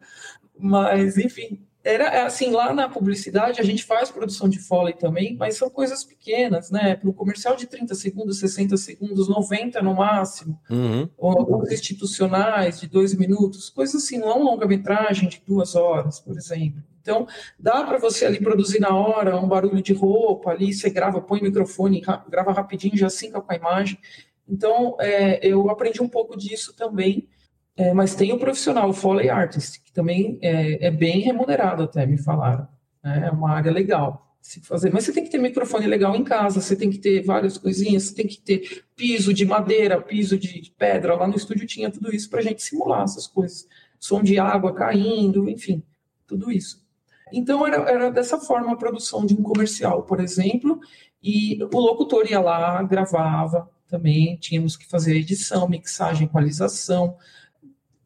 Mas, 0.58 1.18
enfim, 1.18 1.60
era 1.84 2.06
é 2.06 2.22
assim, 2.22 2.50
lá 2.50 2.74
na 2.74 2.88
publicidade 2.88 3.60
a 3.60 3.64
gente 3.64 3.84
faz 3.84 4.10
produção 4.10 4.48
de 4.48 4.58
foley 4.58 4.94
também, 4.94 5.36
mas 5.36 5.58
são 5.58 5.70
coisas 5.70 6.04
pequenas, 6.04 6.72
né? 6.72 6.96
Para 6.96 7.10
um 7.10 7.14
comercial 7.14 7.56
de 7.58 7.68
30 7.68 7.94
segundos, 7.94 8.40
60 8.40 8.78
segundos, 8.78 9.28
90 9.28 9.82
no 9.82 9.94
máximo, 9.94 10.58
uhum. 10.70 11.10
ou 11.18 11.64
institucionais 11.70 12.80
de 12.80 12.88
dois 12.88 13.14
minutos, 13.14 13.70
coisas 13.70 14.02
assim, 14.04 14.18
não 14.18 14.32
é 14.32 14.36
longa-metragem 14.36 15.28
de 15.28 15.44
duas 15.46 15.76
horas, 15.76 16.22
por 16.22 16.38
exemplo. 16.38 16.82
Então, 17.02 17.28
dá 17.60 17.84
para 17.84 17.98
você 17.98 18.26
ali 18.26 18.40
produzir 18.40 18.80
na 18.80 18.96
hora 18.96 19.38
um 19.38 19.48
barulho 19.48 19.82
de 19.82 19.92
roupa, 19.92 20.52
ali 20.52 20.74
você 20.74 20.90
grava, 20.90 21.20
põe 21.20 21.42
o 21.42 21.44
microfone, 21.44 22.02
grava 22.30 22.54
rapidinho, 22.54 22.96
já 22.96 23.10
sinca 23.10 23.42
com 23.42 23.52
a 23.52 23.56
imagem. 23.58 24.00
Então, 24.48 24.96
é, 25.00 25.46
eu 25.46 25.70
aprendi 25.70 26.02
um 26.02 26.08
pouco 26.08 26.38
disso 26.38 26.74
também 26.74 27.28
é, 27.76 27.94
mas 27.94 28.16
tem 28.16 28.32
o 28.32 28.38
profissional, 28.38 28.90
o 28.90 28.94
Foley 28.94 29.30
Artist, 29.30 29.82
que 29.82 29.92
também 29.92 30.38
é, 30.42 30.88
é 30.88 30.92
bem 30.92 31.20
remunerado 31.22 31.84
até, 31.84 32.06
me 32.06 32.18
falaram. 32.18 32.68
Né? 33.04 33.28
É 33.28 33.32
uma 33.32 33.52
área 33.52 33.72
legal 33.72 34.24
se 34.42 34.60
fazer. 34.60 34.92
Mas 34.94 35.06
você 35.06 35.14
tem 35.14 35.24
que 35.24 35.30
ter 35.30 35.38
microfone 35.38 35.88
legal 35.88 36.16
em 36.16 36.24
casa, 36.24 36.62
você 36.62 36.76
tem 36.76 36.90
que 36.90 36.98
ter 36.98 37.24
várias 37.24 37.58
coisinhas, 37.58 38.04
você 38.04 38.16
tem 38.16 38.28
que 38.28 38.40
ter 38.40 38.84
piso 38.96 39.34
de 39.34 39.46
madeira, 39.46 40.02
piso 40.02 40.38
de 40.38 40.72
pedra. 40.78 41.16
Lá 41.16 41.28
no 41.28 41.36
estúdio 41.36 41.66
tinha 41.66 41.90
tudo 41.90 42.14
isso 42.14 42.30
para 42.30 42.40
a 42.40 42.44
gente 42.44 42.62
simular 42.62 43.04
essas 43.04 43.26
coisas. 43.26 43.68
Som 44.00 44.22
de 44.22 44.38
água 44.38 44.74
caindo, 44.74 45.50
enfim, 45.50 45.82
tudo 46.28 46.52
isso. 46.52 46.84
Então 47.32 47.66
era, 47.66 47.78
era 47.90 48.12
dessa 48.12 48.38
forma 48.38 48.74
a 48.74 48.76
produção 48.76 49.26
de 49.26 49.34
um 49.34 49.42
comercial, 49.42 50.04
por 50.04 50.20
exemplo, 50.20 50.80
e 51.24 51.58
o 51.74 51.80
locutor 51.80 52.30
ia 52.30 52.42
lá, 52.42 52.84
gravava 52.84 53.70
também, 53.88 54.36
tínhamos 54.36 54.76
que 54.76 54.86
fazer 54.86 55.16
edição, 55.16 55.70
mixagem, 55.70 56.28
equalização, 56.28 57.16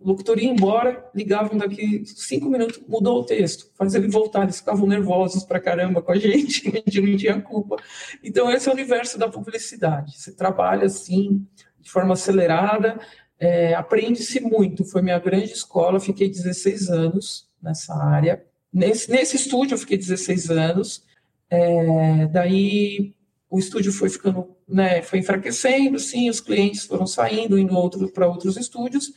locutor 0.07 0.39
ia 0.39 0.49
embora, 0.49 1.09
ligavam 1.13 1.57
daqui 1.57 2.03
cinco 2.05 2.49
minutos, 2.49 2.79
mudou 2.87 3.19
o 3.19 3.23
texto, 3.25 3.69
faz 3.75 3.93
ele 3.93 4.07
voltar, 4.07 4.43
eles 4.43 4.59
ficavam 4.59 4.87
nervosos 4.87 5.43
pra 5.43 5.59
caramba 5.59 6.01
com 6.01 6.11
a 6.11 6.15
gente, 6.19 6.67
a 6.69 6.71
gente 6.71 7.01
não 7.01 7.17
tinha 7.17 7.41
culpa. 7.41 7.75
Então, 8.23 8.49
esse 8.49 8.69
é 8.69 8.71
o 8.71 8.73
universo 8.73 9.19
da 9.19 9.29
publicidade. 9.29 10.17
Você 10.17 10.31
trabalha 10.33 10.85
assim, 10.85 11.45
de 11.79 11.89
forma 11.89 12.13
acelerada, 12.13 12.99
é, 13.39 13.73
aprende-se 13.73 14.39
muito. 14.39 14.85
Foi 14.85 15.01
minha 15.01 15.19
grande 15.19 15.51
escola, 15.51 15.99
fiquei 15.99 16.29
16 16.29 16.89
anos 16.89 17.49
nessa 17.61 17.93
área. 17.93 18.45
Nesse, 18.71 19.11
nesse 19.11 19.35
estúdio, 19.35 19.75
eu 19.75 19.79
fiquei 19.79 19.97
16 19.97 20.49
anos. 20.49 21.03
É, 21.49 22.27
daí 22.27 23.13
o 23.49 23.59
estúdio 23.59 23.91
foi 23.91 24.09
ficando, 24.09 24.55
né, 24.67 25.01
foi 25.01 25.19
enfraquecendo, 25.19 25.97
sim, 25.99 26.29
os 26.29 26.41
clientes 26.41 26.83
foram 26.83 27.07
saindo, 27.07 27.57
indo 27.57 27.75
outro, 27.75 28.09
para 28.11 28.27
outros 28.27 28.57
estúdios, 28.57 29.13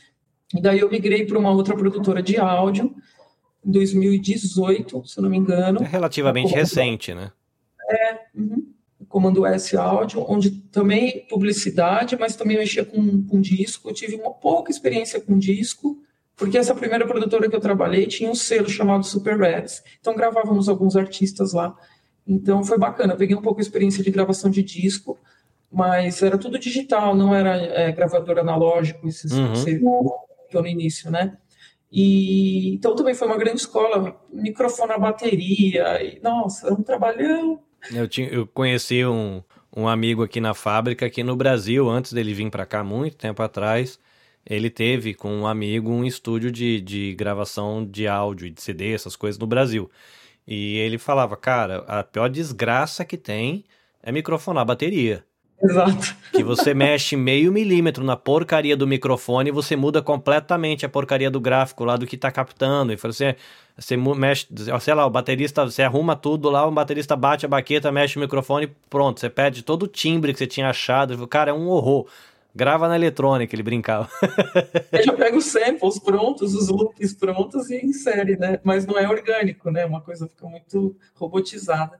e 0.55 0.61
daí 0.61 0.79
eu 0.79 0.89
migrei 0.89 1.25
para 1.25 1.39
uma 1.39 1.51
outra 1.51 1.75
produtora 1.75 2.21
de 2.21 2.37
áudio, 2.37 2.93
em 3.65 3.71
2018, 3.71 5.07
se 5.07 5.17
eu 5.17 5.23
não 5.23 5.29
me 5.29 5.37
engano. 5.37 5.81
É 5.81 5.87
relativamente 5.87 6.53
recente, 6.53 7.13
né? 7.13 7.31
É, 7.89 8.19
uhum. 8.35 8.67
Comando 9.07 9.45
S 9.45 9.75
Áudio, 9.75 10.25
onde 10.27 10.51
também 10.51 11.25
publicidade, 11.29 12.17
mas 12.17 12.35
também 12.35 12.57
mexia 12.57 12.85
com, 12.85 13.23
com 13.23 13.41
disco. 13.41 13.89
Eu 13.89 13.93
tive 13.93 14.15
uma 14.15 14.31
pouca 14.31 14.71
experiência 14.71 15.19
com 15.19 15.37
disco, 15.37 16.01
porque 16.35 16.57
essa 16.57 16.73
primeira 16.73 17.05
produtora 17.05 17.49
que 17.49 17.55
eu 17.55 17.59
trabalhei 17.59 18.07
tinha 18.07 18.31
um 18.31 18.35
selo 18.35 18.69
chamado 18.69 19.05
Super 19.05 19.37
Reds. 19.37 19.83
Então 19.99 20.15
gravávamos 20.15 20.69
alguns 20.69 20.95
artistas 20.95 21.53
lá. 21.53 21.75
Então 22.25 22.63
foi 22.63 22.77
bacana. 22.77 23.13
Eu 23.13 23.17
peguei 23.17 23.35
um 23.35 23.41
pouco 23.41 23.59
a 23.59 23.61
experiência 23.63 24.03
de 24.03 24.11
gravação 24.11 24.49
de 24.49 24.63
disco, 24.63 25.19
mas 25.69 26.21
era 26.21 26.37
tudo 26.37 26.57
digital, 26.57 27.15
não 27.15 27.35
era 27.35 27.57
é, 27.57 27.91
gravador 27.91 28.39
analógico, 28.39 29.07
esses 29.07 29.31
uhum 29.33 29.53
no 30.59 30.67
início, 30.67 31.11
né? 31.11 31.37
E 31.91 32.73
então 32.73 32.95
também 32.95 33.13
foi 33.13 33.27
uma 33.27 33.37
grande 33.37 33.61
escola, 33.61 34.19
microfone 34.31 34.93
à 34.93 34.97
bateria, 34.97 36.01
e, 36.01 36.19
nossa, 36.21 36.69
é 36.69 36.71
um 36.71 36.81
trabalhão. 36.81 37.61
Eu, 37.93 38.07
tinha, 38.07 38.29
eu 38.29 38.47
conheci 38.47 39.05
um, 39.05 39.43
um 39.75 39.87
amigo 39.87 40.23
aqui 40.23 40.39
na 40.39 40.53
fábrica 40.53 41.09
que 41.09 41.23
no 41.23 41.35
Brasil, 41.35 41.89
antes 41.89 42.13
dele 42.13 42.33
vir 42.33 42.49
para 42.49 42.65
cá, 42.65 42.83
muito 42.83 43.17
tempo 43.17 43.41
atrás, 43.43 43.99
ele 44.45 44.69
teve 44.69 45.13
com 45.13 45.31
um 45.33 45.47
amigo 45.47 45.91
um 45.91 46.03
estúdio 46.05 46.51
de, 46.51 46.81
de 46.81 47.13
gravação 47.15 47.85
de 47.85 48.07
áudio 48.07 48.47
e 48.47 48.51
de 48.51 48.61
CD, 48.61 48.93
essas 48.93 49.15
coisas 49.15 49.39
no 49.39 49.47
Brasil. 49.47 49.89
E 50.47 50.77
ele 50.77 50.97
falava, 50.97 51.37
cara, 51.37 51.79
a 51.87 52.03
pior 52.03 52.29
desgraça 52.29 53.05
que 53.05 53.17
tem 53.17 53.65
é 54.01 54.11
microfonar 54.11 54.61
a 54.63 54.65
bateria. 54.65 55.25
Exato. 55.63 56.15
Que 56.31 56.43
você 56.43 56.73
mexe 56.73 57.15
meio 57.15 57.51
milímetro 57.51 58.03
na 58.03 58.15
porcaria 58.15 58.75
do 58.75 58.87
microfone 58.87 59.49
e 59.49 59.51
você 59.51 59.75
muda 59.75 60.01
completamente 60.01 60.85
a 60.85 60.89
porcaria 60.89 61.29
do 61.29 61.39
gráfico 61.39 61.83
lá 61.83 61.95
do 61.95 62.07
que 62.07 62.17
tá 62.17 62.31
captando. 62.31 62.91
E 62.91 62.95
você, 62.95 63.35
você 63.77 63.95
mexe, 63.95 64.47
sei 64.79 64.93
lá, 64.93 65.05
o 65.05 65.09
baterista, 65.09 65.63
você 65.65 65.83
arruma 65.83 66.15
tudo 66.15 66.49
lá, 66.49 66.65
o 66.65 66.71
baterista 66.71 67.15
bate 67.15 67.45
a 67.45 67.49
baqueta, 67.49 67.91
mexe 67.91 68.17
o 68.17 68.21
microfone, 68.21 68.71
pronto, 68.89 69.19
você 69.19 69.29
perde 69.29 69.63
todo 69.63 69.83
o 69.83 69.87
timbre 69.87 70.33
que 70.33 70.39
você 70.39 70.47
tinha 70.47 70.69
achado. 70.69 71.27
Cara, 71.27 71.51
é 71.51 71.53
um 71.53 71.67
horror. 71.67 72.07
Grava 72.53 72.89
na 72.89 72.97
eletrônica, 72.97 73.55
ele 73.55 73.63
brincava. 73.63 74.09
Eu 74.91 75.03
já 75.05 75.13
pego 75.13 75.37
os 75.37 75.45
samples 75.45 75.97
prontos, 75.99 76.53
os 76.53 76.67
loops 76.67 77.13
prontos 77.13 77.69
e 77.69 77.77
insere, 77.77 78.35
né? 78.35 78.59
Mas 78.61 78.85
não 78.85 78.99
é 78.99 79.07
orgânico, 79.07 79.71
né? 79.71 79.85
Uma 79.85 80.01
coisa 80.01 80.27
fica 80.27 80.45
muito 80.47 80.93
robotizada. 81.15 81.97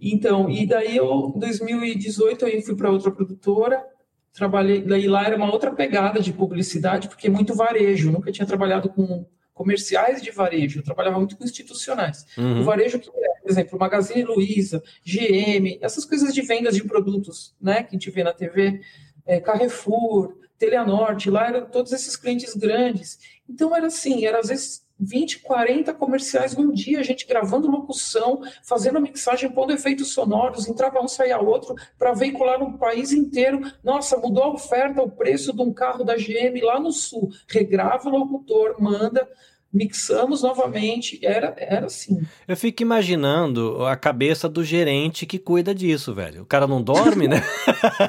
Então, 0.00 0.48
e 0.48 0.66
daí 0.66 0.96
eu, 0.96 1.32
em 1.36 1.38
2018, 1.38 2.46
eu 2.46 2.62
fui 2.62 2.74
para 2.74 2.90
outra 2.90 3.10
produtora, 3.10 3.84
trabalhei, 4.32 4.80
daí 4.80 5.06
lá 5.06 5.24
era 5.24 5.36
uma 5.36 5.52
outra 5.52 5.70
pegada 5.72 6.20
de 6.20 6.32
publicidade, 6.32 7.08
porque 7.08 7.26
é 7.26 7.30
muito 7.30 7.54
varejo, 7.54 8.10
nunca 8.10 8.32
tinha 8.32 8.46
trabalhado 8.46 8.88
com 8.88 9.26
comerciais 9.52 10.22
de 10.22 10.30
varejo, 10.30 10.78
eu 10.78 10.82
trabalhava 10.82 11.18
muito 11.18 11.36
com 11.36 11.44
institucionais. 11.44 12.24
Uhum. 12.38 12.62
O 12.62 12.64
varejo 12.64 12.98
que 12.98 13.10
é, 13.10 13.40
por 13.42 13.50
exemplo, 13.50 13.78
Magazine 13.78 14.24
Luiza, 14.24 14.82
GM, 15.04 15.78
essas 15.82 16.06
coisas 16.06 16.32
de 16.32 16.40
vendas 16.40 16.74
de 16.74 16.82
produtos, 16.82 17.54
né, 17.60 17.82
que 17.82 17.90
a 17.90 17.92
gente 17.92 18.10
vê 18.10 18.24
na 18.24 18.32
TV, 18.32 18.80
é, 19.26 19.38
Carrefour, 19.38 20.34
Teleanorte, 20.58 21.30
lá 21.30 21.48
eram 21.48 21.66
todos 21.66 21.92
esses 21.92 22.16
clientes 22.16 22.54
grandes. 22.54 23.18
Então 23.48 23.74
era 23.76 23.88
assim, 23.88 24.24
era 24.24 24.38
às 24.38 24.48
vezes 24.48 24.82
20, 25.00 25.40
40 25.40 25.94
comerciais 25.94 26.54
num 26.54 26.70
dia, 26.70 27.00
a 27.00 27.02
gente 27.02 27.26
gravando 27.26 27.70
locução, 27.70 28.42
fazendo 28.62 29.00
mixagem, 29.00 29.50
pondo 29.50 29.72
efeitos 29.72 30.12
sonoros, 30.12 30.68
entrava 30.68 31.00
um, 31.00 31.08
saía 31.08 31.38
outro, 31.38 31.74
para 31.98 32.12
veicular 32.12 32.58
no 32.58 32.76
país 32.76 33.10
inteiro. 33.10 33.60
Nossa, 33.82 34.18
mudou 34.18 34.44
a 34.44 34.52
oferta, 34.52 35.00
o 35.00 35.10
preço 35.10 35.54
de 35.54 35.62
um 35.62 35.72
carro 35.72 36.04
da 36.04 36.16
GM 36.16 36.60
lá 36.62 36.78
no 36.78 36.92
sul. 36.92 37.30
Regrava 37.48 38.10
o 38.10 38.12
locutor, 38.12 38.76
manda, 38.78 39.26
mixamos 39.72 40.42
novamente. 40.42 41.18
Era, 41.24 41.54
era 41.56 41.86
assim. 41.86 42.20
Eu 42.46 42.56
fico 42.56 42.82
imaginando 42.82 43.86
a 43.86 43.96
cabeça 43.96 44.48
do 44.48 44.62
gerente 44.62 45.24
que 45.24 45.38
cuida 45.38 45.74
disso, 45.74 46.14
velho. 46.14 46.42
O 46.42 46.46
cara 46.46 46.66
não 46.66 46.82
dorme, 46.82 47.26
né? 47.26 47.42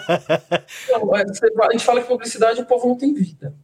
não, 0.91 1.15
é, 1.15 1.23
a 1.23 1.71
gente 1.71 1.85
fala 1.85 2.01
que 2.01 2.07
publicidade 2.07 2.59
o 2.59 2.65
povo 2.65 2.89
não 2.89 2.97
tem 2.97 3.13
vida 3.13 3.55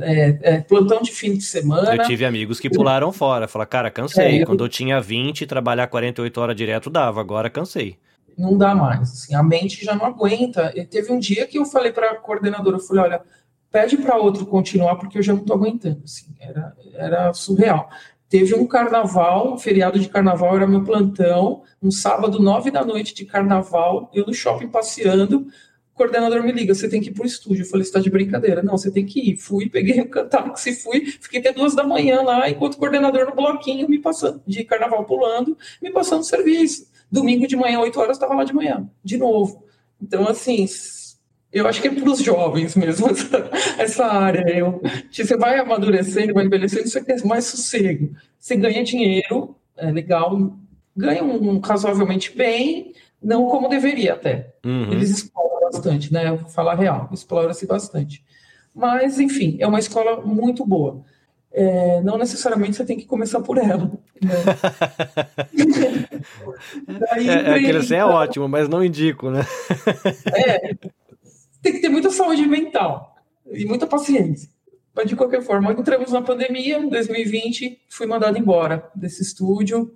é, 0.00 0.38
é, 0.42 0.60
plantão 0.60 1.00
de 1.00 1.12
fim 1.12 1.34
de 1.34 1.42
semana. 1.42 1.94
Eu 1.94 2.04
tive 2.04 2.24
amigos 2.24 2.58
que 2.58 2.68
pularam 2.68 3.12
fora, 3.12 3.46
falaram, 3.46 3.70
cara, 3.70 3.90
cansei. 3.90 4.38
É, 4.38 4.42
eu... 4.42 4.46
Quando 4.46 4.64
eu 4.64 4.68
tinha 4.68 5.00
20, 5.00 5.46
trabalhar 5.46 5.86
48 5.86 6.40
horas 6.40 6.56
direto 6.56 6.90
dava, 6.90 7.20
agora 7.20 7.50
cansei. 7.50 7.98
Não 8.36 8.56
dá 8.56 8.74
mais, 8.74 9.00
assim, 9.00 9.34
a 9.34 9.42
mente 9.42 9.84
já 9.84 9.94
não 9.94 10.04
aguenta. 10.04 10.72
E 10.76 10.84
teve 10.84 11.10
um 11.10 11.18
dia 11.18 11.46
que 11.46 11.58
eu 11.58 11.64
falei 11.64 11.90
para 11.90 12.10
a 12.10 12.16
coordenadora, 12.16 12.76
eu 12.76 12.80
falei, 12.80 13.04
olha, 13.04 13.22
pede 13.70 13.96
para 13.96 14.16
outro 14.16 14.44
continuar, 14.44 14.96
porque 14.96 15.18
eu 15.18 15.22
já 15.22 15.32
não 15.32 15.40
estou 15.40 15.56
aguentando, 15.56 16.02
assim, 16.04 16.34
era, 16.38 16.76
era 16.94 17.32
surreal. 17.32 17.88
Teve 18.28 18.54
um 18.54 18.66
carnaval, 18.66 19.54
um 19.54 19.58
feriado 19.58 19.98
de 19.98 20.08
carnaval, 20.08 20.56
era 20.56 20.66
meu 20.66 20.82
plantão, 20.82 21.62
um 21.80 21.90
sábado, 21.90 22.42
nove 22.42 22.70
da 22.70 22.84
noite 22.84 23.14
de 23.14 23.24
carnaval, 23.24 24.10
eu 24.12 24.26
no 24.26 24.34
shopping 24.34 24.68
passeando, 24.68 25.46
coordenador 25.96 26.42
me 26.42 26.52
liga, 26.52 26.74
você 26.74 26.88
tem 26.88 27.00
que 27.00 27.08
ir 27.08 27.12
para 27.12 27.24
o 27.24 27.26
estúdio. 27.26 27.62
Eu 27.62 27.66
falei, 27.66 27.84
você 27.84 27.88
está 27.88 28.00
de 28.00 28.10
brincadeira. 28.10 28.62
Não, 28.62 28.76
você 28.76 28.90
tem 28.90 29.04
que 29.04 29.32
ir. 29.32 29.36
Fui, 29.36 29.68
peguei 29.68 30.00
o 30.02 30.08
táxi, 30.08 30.74
fui, 30.74 31.06
fiquei 31.06 31.40
até 31.40 31.52
duas 31.52 31.74
da 31.74 31.82
manhã 31.82 32.20
lá, 32.22 32.48
enquanto 32.48 32.74
o 32.74 32.78
coordenador 32.78 33.26
no 33.26 33.34
bloquinho, 33.34 33.88
me 33.88 33.98
passando, 33.98 34.42
de 34.46 34.62
carnaval 34.64 35.04
pulando, 35.04 35.56
me 35.82 35.90
passando 35.90 36.22
serviço. 36.22 36.86
Domingo 37.10 37.46
de 37.46 37.56
manhã, 37.56 37.80
8 37.80 37.98
horas, 37.98 38.16
estava 38.16 38.34
lá 38.34 38.44
de 38.44 38.52
manhã, 38.52 38.88
de 39.02 39.16
novo. 39.16 39.64
Então, 40.02 40.28
assim, 40.28 40.66
eu 41.52 41.66
acho 41.66 41.80
que 41.80 41.88
é 41.88 41.90
para 41.90 42.10
os 42.10 42.18
jovens 42.18 42.76
mesmo, 42.76 43.08
essa, 43.10 43.50
essa 43.78 44.06
área. 44.06 44.44
Eu, 44.48 44.82
você 45.10 45.36
vai 45.36 45.58
amadurecendo, 45.58 46.34
vai 46.34 46.44
envelhecendo, 46.44 46.88
você 46.88 47.02
quer 47.02 47.24
mais 47.24 47.46
sossego. 47.46 48.14
Você 48.38 48.56
ganha 48.56 48.84
dinheiro, 48.84 49.56
é 49.76 49.90
legal, 49.90 50.56
ganha 50.96 51.24
um, 51.24 51.58
razoavelmente 51.60 52.36
bem, 52.36 52.92
não 53.22 53.46
como 53.46 53.68
deveria 53.68 54.14
até. 54.14 54.54
Uhum. 54.64 54.92
Eles 54.92 55.10
exploram 55.10 55.55
bastante, 55.70 56.12
né? 56.12 56.28
Eu 56.28 56.36
vou 56.36 56.48
falar 56.48 56.74
real, 56.74 57.08
explora-se 57.12 57.66
bastante. 57.66 58.24
Mas, 58.74 59.18
enfim, 59.18 59.56
é 59.58 59.66
uma 59.66 59.78
escola 59.78 60.20
muito 60.24 60.64
boa. 60.64 61.02
É, 61.52 62.02
não 62.02 62.18
necessariamente 62.18 62.76
você 62.76 62.84
tem 62.84 62.98
que 62.98 63.06
começar 63.06 63.40
por 63.40 63.56
ela. 63.56 63.90
Né? 64.20 64.30
Daí, 66.86 67.28
é, 67.28 67.32
é, 67.32 67.54
aquele 67.54 67.78
assim 67.78 67.94
é 67.94 68.04
ótimo, 68.04 68.46
mas 68.46 68.68
não 68.68 68.84
indico, 68.84 69.30
né? 69.30 69.40
é, 70.34 70.74
tem 71.62 71.72
que 71.72 71.80
ter 71.80 71.88
muita 71.88 72.10
saúde 72.10 72.46
mental 72.46 73.16
e 73.50 73.64
muita 73.64 73.86
paciência. 73.86 74.50
Mas, 74.94 75.08
de 75.08 75.16
qualquer 75.16 75.42
forma, 75.42 75.72
entramos 75.72 76.12
na 76.12 76.20
pandemia, 76.20 76.78
em 76.78 76.88
2020, 76.88 77.80
fui 77.88 78.06
mandado 78.06 78.38
embora 78.38 78.90
desse 78.94 79.22
estúdio. 79.22 79.94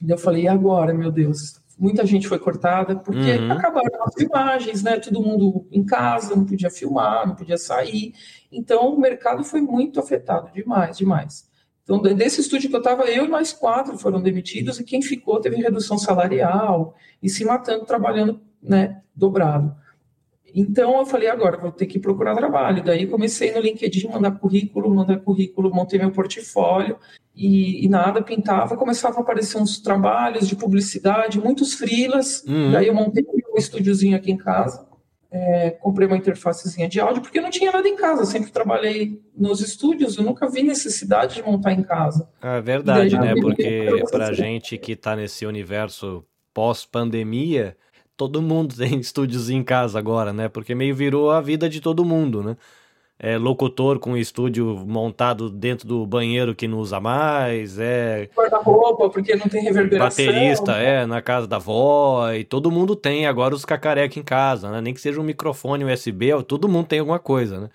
E 0.00 0.10
eu 0.10 0.18
falei, 0.18 0.42
e 0.42 0.48
agora, 0.48 0.94
meu 0.94 1.10
Deus? 1.10 1.60
Muita 1.78 2.06
gente 2.06 2.28
foi 2.28 2.38
cortada, 2.38 2.96
porque 2.96 3.32
uhum. 3.32 3.52
acabaram 3.52 4.04
as 4.04 4.14
filmagens, 4.14 4.82
né? 4.82 4.98
Todo 4.98 5.22
mundo 5.22 5.66
em 5.70 5.84
casa, 5.84 6.34
não 6.34 6.44
podia 6.44 6.70
filmar, 6.70 7.26
não 7.26 7.34
podia 7.34 7.58
sair. 7.58 8.14
Então, 8.50 8.94
o 8.94 9.00
mercado 9.00 9.44
foi 9.44 9.60
muito 9.60 9.98
afetado, 10.00 10.52
demais, 10.52 10.96
demais. 10.96 11.48
Então, 11.82 12.00
desse 12.00 12.40
estúdio 12.40 12.70
que 12.70 12.76
eu 12.76 12.80
estava, 12.80 13.04
eu 13.04 13.26
e 13.26 13.28
mais 13.28 13.52
quatro 13.52 13.98
foram 13.98 14.22
demitidos, 14.22 14.80
e 14.80 14.84
quem 14.84 15.02
ficou 15.02 15.40
teve 15.40 15.56
redução 15.56 15.98
salarial 15.98 16.94
e 17.22 17.28
se 17.28 17.44
matando, 17.44 17.84
trabalhando 17.84 18.40
né, 18.62 19.02
dobrado. 19.14 19.74
Então, 20.54 20.98
eu 20.98 21.04
falei, 21.04 21.28
agora 21.28 21.58
vou 21.58 21.72
ter 21.72 21.86
que 21.86 21.98
procurar 21.98 22.36
trabalho. 22.36 22.82
Daí, 22.82 23.06
comecei 23.06 23.52
no 23.52 23.60
LinkedIn, 23.60 24.08
mandar 24.08 24.38
currículo, 24.38 24.94
mandar 24.94 25.18
currículo, 25.18 25.74
montei 25.74 25.98
meu 25.98 26.12
portfólio, 26.12 26.96
e, 27.34 27.84
e, 27.84 27.88
nada, 27.88 28.22
pintava, 28.22 28.76
começavam 28.76 29.18
a 29.18 29.22
aparecer 29.22 29.58
uns 29.58 29.78
trabalhos 29.80 30.46
de 30.46 30.54
publicidade, 30.54 31.40
muitos 31.40 31.74
frilas, 31.74 32.44
uhum. 32.46 32.70
daí 32.70 32.86
eu 32.86 32.94
montei 32.94 33.24
um 33.52 33.58
estúdiozinho 33.58 34.16
aqui 34.16 34.30
em 34.30 34.36
casa, 34.36 34.86
é, 35.32 35.70
comprei 35.70 36.06
uma 36.06 36.16
interfacezinha 36.16 36.88
de 36.88 37.00
áudio, 37.00 37.20
porque 37.20 37.40
não 37.40 37.50
tinha 37.50 37.72
nada 37.72 37.88
em 37.88 37.96
casa, 37.96 38.24
sempre 38.24 38.52
trabalhei 38.52 39.20
nos 39.36 39.60
estúdios, 39.60 40.16
eu 40.16 40.22
nunca 40.22 40.48
vi 40.48 40.62
necessidade 40.62 41.34
de 41.34 41.42
montar 41.42 41.72
em 41.72 41.82
casa. 41.82 42.28
É 42.40 42.60
verdade, 42.60 43.16
daí, 43.16 43.34
né, 43.34 43.40
porque 43.40 44.04
pra 44.12 44.32
gente 44.32 44.78
que 44.78 44.94
tá 44.94 45.16
nesse 45.16 45.44
universo 45.44 46.24
pós-pandemia, 46.52 47.76
todo 48.16 48.40
mundo 48.40 48.76
tem 48.78 49.00
estúdios 49.00 49.50
em 49.50 49.64
casa 49.64 49.98
agora, 49.98 50.32
né, 50.32 50.48
porque 50.48 50.72
meio 50.72 50.94
virou 50.94 51.32
a 51.32 51.40
vida 51.40 51.68
de 51.68 51.80
todo 51.80 52.04
mundo, 52.04 52.40
né. 52.40 52.56
É 53.18 53.38
locutor 53.38 53.98
com 53.98 54.16
estúdio 54.16 54.84
montado 54.86 55.48
dentro 55.48 55.86
do 55.86 56.06
banheiro 56.06 56.54
que 56.54 56.66
não 56.66 56.78
usa 56.78 56.98
mais, 57.00 57.78
é. 57.78 58.28
Guarda-roupa, 58.34 59.08
porque 59.08 59.36
não 59.36 59.48
tem 59.48 59.62
reverberação. 59.62 60.24
Baterista, 60.26 60.72
é, 60.72 61.06
na 61.06 61.22
casa 61.22 61.46
da 61.46 61.56
avó, 61.56 62.30
e 62.32 62.44
todo 62.44 62.70
mundo 62.70 62.96
tem 62.96 63.26
agora 63.26 63.54
os 63.54 63.64
cacareca 63.64 64.18
em 64.18 64.22
casa, 64.22 64.70
né? 64.70 64.80
Nem 64.80 64.92
que 64.92 65.00
seja 65.00 65.20
um 65.20 65.24
microfone 65.24 65.84
USB, 65.84 66.30
todo 66.46 66.68
mundo 66.68 66.86
tem 66.86 66.98
alguma 66.98 67.18
coisa, 67.18 67.60
né? 67.60 67.68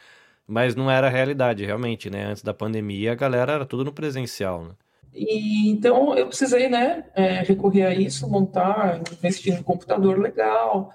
Mas 0.46 0.76
não 0.76 0.90
era 0.90 1.08
a 1.08 1.10
realidade, 1.12 1.64
realmente, 1.64 2.10
né? 2.10 2.26
Antes 2.26 2.44
da 2.44 2.54
pandemia, 2.54 3.12
a 3.12 3.16
galera 3.16 3.54
era 3.54 3.66
tudo 3.66 3.86
no 3.86 3.94
presencial, 3.94 4.64
né? 4.64 4.72
E, 5.14 5.70
então 5.70 6.16
eu 6.16 6.28
precisei, 6.28 6.70
né, 6.70 7.04
é, 7.16 7.42
recorrer 7.42 7.86
a 7.86 7.94
isso, 7.94 8.30
montar, 8.30 9.02
investir 9.12 9.54
um 9.60 9.64
computador 9.64 10.20
legal, 10.20 10.92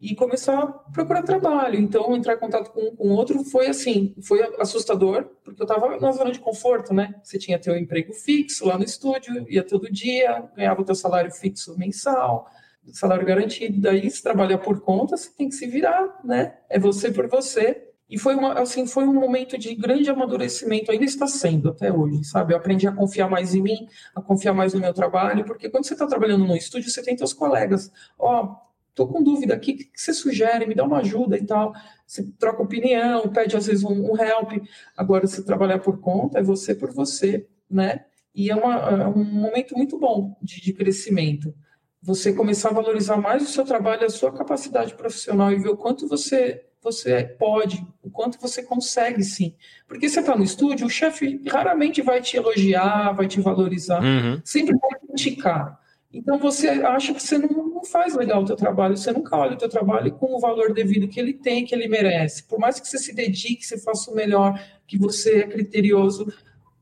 e 0.00 0.14
começar 0.14 0.58
a 0.58 0.66
procurar 0.66 1.22
trabalho. 1.22 1.78
Então, 1.78 2.14
entrar 2.14 2.34
em 2.34 2.38
contato 2.38 2.70
com 2.70 2.94
com 2.96 3.08
outro 3.10 3.44
foi 3.44 3.66
assim, 3.68 4.14
foi 4.22 4.42
assustador, 4.58 5.24
porque 5.44 5.62
eu 5.62 5.64
estava 5.64 5.98
na 5.98 6.12
zona 6.12 6.32
de 6.32 6.38
conforto, 6.38 6.92
né? 6.92 7.14
Você 7.22 7.38
tinha 7.38 7.58
teu 7.58 7.76
emprego 7.76 8.12
fixo 8.12 8.66
lá 8.66 8.76
no 8.76 8.84
estúdio, 8.84 9.46
ia 9.48 9.62
todo 9.62 9.90
dia, 9.90 10.48
ganhava 10.56 10.82
o 10.82 10.84
teu 10.84 10.94
salário 10.94 11.30
fixo 11.30 11.76
mensal, 11.78 12.50
salário 12.92 13.26
garantido. 13.26 13.80
Daí, 13.80 14.10
se 14.10 14.22
trabalhar 14.22 14.58
por 14.58 14.80
conta, 14.80 15.16
você 15.16 15.30
tem 15.30 15.48
que 15.48 15.54
se 15.54 15.66
virar, 15.66 16.20
né? 16.24 16.56
É 16.68 16.78
você 16.78 17.10
por 17.10 17.28
você. 17.28 17.82
E 18.08 18.18
foi 18.18 18.36
uma, 18.36 18.60
assim, 18.60 18.86
foi 18.86 19.04
um 19.04 19.14
momento 19.14 19.58
de 19.58 19.74
grande 19.74 20.08
amadurecimento, 20.08 20.92
ainda 20.92 21.04
está 21.04 21.26
sendo 21.26 21.70
até 21.70 21.92
hoje, 21.92 22.22
sabe? 22.24 22.52
Eu 22.52 22.58
aprendi 22.58 22.86
a 22.86 22.92
confiar 22.92 23.28
mais 23.28 23.52
em 23.52 23.60
mim, 23.60 23.88
a 24.14 24.22
confiar 24.22 24.54
mais 24.54 24.72
no 24.72 24.80
meu 24.80 24.94
trabalho, 24.94 25.44
porque 25.44 25.68
quando 25.68 25.86
você 25.86 25.94
está 25.94 26.06
trabalhando 26.06 26.46
no 26.46 26.56
estúdio, 26.56 26.88
você 26.88 27.02
tem 27.02 27.18
seus 27.18 27.32
colegas. 27.32 27.90
Ó, 28.16 28.44
oh, 28.44 28.56
Estou 28.96 29.08
com 29.08 29.22
dúvida 29.22 29.52
aqui, 29.52 29.72
o 29.72 29.76
que 29.76 29.90
você 29.94 30.14
sugere? 30.14 30.64
Me 30.64 30.74
dá 30.74 30.82
uma 30.82 31.00
ajuda 31.00 31.36
e 31.36 31.44
tal. 31.44 31.74
Você 32.06 32.22
troca 32.38 32.62
opinião, 32.62 33.28
pede 33.28 33.54
às 33.54 33.66
vezes 33.66 33.84
um, 33.84 34.10
um 34.10 34.16
help. 34.16 34.52
Agora, 34.96 35.26
se 35.26 35.44
trabalhar 35.44 35.80
por 35.80 36.00
conta, 36.00 36.38
é 36.38 36.42
você 36.42 36.74
por 36.74 36.90
você, 36.90 37.46
né? 37.70 38.06
E 38.34 38.50
é, 38.50 38.56
uma, 38.56 38.74
é 38.74 39.06
um 39.06 39.22
momento 39.22 39.76
muito 39.76 39.98
bom 39.98 40.34
de, 40.40 40.62
de, 40.62 40.72
crescimento. 40.72 41.54
Você 42.00 42.32
começar 42.32 42.70
a 42.70 42.72
valorizar 42.72 43.18
mais 43.18 43.42
o 43.42 43.52
seu 43.52 43.66
trabalho, 43.66 44.06
a 44.06 44.08
sua 44.08 44.32
capacidade 44.32 44.94
profissional 44.94 45.52
e 45.52 45.56
ver 45.56 45.68
o 45.68 45.76
quanto 45.76 46.08
você 46.08 46.62
você 46.82 47.24
pode, 47.24 47.84
o 48.00 48.08
quanto 48.08 48.40
você 48.40 48.62
consegue, 48.62 49.22
sim. 49.24 49.56
Porque 49.88 50.08
você 50.08 50.20
está 50.20 50.36
no 50.36 50.44
estúdio, 50.44 50.86
o 50.86 50.90
chefe 50.90 51.42
raramente 51.48 52.00
vai 52.00 52.22
te 52.22 52.36
elogiar, 52.36 53.12
vai 53.12 53.26
te 53.26 53.40
valorizar, 53.40 54.00
uhum. 54.02 54.40
sempre 54.44 54.74
vai 54.78 55.00
criticar. 55.00 55.80
Então 56.12 56.38
você 56.38 56.68
acha 56.68 57.12
que 57.12 57.20
você 57.20 57.38
não 57.38 57.65
faz 57.86 58.14
legal 58.14 58.42
o 58.42 58.44
teu 58.44 58.56
trabalho, 58.56 58.96
você 58.96 59.12
nunca 59.12 59.36
olha 59.36 59.54
o 59.54 59.58
teu 59.58 59.68
trabalho 59.68 60.12
com 60.12 60.36
o 60.36 60.40
valor 60.40 60.72
devido 60.72 61.08
que 61.08 61.18
ele 61.18 61.32
tem, 61.32 61.64
que 61.64 61.74
ele 61.74 61.88
merece. 61.88 62.44
Por 62.44 62.58
mais 62.58 62.78
que 62.78 62.86
você 62.86 62.98
se 62.98 63.14
dedique, 63.14 63.64
você 63.64 63.78
faça 63.78 64.10
o 64.10 64.14
melhor, 64.14 64.60
que 64.86 64.98
você 64.98 65.40
é 65.40 65.46
criterioso, 65.46 66.32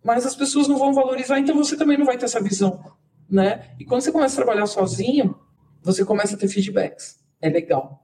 mas 0.03 0.27
as 0.27 0.37
pessoas 0.37 0.69
não 0.69 0.77
vão 0.77 0.93
valorizar, 0.93 1.39
então 1.39 1.57
você 1.57 1.77
também 1.77 1.97
não 1.97 2.05
vai 2.05 2.19
ter 2.19 2.27
essa 2.27 2.41
visão, 2.41 2.85
né? 3.29 3.71
E 3.79 3.85
quando 3.85 4.03
você 4.03 4.13
começa 4.13 4.35
a 4.35 4.45
trabalhar 4.45 4.67
sozinho, 4.67 5.35
você 5.83 6.05
começa 6.05 6.37
a 6.37 6.39
ter 6.39 6.49
feedbacks. 6.49 7.19
É 7.41 7.49
legal. 7.49 8.04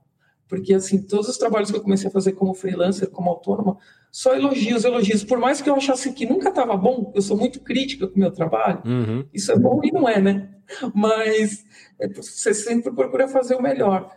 Porque, 0.51 0.75
assim, 0.75 1.01
todos 1.01 1.29
os 1.29 1.39
trabalhos 1.39 1.71
que 1.71 1.77
eu 1.77 1.81
comecei 1.81 2.09
a 2.09 2.13
fazer 2.13 2.33
como 2.33 2.53
freelancer, 2.55 3.09
como 3.09 3.31
autônoma, 3.31 3.79
só 4.11 4.35
elogios, 4.35 4.85
elogios. 4.85 5.23
Por 5.23 5.39
mais 5.39 5.63
que 5.63 5.71
eu 5.71 5.77
achasse 5.77 6.13
que 6.13 6.27
nunca 6.27 6.49
estava 6.49 6.77
bom, 6.77 7.13
eu 7.15 7.23
sou 7.23 7.37
muito 7.37 7.61
crítica 7.61 8.09
com 8.09 8.17
o 8.17 8.19
meu 8.19 8.33
trabalho, 8.33 8.83
uhum. 8.85 9.25
isso 9.33 9.53
é 9.53 9.57
bom 9.57 9.81
e 9.85 9.93
não 9.93 10.09
é, 10.09 10.21
né? 10.21 10.49
Mas 10.93 11.65
é, 12.01 12.09
você 12.09 12.53
sempre 12.53 12.93
procura 12.93 13.29
fazer 13.29 13.55
o 13.55 13.63
melhor. 13.63 14.11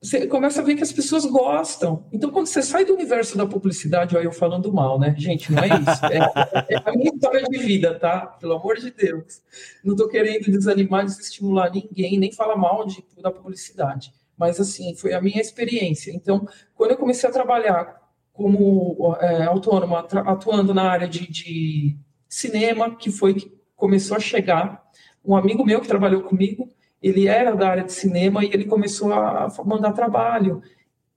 Você 0.00 0.26
começa 0.26 0.62
a 0.62 0.64
ver 0.64 0.74
que 0.74 0.82
as 0.82 0.92
pessoas 0.92 1.26
gostam. 1.26 2.06
Então, 2.10 2.30
quando 2.30 2.46
você 2.46 2.62
sai 2.62 2.86
do 2.86 2.94
universo 2.94 3.36
da 3.36 3.44
publicidade, 3.44 4.16
olha 4.16 4.24
eu 4.24 4.32
falando 4.32 4.72
mal, 4.72 4.98
né? 4.98 5.14
Gente, 5.18 5.52
não 5.52 5.62
é 5.62 5.66
isso. 5.66 6.06
É, 6.06 6.74
é 6.76 6.82
a 6.82 6.92
minha 6.92 7.12
história 7.14 7.42
de 7.42 7.58
vida, 7.58 7.98
tá? 7.98 8.20
Pelo 8.40 8.54
amor 8.54 8.76
de 8.78 8.90
Deus. 8.90 9.42
Não 9.84 9.92
estou 9.92 10.08
querendo 10.08 10.50
desanimar, 10.50 11.04
desestimular 11.04 11.70
ninguém, 11.70 12.18
nem 12.18 12.32
falar 12.32 12.56
mal 12.56 12.86
de, 12.86 13.04
da 13.20 13.30
publicidade. 13.30 14.12
Mas, 14.36 14.60
assim, 14.60 14.94
foi 14.96 15.12
a 15.12 15.20
minha 15.20 15.40
experiência. 15.40 16.10
Então, 16.12 16.46
quando 16.74 16.92
eu 16.92 16.96
comecei 16.96 17.28
a 17.28 17.32
trabalhar 17.32 18.02
como 18.32 19.16
é, 19.20 19.44
autônoma, 19.44 20.00
atuando 20.00 20.74
na 20.74 20.90
área 20.90 21.08
de, 21.08 21.30
de 21.30 21.96
cinema, 22.28 22.96
que 22.96 23.10
foi 23.10 23.34
que 23.34 23.52
começou 23.76 24.16
a 24.16 24.20
chegar, 24.20 24.82
um 25.24 25.36
amigo 25.36 25.64
meu 25.64 25.80
que 25.80 25.88
trabalhou 25.88 26.22
comigo, 26.22 26.68
ele 27.00 27.28
era 27.28 27.54
da 27.54 27.68
área 27.68 27.84
de 27.84 27.92
cinema 27.92 28.44
e 28.44 28.50
ele 28.52 28.64
começou 28.64 29.12
a 29.12 29.48
mandar 29.64 29.92
trabalho. 29.92 30.62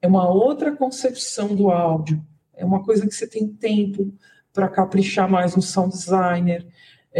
É 0.01 0.07
uma 0.07 0.29
outra 0.29 0.75
concepção 0.75 1.55
do 1.55 1.71
áudio. 1.71 2.23
É 2.53 2.65
uma 2.65 2.83
coisa 2.83 3.07
que 3.07 3.15
você 3.15 3.27
tem 3.27 3.47
tempo 3.47 4.13
para 4.53 4.67
caprichar 4.67 5.29
mais 5.29 5.55
no 5.55 5.61
sound 5.61 5.93
designer. 5.93 6.67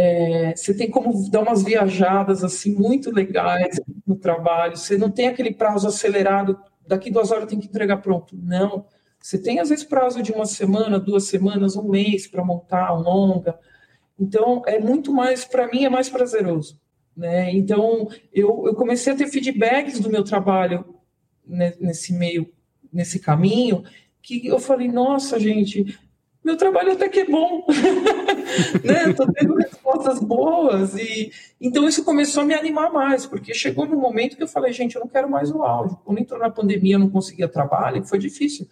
É, 0.00 0.54
você 0.54 0.72
tem 0.72 0.88
como 0.88 1.28
dar 1.28 1.40
umas 1.40 1.64
viajadas 1.64 2.44
assim 2.44 2.72
muito 2.72 3.10
legais 3.10 3.80
no 4.06 4.14
trabalho. 4.14 4.76
Você 4.76 4.96
não 4.96 5.10
tem 5.10 5.26
aquele 5.26 5.52
prazo 5.52 5.88
acelerado. 5.88 6.56
Daqui 6.86 7.10
duas 7.10 7.32
horas 7.32 7.48
tem 7.48 7.58
que 7.58 7.66
entregar 7.66 7.96
pronto. 7.96 8.38
Não. 8.40 8.86
Você 9.20 9.42
tem 9.42 9.58
às 9.58 9.70
vezes 9.70 9.84
prazo 9.84 10.22
de 10.22 10.30
uma 10.30 10.46
semana, 10.46 11.00
duas 11.00 11.24
semanas, 11.24 11.74
um 11.74 11.88
mês 11.88 12.28
para 12.28 12.44
montar 12.44 12.94
um 12.94 13.00
longa. 13.02 13.58
Então, 14.16 14.62
é 14.66 14.78
muito 14.78 15.12
mais, 15.12 15.44
para 15.44 15.66
mim, 15.66 15.84
é 15.84 15.90
mais 15.90 16.08
prazeroso. 16.08 16.80
Né? 17.16 17.52
Então, 17.52 18.08
eu, 18.32 18.68
eu 18.68 18.76
comecei 18.76 19.12
a 19.12 19.16
ter 19.16 19.26
feedbacks 19.26 19.98
do 19.98 20.08
meu 20.10 20.22
trabalho 20.22 20.94
nesse 21.44 22.12
meio, 22.12 22.48
nesse 22.92 23.18
caminho, 23.18 23.82
que 24.22 24.46
eu 24.46 24.60
falei, 24.60 24.86
nossa, 24.86 25.40
gente, 25.40 25.98
meu 26.48 26.56
trabalho 26.56 26.92
até 26.92 27.08
que 27.08 27.20
é 27.20 27.24
bom, 27.26 27.66
né? 28.82 29.12
Tô 29.12 29.30
tendo 29.30 29.54
respostas 29.54 30.18
boas 30.18 30.94
e 30.96 31.30
então 31.60 31.86
isso 31.86 32.04
começou 32.04 32.42
a 32.42 32.46
me 32.46 32.54
animar 32.54 32.90
mais, 32.90 33.26
porque 33.26 33.52
chegou 33.52 33.86
no 33.86 33.96
momento 33.96 34.36
que 34.36 34.42
eu 34.42 34.48
falei, 34.48 34.72
gente, 34.72 34.96
eu 34.96 35.00
não 35.00 35.08
quero 35.08 35.30
mais 35.30 35.50
o 35.50 35.62
áudio. 35.62 35.98
Quando 36.04 36.18
entrou 36.18 36.40
na 36.40 36.50
pandemia, 36.50 36.94
eu 36.94 37.00
não 37.00 37.10
conseguia 37.10 37.48
trabalho, 37.48 38.02
foi 38.04 38.18
difícil. 38.18 38.66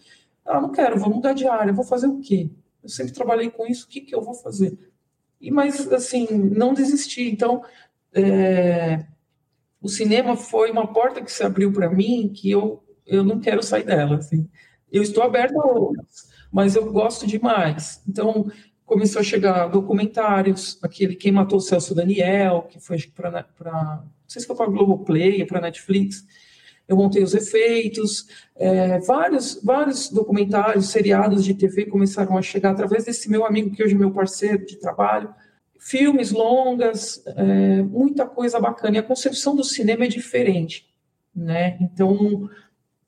Ah, 0.45 0.61
não 0.61 0.71
quero, 0.71 0.99
vou 0.99 1.11
mudar 1.11 1.35
de 1.35 1.47
área, 1.47 1.73
vou 1.73 1.85
fazer 1.85 2.07
o 2.07 2.19
quê? 2.21 2.49
Eu 2.83 2.89
sempre 2.89 3.13
trabalhei 3.13 3.51
com 3.51 3.67
isso, 3.67 3.85
o 3.85 3.89
que 3.89 4.01
que 4.01 4.15
eu 4.15 4.23
vou 4.23 4.33
fazer? 4.33 4.79
E, 5.41 5.51
mas, 5.51 5.93
assim, 5.93 6.27
não 6.31 6.73
desisti. 6.73 7.29
Então, 7.29 7.63
é, 8.15 9.05
o 9.83 9.89
cinema 9.89 10.37
foi 10.37 10.71
uma 10.71 10.87
porta 10.87 11.21
que 11.21 11.31
se 11.31 11.43
abriu 11.43 11.73
para 11.73 11.91
mim 11.91 12.33
que 12.35 12.51
eu, 12.51 12.83
eu 13.05 13.23
não 13.23 13.41
quero 13.41 13.63
sair 13.63 13.85
dela. 13.85 14.17
Assim. 14.17 14.49
Eu 14.91 15.03
estou 15.03 15.23
aberta 15.23 15.61
a 15.61 15.67
outras, 15.67 16.29
mas 16.57 16.75
eu 16.75 16.91
gosto 16.91 17.27
demais. 17.27 18.03
Então, 18.09 18.51
começou 18.87 19.21
a 19.21 19.23
chegar 19.23 19.67
documentários, 19.67 20.79
aquele 20.83 21.15
Quem 21.15 21.31
Matou 21.31 21.59
o 21.59 21.61
Celso 21.61 21.95
Daniel, 21.95 22.63
que 22.63 22.81
foi 22.81 22.97
para. 23.15 23.47
Não 23.63 24.09
sei 24.27 24.41
se 24.41 24.47
foi 24.47 24.57
para 24.57 24.65
Globoplay, 24.65 25.45
para 25.45 25.61
Netflix. 25.61 26.27
Eu 26.89 26.97
montei 26.97 27.23
os 27.23 27.35
efeitos, 27.35 28.27
é, 28.55 28.99
vários, 29.01 29.61
vários 29.63 30.09
documentários, 30.09 30.89
seriados 30.89 31.45
de 31.45 31.53
TV 31.53 31.85
começaram 31.85 32.39
a 32.39 32.43
chegar 32.43 32.71
através 32.71 33.05
desse 33.05 33.29
meu 33.31 33.45
amigo, 33.45 33.73
que 33.73 33.85
hoje 33.85 33.95
é 33.95 33.99
meu 33.99 34.11
parceiro 34.11 34.65
de 34.65 34.77
trabalho. 34.77 35.29
Filmes 35.79 36.31
longas, 36.31 37.23
é, 37.27 37.83
muita 37.83 38.25
coisa 38.25 38.59
bacana. 38.59 38.97
E 38.97 38.99
a 38.99 39.03
concepção 39.03 39.55
do 39.55 39.63
cinema 39.63 40.07
é 40.07 40.09
diferente, 40.09 40.89
né? 41.35 41.77
Então, 41.83 42.49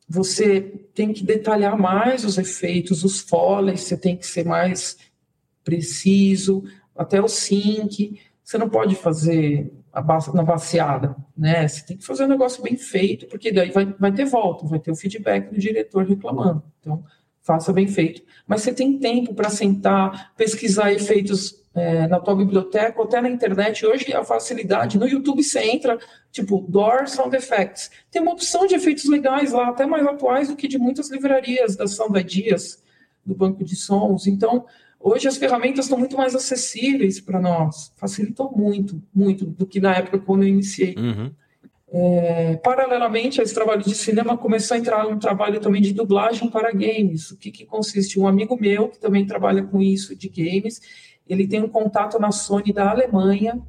você 0.09 0.61
tem 0.95 1.13
que 1.13 1.23
detalhar 1.23 1.79
mais 1.79 2.25
os 2.25 2.39
efeitos, 2.39 3.05
os 3.05 3.21
foleys, 3.21 3.83
você 3.83 3.97
tem 3.97 4.17
que 4.17 4.27
ser 4.27 4.45
mais 4.45 4.97
preciso, 5.63 6.65
até 6.97 7.21
o 7.21 7.29
sync. 7.29 8.19
Você 8.43 8.57
não 8.57 8.71
pode 8.71 8.95
fazer 8.95 9.71
na 10.33 10.43
baseada, 10.43 11.15
né? 11.37 11.67
Você 11.69 11.85
tem 11.85 11.97
que 11.97 12.05
fazer 12.05 12.25
um 12.25 12.29
negócio 12.29 12.63
bem 12.63 12.77
feito, 12.77 13.27
porque 13.27 13.53
daí 13.53 13.71
vai, 13.71 13.85
vai 13.99 14.13
ter 14.13 14.25
volta, 14.25 14.67
vai 14.67 14.79
ter 14.79 14.91
o 14.91 14.97
feedback 14.97 15.53
do 15.53 15.61
diretor 15.61 16.07
reclamando. 16.07 16.63
Então, 16.81 17.05
faça 17.43 17.73
bem 17.73 17.87
feito. 17.87 18.23
Mas 18.47 18.63
você 18.63 18.73
tem 18.73 18.99
tempo 18.99 19.35
para 19.35 19.51
sentar, 19.51 20.35
pesquisar 20.37 20.93
efeitos 20.93 21.63
é, 21.75 22.07
na 22.07 22.19
tua 22.21 22.35
biblioteca 22.35 22.99
ou 22.99 23.07
até 23.07 23.21
na 23.21 23.31
internet. 23.31 23.87
Hoje 23.87 24.13
a 24.13 24.25
facilidade, 24.25 24.99
no 24.99 25.07
YouTube 25.07 25.43
você 25.43 25.61
entra, 25.61 25.99
tipo, 26.31 26.65
Door 26.69 27.09
Sound 27.09 27.37
Effects. 27.37 27.91
Tem 28.11 28.23
uma 28.23 28.33
opção 28.33 28.67
de 28.67 28.75
efeitos 28.75 29.05
legais 29.05 29.53
lá, 29.53 29.69
até 29.69 29.87
mais 29.87 30.07
atuais 30.07 30.49
do 30.49 30.57
que 30.57 30.69
de 30.69 30.79
muitas 30.79 31.11
livrarias 31.11 31.77
da 31.77 31.87
Sound 31.87 32.19
Ideas, 32.19 32.83
do 33.25 33.35
banco 33.35 33.65
de 33.65 33.77
sons. 33.77 34.27
Então, 34.27 34.65
Hoje 35.01 35.29
as 35.29 35.37
ferramentas 35.37 35.85
estão 35.85 35.97
muito 35.97 36.17
mais 36.17 36.35
acessíveis 36.35 37.21
para 37.21 37.41
nós, 37.41 37.93
facilitou 37.97 38.51
muito, 38.51 39.01
muito 39.15 39.45
do 39.47 39.65
que 39.65 39.81
na 39.81 39.95
época 39.95 40.19
quando 40.19 40.43
eu 40.43 40.49
iniciei. 40.49 40.95
Uhum. 40.99 41.31
É, 41.91 42.57
paralelamente 42.57 43.41
a 43.41 43.45
esse 43.45 43.55
trabalho 43.55 43.83
de 43.83 43.95
cinema, 43.95 44.37
começou 44.37 44.75
a 44.75 44.79
entrar 44.79 45.07
um 45.07 45.19
trabalho 45.19 45.61
também 45.61 45.81
de 45.81 45.95
dublagem 45.95 46.51
para 46.51 46.73
games. 46.73 47.31
O 47.31 47.39
que, 47.39 47.51
que 47.51 47.65
consiste? 47.65 48.19
Um 48.19 48.27
amigo 48.27 48.59
meu, 48.61 48.89
que 48.89 48.99
também 48.99 49.25
trabalha 49.25 49.63
com 49.63 49.81
isso 49.81 50.15
de 50.15 50.29
games, 50.29 50.81
ele 51.29 51.47
tem 51.47 51.63
um 51.63 51.69
contato 51.69 52.19
na 52.19 52.33
Sony 52.33 52.73
da 52.73 52.91
Alemanha, 52.91 53.61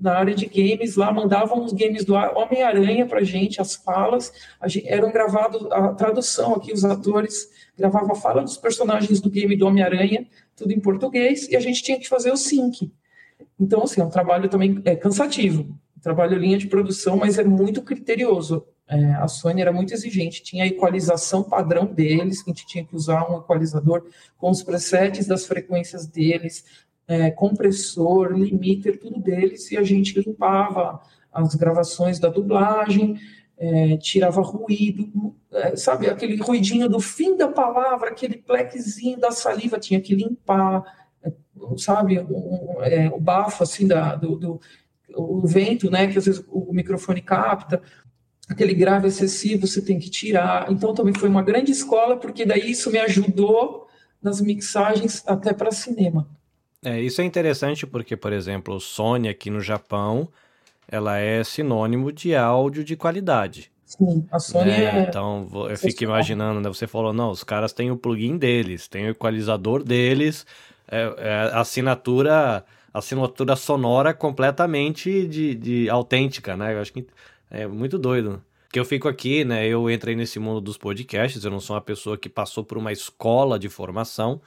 na 0.00 0.14
área 0.14 0.34
de 0.34 0.46
games 0.46 0.96
lá, 0.96 1.12
mandavam 1.12 1.62
os 1.62 1.74
games 1.74 2.04
do 2.04 2.14
Homem-Aranha 2.14 3.06
pra 3.06 3.22
gente, 3.22 3.60
as 3.60 3.74
falas, 3.74 4.32
gente, 4.66 4.88
eram 4.88 5.12
gravados, 5.12 5.70
a 5.70 5.88
tradução 5.88 6.54
aqui, 6.54 6.72
os 6.72 6.84
atores 6.84 7.50
gravavam 7.76 8.12
a 8.12 8.14
fala 8.14 8.42
dos 8.42 8.56
personagens 8.56 9.20
do 9.20 9.28
game 9.28 9.54
do 9.56 9.66
Homem-Aranha, 9.66 10.26
tudo 10.56 10.72
em 10.72 10.80
português, 10.80 11.48
e 11.48 11.56
a 11.56 11.60
gente 11.60 11.82
tinha 11.82 11.98
que 11.98 12.08
fazer 12.08 12.32
o 12.32 12.36
sync. 12.36 12.90
Então, 13.58 13.82
assim, 13.82 14.00
é 14.00 14.04
um 14.04 14.10
trabalho 14.10 14.48
também 14.48 14.80
é, 14.86 14.96
cansativo, 14.96 15.68
trabalho 16.00 16.38
linha 16.38 16.56
de 16.56 16.66
produção, 16.66 17.16
mas 17.18 17.38
é 17.38 17.44
muito 17.44 17.82
criterioso. 17.82 18.66
É, 18.90 19.12
a 19.12 19.28
Sony 19.28 19.60
era 19.60 19.72
muito 19.72 19.94
exigente, 19.94 20.42
tinha 20.42 20.64
a 20.64 20.66
equalização 20.66 21.44
padrão 21.44 21.86
deles, 21.86 22.42
que 22.42 22.50
a 22.50 22.52
gente 22.52 22.66
tinha 22.66 22.84
que 22.84 22.96
usar 22.96 23.30
um 23.30 23.38
equalizador 23.38 24.04
com 24.36 24.50
os 24.50 24.64
presets 24.64 25.28
das 25.28 25.46
frequências 25.46 26.06
deles, 26.06 26.64
é, 27.06 27.30
compressor, 27.30 28.32
limiter, 28.32 28.98
tudo 28.98 29.20
deles, 29.20 29.70
e 29.70 29.76
a 29.76 29.84
gente 29.84 30.20
limpava 30.20 31.00
as 31.32 31.54
gravações 31.54 32.18
da 32.18 32.28
dublagem, 32.28 33.16
é, 33.56 33.96
tirava 33.96 34.42
ruído, 34.42 35.36
é, 35.52 35.76
sabe, 35.76 36.08
aquele 36.08 36.36
ruidinho 36.36 36.88
do 36.88 36.98
fim 36.98 37.36
da 37.36 37.46
palavra, 37.46 38.10
aquele 38.10 38.38
plequezinho 38.38 39.20
da 39.20 39.30
saliva, 39.30 39.78
tinha 39.78 40.00
que 40.00 40.16
limpar, 40.16 40.82
sabe, 41.76 42.18
o, 42.18 42.82
é, 42.82 43.08
o 43.08 43.20
bafo, 43.20 43.62
assim, 43.62 43.86
da, 43.86 44.16
do, 44.16 44.34
do 44.34 44.60
o 45.14 45.46
vento, 45.46 45.90
né, 45.90 46.06
que 46.06 46.18
às 46.18 46.24
vezes 46.24 46.44
o 46.48 46.72
microfone 46.72 47.20
capta, 47.20 47.82
aquele 48.50 48.74
grave 48.74 49.06
excessivo 49.06 49.66
você 49.66 49.80
tem 49.80 49.98
que 49.98 50.10
tirar. 50.10 50.70
Então 50.70 50.92
também 50.92 51.14
foi 51.14 51.28
uma 51.28 51.42
grande 51.42 51.70
escola, 51.70 52.16
porque 52.16 52.44
daí 52.44 52.72
isso 52.72 52.90
me 52.90 52.98
ajudou 52.98 53.86
nas 54.20 54.40
mixagens 54.40 55.22
até 55.26 55.52
para 55.52 55.70
cinema. 55.70 56.28
É, 56.84 57.00
isso 57.00 57.20
é 57.20 57.24
interessante 57.24 57.86
porque, 57.86 58.16
por 58.16 58.32
exemplo, 58.32 58.74
o 58.74 58.80
Sony 58.80 59.28
aqui 59.28 59.50
no 59.50 59.60
Japão, 59.60 60.28
ela 60.88 61.18
é 61.18 61.44
sinônimo 61.44 62.10
de 62.10 62.34
áudio 62.34 62.82
de 62.82 62.96
qualidade. 62.96 63.70
Sim, 63.84 64.26
a 64.30 64.38
Sony 64.38 64.70
né? 64.70 64.84
é... 64.84 65.02
Então, 65.08 65.48
eu 65.68 65.76
fico 65.76 66.02
imaginando, 66.04 66.60
né? 66.60 66.68
Você 66.68 66.86
falou, 66.86 67.12
não, 67.12 67.30
os 67.30 67.44
caras 67.44 67.72
têm 67.72 67.90
o 67.90 67.96
plugin 67.96 68.36
deles, 68.36 68.88
tem 68.88 69.06
o 69.06 69.10
equalizador 69.10 69.82
deles, 69.82 70.46
é, 70.88 71.14
é 71.18 71.50
assinatura 71.54 72.64
assinatura 72.92 73.54
sonora 73.54 74.12
completamente 74.12 75.24
de, 75.28 75.54
de 75.54 75.88
autêntica, 75.88 76.56
né? 76.56 76.74
Eu 76.74 76.80
acho 76.80 76.92
que 76.92 77.06
é 77.50 77.66
muito 77.66 77.98
doido. 77.98 78.42
Que 78.72 78.78
eu 78.78 78.84
fico 78.84 79.08
aqui, 79.08 79.44
né? 79.44 79.66
Eu 79.66 79.90
entrei 79.90 80.14
nesse 80.14 80.38
mundo 80.38 80.60
dos 80.60 80.78
podcasts, 80.78 81.44
eu 81.44 81.50
não 81.50 81.58
sou 81.58 81.74
uma 81.74 81.82
pessoa 81.82 82.16
que 82.16 82.28
passou 82.28 82.64
por 82.64 82.78
uma 82.78 82.92
escola 82.92 83.58
de 83.58 83.68
formação. 83.68 84.40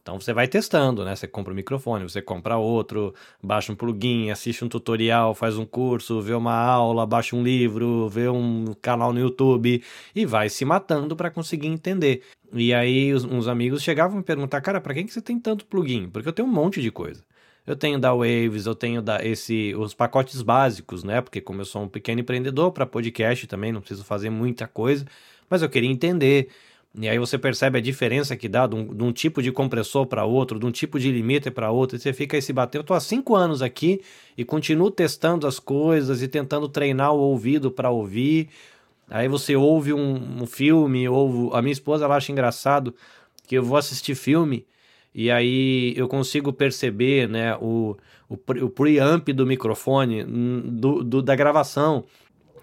Então 0.00 0.18
você 0.18 0.32
vai 0.32 0.48
testando, 0.48 1.04
né? 1.04 1.14
Você 1.14 1.28
compra 1.28 1.52
um 1.52 1.56
microfone, 1.56 2.02
você 2.08 2.22
compra 2.22 2.56
outro, 2.56 3.14
baixa 3.42 3.70
um 3.70 3.76
plugin, 3.76 4.30
assiste 4.30 4.64
um 4.64 4.68
tutorial, 4.68 5.34
faz 5.34 5.58
um 5.58 5.66
curso, 5.66 6.22
vê 6.22 6.32
uma 6.32 6.54
aula, 6.54 7.04
baixa 7.04 7.36
um 7.36 7.42
livro, 7.42 8.08
vê 8.08 8.26
um 8.26 8.72
canal 8.80 9.12
no 9.12 9.20
YouTube 9.20 9.84
e 10.14 10.24
vai 10.24 10.48
se 10.48 10.64
matando 10.64 11.14
para 11.14 11.30
conseguir 11.30 11.66
entender. 11.66 12.22
E 12.54 12.72
aí 12.72 13.12
os, 13.12 13.22
uns 13.24 13.46
amigos 13.48 13.82
chegavam 13.82 14.16
e 14.16 14.18
me 14.20 14.24
perguntar, 14.24 14.62
cara, 14.62 14.80
para 14.80 14.94
que, 14.94 15.04
que 15.04 15.12
você 15.12 15.20
tem 15.20 15.38
tanto 15.38 15.66
plugin? 15.66 16.08
Porque 16.08 16.26
eu 16.28 16.32
tenho 16.32 16.48
um 16.48 16.52
monte 16.52 16.80
de 16.80 16.90
coisa. 16.90 17.22
Eu 17.68 17.76
tenho 17.76 17.98
da 17.98 18.14
Waves, 18.14 18.64
eu 18.64 18.74
tenho 18.74 19.02
da 19.02 19.22
esse 19.22 19.74
os 19.74 19.92
pacotes 19.92 20.40
básicos, 20.40 21.04
né? 21.04 21.20
Porque 21.20 21.38
como 21.38 21.60
eu 21.60 21.66
sou 21.66 21.82
um 21.82 21.88
pequeno 21.88 22.22
empreendedor 22.22 22.72
para 22.72 22.86
podcast 22.86 23.46
também, 23.46 23.72
não 23.72 23.82
preciso 23.82 24.02
fazer 24.04 24.30
muita 24.30 24.66
coisa, 24.66 25.04
mas 25.50 25.60
eu 25.60 25.68
queria 25.68 25.90
entender. 25.90 26.48
E 26.98 27.06
aí 27.06 27.18
você 27.18 27.36
percebe 27.36 27.76
a 27.76 27.82
diferença 27.82 28.34
que 28.38 28.48
dá 28.48 28.66
de 28.66 28.74
um, 28.74 28.94
de 28.94 29.04
um 29.04 29.12
tipo 29.12 29.42
de 29.42 29.52
compressor 29.52 30.06
para 30.06 30.24
outro, 30.24 30.58
de 30.58 30.64
um 30.64 30.70
tipo 30.70 30.98
de 30.98 31.12
limiter 31.12 31.52
para 31.52 31.70
outro, 31.70 31.98
e 31.98 32.00
você 32.00 32.14
fica 32.14 32.38
aí 32.38 32.40
se 32.40 32.54
batendo. 32.54 32.80
Eu 32.80 32.86
tô 32.86 32.94
há 32.94 33.00
cinco 33.00 33.36
anos 33.36 33.60
aqui 33.60 34.00
e 34.34 34.46
continuo 34.46 34.90
testando 34.90 35.46
as 35.46 35.58
coisas 35.58 36.22
e 36.22 36.26
tentando 36.26 36.70
treinar 36.70 37.12
o 37.12 37.18
ouvido 37.18 37.70
para 37.70 37.90
ouvir. 37.90 38.48
Aí 39.10 39.28
você 39.28 39.54
ouve 39.54 39.92
um, 39.92 40.42
um 40.42 40.46
filme, 40.46 41.06
ou 41.06 41.54
a 41.54 41.60
minha 41.60 41.72
esposa 41.72 42.06
ela 42.06 42.16
acha 42.16 42.32
engraçado 42.32 42.94
que 43.46 43.58
eu 43.58 43.62
vou 43.62 43.76
assistir 43.76 44.14
filme 44.14 44.66
e 45.20 45.32
aí 45.32 45.94
eu 45.96 46.06
consigo 46.06 46.52
perceber 46.52 47.28
né, 47.28 47.56
o, 47.56 47.96
o, 48.28 48.34
o 48.36 48.70
preamp 48.70 49.26
do 49.30 49.44
microfone 49.44 50.22
do, 50.22 51.02
do, 51.02 51.20
da 51.20 51.34
gravação. 51.34 52.04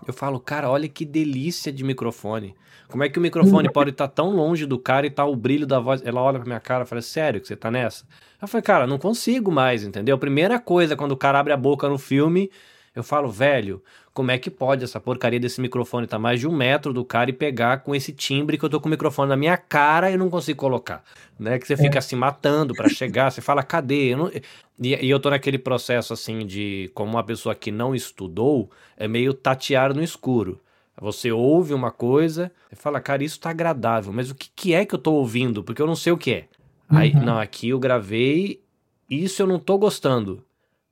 Eu 0.08 0.14
falo, 0.14 0.40
cara, 0.40 0.70
olha 0.70 0.88
que 0.88 1.04
delícia 1.04 1.70
de 1.70 1.84
microfone. 1.84 2.56
Como 2.88 3.04
é 3.04 3.10
que 3.10 3.20
o 3.20 3.22
microfone 3.22 3.70
pode 3.70 3.90
estar 3.90 4.08
tá 4.08 4.14
tão 4.14 4.30
longe 4.30 4.66
do 4.66 4.80
cara 4.80 5.06
e 5.06 5.10
tá 5.10 5.26
o 5.26 5.36
brilho 5.36 5.68
da 5.68 5.82
voz? 5.82 6.02
Ela 6.06 6.22
olha 6.22 6.40
pra 6.40 6.48
minha 6.48 6.60
cara 6.62 6.86
e 6.86 6.88
fala, 6.88 7.02
sério 7.02 7.42
que 7.42 7.48
você 7.50 7.58
tá 7.58 7.70
nessa? 7.70 8.06
Eu 8.42 8.48
falei, 8.48 8.62
cara, 8.62 8.88
não 8.88 8.98
consigo 8.98 9.52
mais, 9.52 9.84
entendeu? 9.84 10.18
Primeira 10.18 10.58
coisa, 10.58 10.96
quando 10.96 11.12
o 11.12 11.18
cara 11.18 11.38
abre 11.38 11.52
a 11.52 11.58
boca 11.58 11.90
no 11.90 11.98
filme, 11.98 12.50
eu 12.96 13.04
falo, 13.04 13.30
velho, 13.30 13.84
como 14.14 14.32
é 14.32 14.38
que 14.38 14.50
pode 14.50 14.84
essa 14.84 15.00
porcaria 15.00 15.40
desse 15.40 15.60
microfone 15.60 16.06
estar 16.06 16.16
tá 16.16 16.22
mais 16.22 16.40
de 16.40 16.48
um 16.48 16.56
metro 16.56 16.94
do 16.94 17.04
cara 17.04 17.30
e 17.30 17.34
pegar 17.34 17.80
com 17.80 17.94
esse 17.94 18.14
timbre 18.14 18.58
que 18.58 18.64
eu 18.64 18.70
tô 18.70 18.80
com 18.80 18.88
o 18.88 18.90
microfone 18.90 19.28
na 19.28 19.36
minha 19.36 19.58
cara 19.58 20.10
e 20.10 20.16
não 20.16 20.30
consigo 20.30 20.58
colocar? 20.58 21.04
Né? 21.38 21.60
Que 21.60 21.68
você 21.68 21.76
fica 21.76 21.98
é. 21.98 22.02
se 22.02 22.16
matando 22.16 22.74
para 22.74 22.88
chegar, 22.88 23.30
você 23.30 23.42
fala, 23.42 23.62
cadê? 23.62 24.14
Eu 24.14 24.18
não... 24.18 24.32
e, 24.80 25.06
e, 25.06 25.10
eu 25.10 25.20
tô 25.20 25.30
naquele 25.30 25.58
processo 25.58 26.14
assim 26.14 26.46
de, 26.46 26.90
como 26.94 27.12
uma 27.12 27.24
pessoa 27.24 27.54
que 27.54 27.72
não 27.72 27.94
estudou, 27.94 28.72
é 28.96 29.08
meio 29.08 29.34
tatear 29.34 29.94
no 29.94 30.02
escuro. 30.02 30.62
Você 31.02 31.30
ouve 31.30 31.74
uma 31.74 31.92
coisa 31.92 32.50
e 32.72 32.76
fala, 32.76 33.02
cara, 33.02 33.22
isso 33.22 33.38
tá 33.38 33.50
agradável, 33.50 34.14
mas 34.14 34.32
o 34.32 34.36
que, 34.36 34.50
que 34.56 34.74
é 34.74 34.86
que 34.86 34.96
eu 34.96 35.00
tô 35.00 35.12
ouvindo? 35.16 35.62
Porque 35.62 35.82
eu 35.82 35.88
não 35.88 35.96
sei 35.96 36.14
o 36.14 36.18
que 36.18 36.32
é. 36.32 36.46
Uhum. 36.90 36.98
Aí, 36.98 37.14
não, 37.14 37.38
aqui 37.38 37.70
eu 37.70 37.80
gravei, 37.80 38.62
isso 39.10 39.42
eu 39.42 39.48
não 39.48 39.60
tô 39.60 39.78
gostando. 39.78 40.42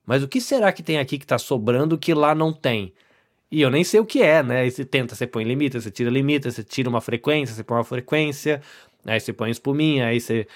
Mas 0.06 0.22
o 0.22 0.28
que 0.28 0.40
será 0.40 0.72
que 0.72 0.82
tem 0.82 0.98
aqui 0.98 1.18
que 1.18 1.26
tá 1.26 1.38
sobrando 1.38 1.98
que 1.98 2.14
lá 2.14 2.34
não 2.34 2.52
tem? 2.52 2.92
E 3.50 3.62
eu 3.62 3.70
nem 3.70 3.84
sei 3.84 4.00
o 4.00 4.06
que 4.06 4.22
é, 4.22 4.42
né? 4.42 4.60
Aí 4.62 4.70
você 4.70 4.84
tenta, 4.84 5.14
você 5.14 5.26
põe 5.26 5.44
limite, 5.44 5.80
você 5.80 5.90
tira 5.90 6.10
limite, 6.10 6.50
você 6.50 6.64
tira 6.64 6.88
uma 6.88 7.00
frequência, 7.00 7.54
você 7.54 7.64
põe 7.64 7.78
uma 7.78 7.84
frequência, 7.84 8.60
aí 9.06 9.20
você 9.20 9.32
põe 9.32 9.50
espuminha, 9.50 10.06
aí 10.06 10.20
você 10.20 10.46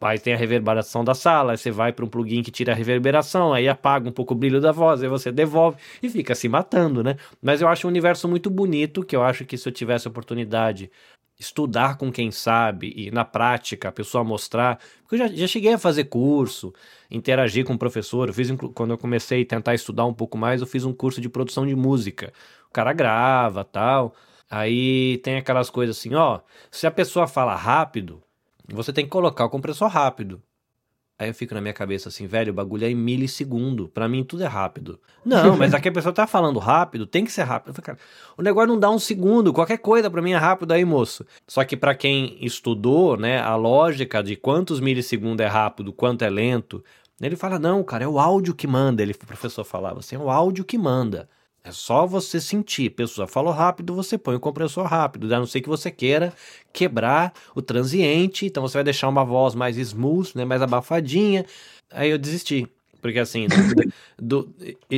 aí 0.00 0.18
tem 0.18 0.34
a 0.34 0.36
reverberação 0.36 1.04
da 1.04 1.14
sala, 1.14 1.52
aí 1.52 1.58
você 1.58 1.70
vai 1.70 1.92
para 1.92 2.04
um 2.04 2.08
plugin 2.08 2.42
que 2.42 2.50
tira 2.50 2.72
a 2.72 2.74
reverberação, 2.74 3.52
aí 3.52 3.68
apaga 3.68 4.08
um 4.08 4.12
pouco 4.12 4.34
o 4.34 4.36
brilho 4.36 4.60
da 4.60 4.72
voz, 4.72 5.02
aí 5.02 5.08
você 5.08 5.32
devolve 5.32 5.78
e 6.02 6.08
fica 6.08 6.34
se 6.34 6.48
matando, 6.48 7.02
né? 7.02 7.16
Mas 7.42 7.60
eu 7.60 7.68
acho 7.68 7.86
um 7.86 7.90
universo 7.90 8.28
muito 8.28 8.48
bonito, 8.50 9.04
que 9.04 9.16
eu 9.16 9.22
acho 9.22 9.44
que 9.44 9.58
se 9.58 9.68
eu 9.68 9.72
tivesse 9.72 10.08
oportunidade 10.08 10.90
estudar 11.38 11.96
com 11.98 12.12
quem 12.12 12.30
sabe 12.30 12.92
e 12.96 13.10
na 13.10 13.24
prática 13.24 13.88
a 13.88 13.92
pessoa 13.92 14.24
mostrar. 14.24 14.78
Porque 15.02 15.16
eu 15.16 15.18
já, 15.18 15.28
já 15.28 15.46
cheguei 15.46 15.72
a 15.72 15.78
fazer 15.78 16.04
curso, 16.04 16.72
interagir 17.10 17.64
com 17.64 17.74
o 17.74 17.78
professor. 17.78 18.28
Eu 18.28 18.34
fiz, 18.34 18.50
quando 18.74 18.92
eu 18.92 18.98
comecei 18.98 19.42
a 19.42 19.46
tentar 19.46 19.74
estudar 19.74 20.04
um 20.04 20.14
pouco 20.14 20.38
mais, 20.38 20.60
eu 20.60 20.66
fiz 20.66 20.84
um 20.84 20.92
curso 20.92 21.20
de 21.20 21.28
produção 21.28 21.66
de 21.66 21.74
música. 21.74 22.32
O 22.68 22.72
cara 22.72 22.92
grava 22.92 23.64
tal. 23.64 24.14
Aí 24.50 25.18
tem 25.18 25.36
aquelas 25.36 25.70
coisas 25.70 25.98
assim, 25.98 26.14
ó. 26.14 26.40
Se 26.70 26.86
a 26.86 26.90
pessoa 26.90 27.26
fala 27.26 27.54
rápido, 27.56 28.22
você 28.72 28.92
tem 28.92 29.04
que 29.04 29.10
colocar 29.10 29.44
o 29.44 29.50
compressor 29.50 29.88
rápido. 29.88 30.42
Aí 31.24 31.30
eu 31.30 31.34
fico 31.34 31.54
na 31.54 31.60
minha 31.60 31.74
cabeça 31.74 32.08
assim, 32.08 32.26
velho, 32.26 32.52
o 32.52 32.54
bagulho 32.54 32.84
é 32.84 32.90
em 32.90 32.94
milissegundo. 32.94 33.88
Pra 33.88 34.08
mim 34.08 34.22
tudo 34.22 34.44
é 34.44 34.46
rápido. 34.46 35.00
Não, 35.24 35.56
mas 35.56 35.72
aqui 35.72 35.88
a 35.88 35.92
pessoa 35.92 36.12
tá 36.12 36.26
falando 36.26 36.58
rápido, 36.58 37.06
tem 37.06 37.24
que 37.24 37.32
ser 37.32 37.42
rápido. 37.42 37.80
Cara, 37.80 37.98
o 38.36 38.42
negócio 38.42 38.68
não 38.68 38.78
dá 38.78 38.90
um 38.90 38.98
segundo, 38.98 39.52
qualquer 39.52 39.78
coisa 39.78 40.10
pra 40.10 40.20
mim 40.22 40.32
é 40.32 40.36
rápido 40.36 40.72
aí, 40.72 40.84
moço. 40.84 41.24
Só 41.48 41.64
que 41.64 41.76
para 41.76 41.94
quem 41.94 42.36
estudou, 42.40 43.16
né, 43.16 43.40
a 43.40 43.56
lógica 43.56 44.22
de 44.22 44.36
quantos 44.36 44.80
milissegundos 44.80 45.44
é 45.44 45.48
rápido, 45.48 45.92
quanto 45.92 46.22
é 46.22 46.30
lento, 46.30 46.84
ele 47.20 47.36
fala, 47.36 47.58
não, 47.58 47.82
cara, 47.82 48.04
é 48.04 48.08
o 48.08 48.18
áudio 48.18 48.54
que 48.54 48.66
manda. 48.66 49.02
Ele, 49.02 49.12
o 49.12 49.26
professor 49.26 49.64
falava 49.64 50.00
assim, 50.00 50.16
é 50.16 50.18
o 50.18 50.30
áudio 50.30 50.64
que 50.64 50.76
manda. 50.76 51.28
É 51.66 51.72
só 51.72 52.06
você 52.06 52.38
sentir. 52.38 52.90
Pessoa 52.90 53.26
falou 53.26 53.50
rápido, 53.50 53.94
você 53.94 54.18
põe 54.18 54.36
o 54.36 54.40
compressor 54.40 54.84
rápido. 54.84 55.34
A 55.34 55.38
não 55.38 55.46
ser 55.46 55.62
que 55.62 55.68
você 55.68 55.90
queira 55.90 56.30
quebrar 56.74 57.32
o 57.54 57.62
transiente. 57.62 58.44
Então 58.44 58.62
você 58.62 58.76
vai 58.76 58.84
deixar 58.84 59.08
uma 59.08 59.24
voz 59.24 59.54
mais 59.54 59.78
smooth, 59.78 60.32
né, 60.34 60.44
mais 60.44 60.60
abafadinha. 60.60 61.46
Aí 61.90 62.10
eu 62.10 62.18
desisti. 62.18 62.68
Porque 63.00 63.18
assim, 63.18 63.46
do, 64.20 64.42
do, 64.46 64.54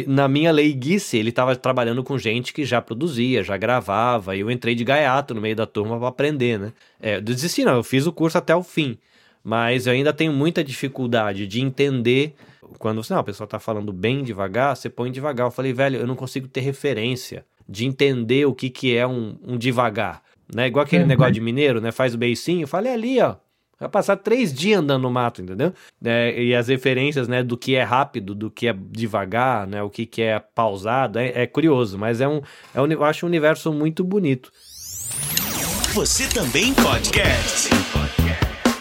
na 0.08 0.26
minha 0.26 0.50
leiguice, 0.50 1.16
ele 1.16 1.30
estava 1.30 1.54
trabalhando 1.54 2.02
com 2.02 2.18
gente 2.18 2.52
que 2.52 2.64
já 2.64 2.82
produzia, 2.82 3.44
já 3.44 3.56
gravava. 3.56 4.34
E 4.34 4.40
eu 4.40 4.50
entrei 4.50 4.74
de 4.74 4.82
gaiato 4.82 5.34
no 5.34 5.40
meio 5.40 5.54
da 5.54 5.66
turma 5.66 5.96
para 5.98 6.08
aprender, 6.08 6.58
né? 6.58 6.72
É, 7.00 7.20
desisti 7.20 7.64
não, 7.64 7.76
eu 7.76 7.84
fiz 7.84 8.06
o 8.08 8.12
curso 8.12 8.38
até 8.38 8.56
o 8.56 8.64
fim. 8.64 8.98
Mas 9.46 9.86
eu 9.86 9.92
ainda 9.92 10.12
tenho 10.12 10.32
muita 10.32 10.64
dificuldade 10.64 11.46
de 11.46 11.60
entender 11.60 12.34
quando 12.80 13.00
você, 13.00 13.14
não, 13.14 13.20
a 13.20 13.24
pessoa 13.24 13.46
tá 13.46 13.60
falando 13.60 13.92
bem 13.92 14.24
devagar, 14.24 14.76
você 14.76 14.90
põe 14.90 15.08
devagar. 15.08 15.46
Eu 15.46 15.52
falei, 15.52 15.72
velho, 15.72 16.00
eu 16.00 16.06
não 16.06 16.16
consigo 16.16 16.48
ter 16.48 16.62
referência 16.62 17.46
de 17.68 17.86
entender 17.86 18.44
o 18.44 18.52
que, 18.52 18.68
que 18.68 18.96
é 18.96 19.06
um, 19.06 19.38
um 19.46 19.56
devagar. 19.56 20.20
Né? 20.52 20.66
Igual 20.66 20.84
aquele 20.84 21.04
uhum. 21.04 21.08
negócio 21.08 21.32
de 21.34 21.40
mineiro, 21.40 21.80
né? 21.80 21.92
Faz 21.92 22.12
o 22.12 22.18
beicinho. 22.18 22.64
Eu 22.64 22.68
falei, 22.68 22.90
é 22.90 22.94
ali, 22.96 23.20
ó. 23.20 23.36
Vai 23.78 23.88
passar 23.88 24.16
três 24.16 24.52
dias 24.52 24.80
andando 24.80 25.02
no 25.02 25.12
mato, 25.12 25.40
entendeu? 25.40 25.72
É, 26.04 26.42
e 26.42 26.52
as 26.52 26.66
referências, 26.66 27.28
né, 27.28 27.44
do 27.44 27.56
que 27.56 27.76
é 27.76 27.84
rápido, 27.84 28.34
do 28.34 28.50
que 28.50 28.66
é 28.66 28.74
devagar, 28.76 29.64
né, 29.64 29.80
o 29.80 29.88
que, 29.88 30.06
que 30.06 30.22
é 30.22 30.40
pausado, 30.40 31.20
é, 31.20 31.42
é 31.42 31.46
curioso, 31.46 31.96
mas 31.96 32.20
é 32.20 32.26
um, 32.26 32.40
é 32.74 32.82
um, 32.82 32.86
eu 32.86 33.04
acho 33.04 33.24
um 33.24 33.28
universo 33.28 33.72
muito 33.72 34.02
bonito. 34.02 34.50
Você 35.94 36.28
também 36.28 36.74
podcast. 36.74 37.85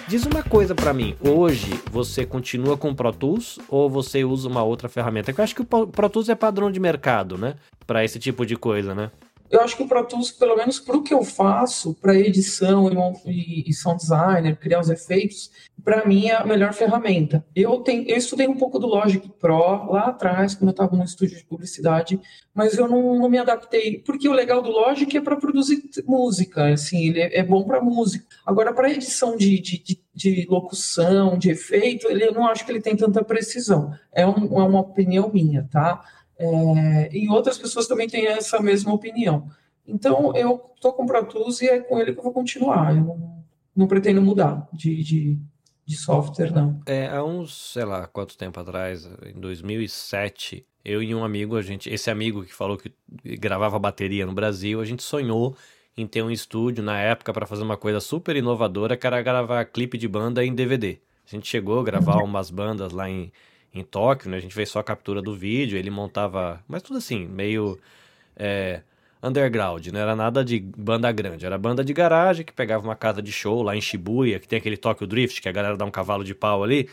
Diz 0.08 0.24
uma 0.24 0.44
coisa 0.44 0.76
para 0.76 0.94
mim, 0.94 1.16
hoje 1.20 1.82
você 1.92 2.28
continua 2.28 2.78
com 2.78 2.92
o 2.92 2.96
Pro 2.96 3.12
Tools 3.12 3.58
ou 3.68 3.90
você 3.90 4.24
usa 4.24 4.48
uma 4.48 4.62
outra 4.62 4.88
ferramenta? 4.88 5.34
Eu 5.36 5.44
acho 5.44 5.56
que 5.56 5.64
o 5.64 5.66
Pro 5.66 6.10
Tools 6.10 6.30
é 6.30 6.36
padrão 6.36 6.72
de 6.72 6.80
mercado, 6.80 7.40
né? 7.40 7.56
Para 7.88 8.06
esse 8.06 8.20
tipo 8.20 8.46
de 8.46 8.56
coisa, 8.56 8.94
né? 8.94 9.10
Eu 9.50 9.62
acho 9.62 9.78
que 9.78 9.84
o 9.84 9.88
Pro 9.88 10.04
Tools, 10.06 10.32
pelo 10.32 10.56
menos 10.56 10.80
para 10.80 10.98
o 10.98 11.04
que 11.04 11.14
eu 11.14 11.24
faço, 11.24 11.94
para 11.96 12.16
edição 12.16 12.90
e, 13.26 13.70
e 13.70 13.74
sound 13.74 14.00
designer, 14.00 14.58
criar 14.58 14.80
os 14.80 14.90
efeitos, 14.90 15.52
para 15.84 16.06
mim 16.06 16.28
é 16.28 16.36
a 16.36 16.46
melhor 16.46 16.74
ferramenta. 16.74 17.46
Eu, 17.56 17.80
tenho, 17.82 18.10
eu 18.10 18.18
estudei 18.18 18.48
um 18.48 18.58
pouco 18.58 18.80
do 18.80 18.88
Logic 18.88 19.30
Pro 19.40 19.92
lá 19.92 20.08
atrás, 20.08 20.56
quando 20.56 20.70
eu 20.70 20.72
estava 20.72 20.98
no 20.98 21.04
estúdio 21.04 21.38
de 21.38 21.46
publicidade, 21.46 22.20
mas 22.54 22.76
eu 22.76 22.88
não, 22.88 23.20
não, 23.20 23.30
me 23.30 23.38
adaptei, 23.38 24.00
porque 24.00 24.28
o 24.28 24.34
legal 24.34 24.62
do 24.62 24.72
Logic 24.72 25.16
é 25.16 25.22
para 25.22 25.36
produzir 25.36 25.84
música, 26.06 26.74
assim, 26.74 27.10
ele 27.10 27.20
é, 27.20 27.40
é 27.40 27.44
bom 27.44 27.64
para 27.64 27.82
música. 27.82 28.26
Agora, 28.46 28.74
para 28.74 28.90
edição 28.90 29.38
de, 29.38 29.60
de, 29.60 29.78
de, 29.78 30.02
de, 30.14 30.48
locução, 30.50 31.38
de 31.38 31.52
efeito, 31.52 32.08
ele, 32.10 32.26
eu 32.26 32.34
não 32.34 32.48
acho 32.48 32.66
que 32.66 32.72
ele 32.72 32.82
tem 32.82 32.96
tanta 32.96 33.24
precisão. 33.24 33.94
É, 34.12 34.26
um, 34.26 34.60
é 34.60 34.64
uma 34.64 34.80
opinião 34.80 35.30
minha, 35.32 35.68
tá? 35.72 36.04
É, 36.38 37.10
e 37.16 37.30
outras 37.30 37.58
pessoas 37.58 37.88
também 37.88 38.08
têm 38.08 38.28
essa 38.28 38.60
mesma 38.60 38.94
opinião. 38.94 39.50
Então, 39.88 40.36
eu 40.36 40.72
estou 40.76 40.94
com 40.94 41.04
o 41.04 41.06
Pro 41.06 41.26
Tools 41.26 41.62
e 41.62 41.68
é 41.68 41.80
com 41.80 42.00
ele 42.00 42.14
que 42.14 42.20
eu 42.20 42.24
vou 42.24 42.34
continuar. 42.34 42.96
Eu 42.96 43.04
não, 43.04 43.46
não 43.76 43.88
pretendo 43.88 44.22
mudar 44.22 44.68
de, 44.74 45.04
de, 45.04 45.40
de, 45.86 45.96
software, 45.96 46.52
não. 46.52 46.82
É, 46.86 47.08
há 47.08 47.24
uns, 47.24 47.72
sei 47.74 47.86
lá, 47.86 48.08
quanto 48.08 48.38
tempo 48.38 48.60
atrás, 48.60 49.08
em 49.26 49.40
2007, 49.40 50.66
eu 50.84 51.04
e 51.04 51.14
um 51.14 51.24
amigo, 51.24 51.56
a 51.56 51.62
gente, 51.62 51.90
esse 51.90 52.10
amigo 52.10 52.44
que 52.44 52.54
falou 52.54 52.78
que 52.78 52.92
gravava 53.38 53.78
bateria 53.78 54.26
no 54.26 54.34
Brasil, 54.34 54.82
a 54.82 54.86
gente 54.86 55.04
sonhou 55.04 55.56
em 55.98 56.06
ter 56.06 56.22
um 56.22 56.32
estúdio 56.32 56.84
na 56.84 57.00
época 57.00 57.32
para 57.32 57.46
fazer 57.46 57.64
uma 57.64 57.78
coisa 57.78 58.00
super 58.00 58.36
inovadora, 58.36 58.98
que 58.98 59.08
era 59.08 59.22
gravar 59.22 59.64
clipe 59.66 59.98
de 59.98 60.08
banda 60.08 60.44
em 60.44 60.54
DVD. 60.54 61.00
A 61.26 61.30
gente 61.30 61.48
chegou 61.48 61.80
a 61.80 61.84
gravar 61.84 62.18
umas 62.24 62.50
bandas 62.50 62.92
lá 62.92 63.10
em 63.10 63.32
em 63.76 63.84
Tóquio, 63.84 64.30
né? 64.30 64.38
A 64.38 64.40
gente 64.40 64.56
fez 64.56 64.70
só 64.70 64.80
a 64.80 64.84
captura 64.84 65.22
do 65.22 65.36
vídeo, 65.36 65.78
ele 65.78 65.90
montava, 65.90 66.64
mas 66.68 66.82
tudo 66.82 66.98
assim, 66.98 67.28
meio 67.28 67.78
é, 68.36 68.82
underground, 69.22 69.86
não 69.88 70.00
era 70.00 70.16
nada 70.16 70.44
de 70.44 70.60
banda 70.60 71.12
grande, 71.12 71.46
era 71.46 71.58
banda 71.58 71.84
de 71.84 71.94
garagem 71.94 72.46
que 72.46 72.54
pegava 72.54 72.84
uma 72.84 72.96
casa 72.96 73.22
de 73.22 73.32
show 73.32 73.62
lá 73.62 73.76
em 73.76 73.82
Shibuya, 73.82 74.40
que 74.40 74.48
tem 74.48 74.58
aquele 74.58 74.78
Tokyo 74.78 75.06
Drift, 75.06 75.42
que 75.42 75.50
a 75.50 75.52
galera 75.52 75.76
dá 75.76 75.86
um 75.86 75.92
cavalo 75.92 76.24
de 76.24 76.34
pau 76.34 76.64
ali. 76.64 76.90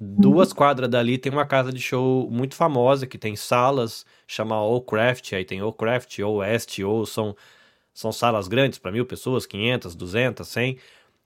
Duas 0.00 0.50
uhum. 0.50 0.56
quadras 0.56 0.88
dali 0.88 1.16
tem 1.16 1.30
uma 1.30 1.46
casa 1.46 1.72
de 1.72 1.80
show 1.80 2.28
muito 2.30 2.56
famosa, 2.56 3.06
que 3.06 3.18
tem 3.18 3.36
salas, 3.36 4.04
chama 4.26 4.56
All 4.56 4.80
Craft, 4.80 5.32
aí 5.34 5.44
tem 5.44 5.60
All 5.60 5.72
Craft, 5.72 6.18
All 6.20 6.36
West, 6.36 6.78
ou 6.80 7.06
são, 7.06 7.36
são 7.94 8.10
salas 8.10 8.48
grandes 8.48 8.78
para 8.78 8.90
mil 8.90 9.06
pessoas, 9.06 9.46
500, 9.46 9.94
200, 9.94 10.48
100, 10.48 10.78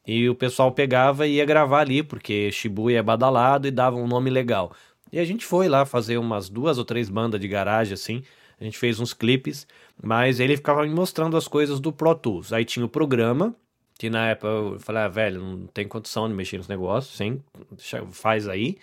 e 0.07 0.29
o 0.29 0.35
pessoal 0.35 0.71
pegava 0.73 1.27
e 1.27 1.37
ia 1.37 1.45
gravar 1.45 1.81
ali, 1.81 2.03
porque 2.03 2.53
Shibuya 2.53 2.99
é 2.99 3.03
badalado 3.03 3.67
e 3.67 3.71
dava 3.71 3.97
um 3.97 4.07
nome 4.07 4.31
legal. 4.31 4.73
E 5.13 5.19
a 5.19 5.25
gente 5.25 5.45
foi 5.45 5.69
lá 5.69 5.85
fazer 5.85 6.19
umas 6.19 6.49
duas 6.49 6.79
ou 6.79 6.85
três 6.85 7.09
bandas 7.09 7.41
de 7.41 7.49
garagem 7.49 7.95
assim. 7.95 8.23
A 8.61 8.65
gente 8.65 8.79
fez 8.79 8.99
uns 8.99 9.13
clipes, 9.13 9.67
mas 10.03 10.41
ele 10.41 10.57
ficava 10.57 10.83
me 10.83 10.91
mostrando 10.91 11.37
as 11.37 11.47
coisas 11.47 11.79
do 11.79 11.93
Pro 11.93 12.15
Tools. 12.15 12.53
Aí 12.53 12.65
tinha 12.65 12.85
o 12.85 12.89
programa, 12.89 13.55
que 13.99 14.09
na 14.09 14.29
época 14.29 14.49
eu 14.49 14.81
falei, 14.81 15.03
ah, 15.03 15.09
velho, 15.09 15.41
não 15.41 15.67
tem 15.67 15.87
condição 15.87 16.29
de 16.29 16.35
mexer 16.35 16.57
nos 16.59 16.69
negócios, 16.69 17.17
sim, 17.17 17.43
faz 18.11 18.49
aí. 18.49 18.79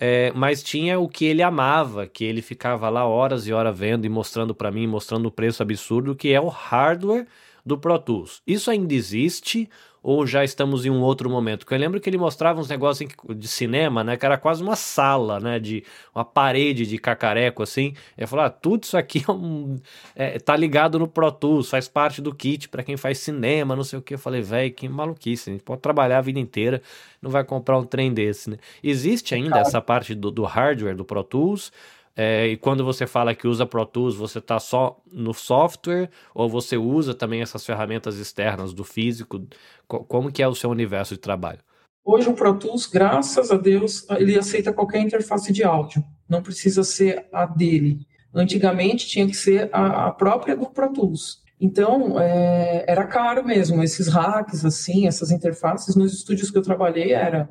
É, 0.00 0.32
mas 0.32 0.62
tinha 0.62 0.98
o 0.98 1.08
que 1.08 1.24
ele 1.24 1.42
amava, 1.42 2.06
que 2.06 2.24
ele 2.24 2.40
ficava 2.40 2.88
lá 2.88 3.04
horas 3.04 3.46
e 3.46 3.52
horas 3.52 3.76
vendo 3.76 4.04
e 4.04 4.08
mostrando 4.08 4.54
para 4.54 4.70
mim, 4.70 4.86
mostrando 4.86 5.26
o 5.26 5.30
preço 5.30 5.62
absurdo, 5.62 6.14
que 6.14 6.32
é 6.32 6.40
o 6.40 6.48
hardware 6.48 7.26
do 7.66 7.76
Pro 7.76 7.98
Tools. 7.98 8.40
Isso 8.46 8.70
ainda 8.70 8.94
existe 8.94 9.68
ou 10.02 10.26
já 10.26 10.44
estamos 10.44 10.86
em 10.86 10.90
um 10.90 11.00
outro 11.00 11.28
momento? 11.28 11.60
Porque 11.60 11.74
eu 11.74 11.78
lembro 11.78 12.00
que 12.00 12.08
ele 12.08 12.18
mostrava 12.18 12.60
uns 12.60 12.68
negócios 12.68 13.10
de 13.36 13.48
cinema, 13.48 14.02
né? 14.04 14.16
Que 14.16 14.24
era 14.24 14.36
quase 14.36 14.62
uma 14.62 14.76
sala, 14.76 15.40
né? 15.40 15.58
De 15.58 15.84
uma 16.14 16.24
parede 16.24 16.86
de 16.86 16.98
cacareco, 16.98 17.62
assim. 17.62 17.94
Ele 18.16 18.26
falou: 18.26 18.44
ah, 18.44 18.50
tudo 18.50 18.84
isso 18.84 18.96
aqui 18.96 19.24
é 19.26 19.32
um, 19.32 19.76
é, 20.14 20.38
tá 20.38 20.56
ligado 20.56 20.98
no 20.98 21.08
Pro 21.08 21.30
Tools, 21.30 21.70
faz 21.70 21.88
parte 21.88 22.20
do 22.22 22.34
kit 22.34 22.68
para 22.68 22.82
quem 22.82 22.96
faz 22.96 23.18
cinema, 23.18 23.76
não 23.76 23.84
sei 23.84 23.98
o 23.98 24.02
que. 24.02 24.14
Eu 24.14 24.18
falei, 24.18 24.40
velho, 24.40 24.72
que 24.72 24.88
maluquice. 24.88 25.50
A 25.50 25.52
gente 25.52 25.62
pode 25.62 25.80
trabalhar 25.80 26.18
a 26.18 26.22
vida 26.22 26.38
inteira, 26.38 26.82
não 27.20 27.30
vai 27.30 27.44
comprar 27.44 27.78
um 27.78 27.84
trem 27.84 28.12
desse, 28.12 28.50
né? 28.50 28.58
Existe 28.82 29.34
ainda 29.34 29.58
essa 29.58 29.80
parte 29.80 30.14
do, 30.14 30.30
do 30.30 30.44
hardware 30.44 30.96
do 30.96 31.04
Pro 31.04 31.22
Tools? 31.24 31.72
É, 32.20 32.48
e 32.48 32.56
quando 32.56 32.84
você 32.84 33.06
fala 33.06 33.32
que 33.32 33.46
usa 33.46 33.64
Pro 33.64 33.86
Tools, 33.86 34.16
você 34.16 34.40
está 34.40 34.58
só 34.58 35.00
no 35.12 35.32
software 35.32 36.10
ou 36.34 36.50
você 36.50 36.76
usa 36.76 37.14
também 37.14 37.42
essas 37.42 37.64
ferramentas 37.64 38.16
externas 38.16 38.74
do 38.74 38.82
físico? 38.82 39.46
Como 39.86 40.32
que 40.32 40.42
é 40.42 40.48
o 40.48 40.54
seu 40.54 40.68
universo 40.68 41.14
de 41.14 41.20
trabalho? 41.20 41.60
Hoje 42.04 42.28
o 42.28 42.34
Pro 42.34 42.58
Tools, 42.58 42.86
graças 42.86 43.52
a 43.52 43.56
Deus, 43.56 44.04
ele 44.10 44.36
aceita 44.36 44.72
qualquer 44.72 45.00
interface 45.00 45.52
de 45.52 45.62
áudio. 45.62 46.02
Não 46.28 46.42
precisa 46.42 46.82
ser 46.82 47.28
a 47.32 47.46
dele. 47.46 48.04
Antigamente 48.34 49.06
tinha 49.06 49.26
que 49.28 49.36
ser 49.36 49.70
a, 49.72 50.08
a 50.08 50.10
própria 50.10 50.56
do 50.56 50.66
Pro 50.66 50.92
Tools. 50.92 51.44
Então, 51.60 52.18
é, 52.18 52.84
era 52.88 53.06
caro 53.06 53.44
mesmo. 53.44 53.80
Esses 53.80 54.08
hacks, 54.08 54.64
assim, 54.64 55.06
essas 55.06 55.30
interfaces, 55.30 55.94
nos 55.94 56.12
estúdios 56.12 56.50
que 56.50 56.58
eu 56.58 56.62
trabalhei, 56.62 57.12
era 57.12 57.48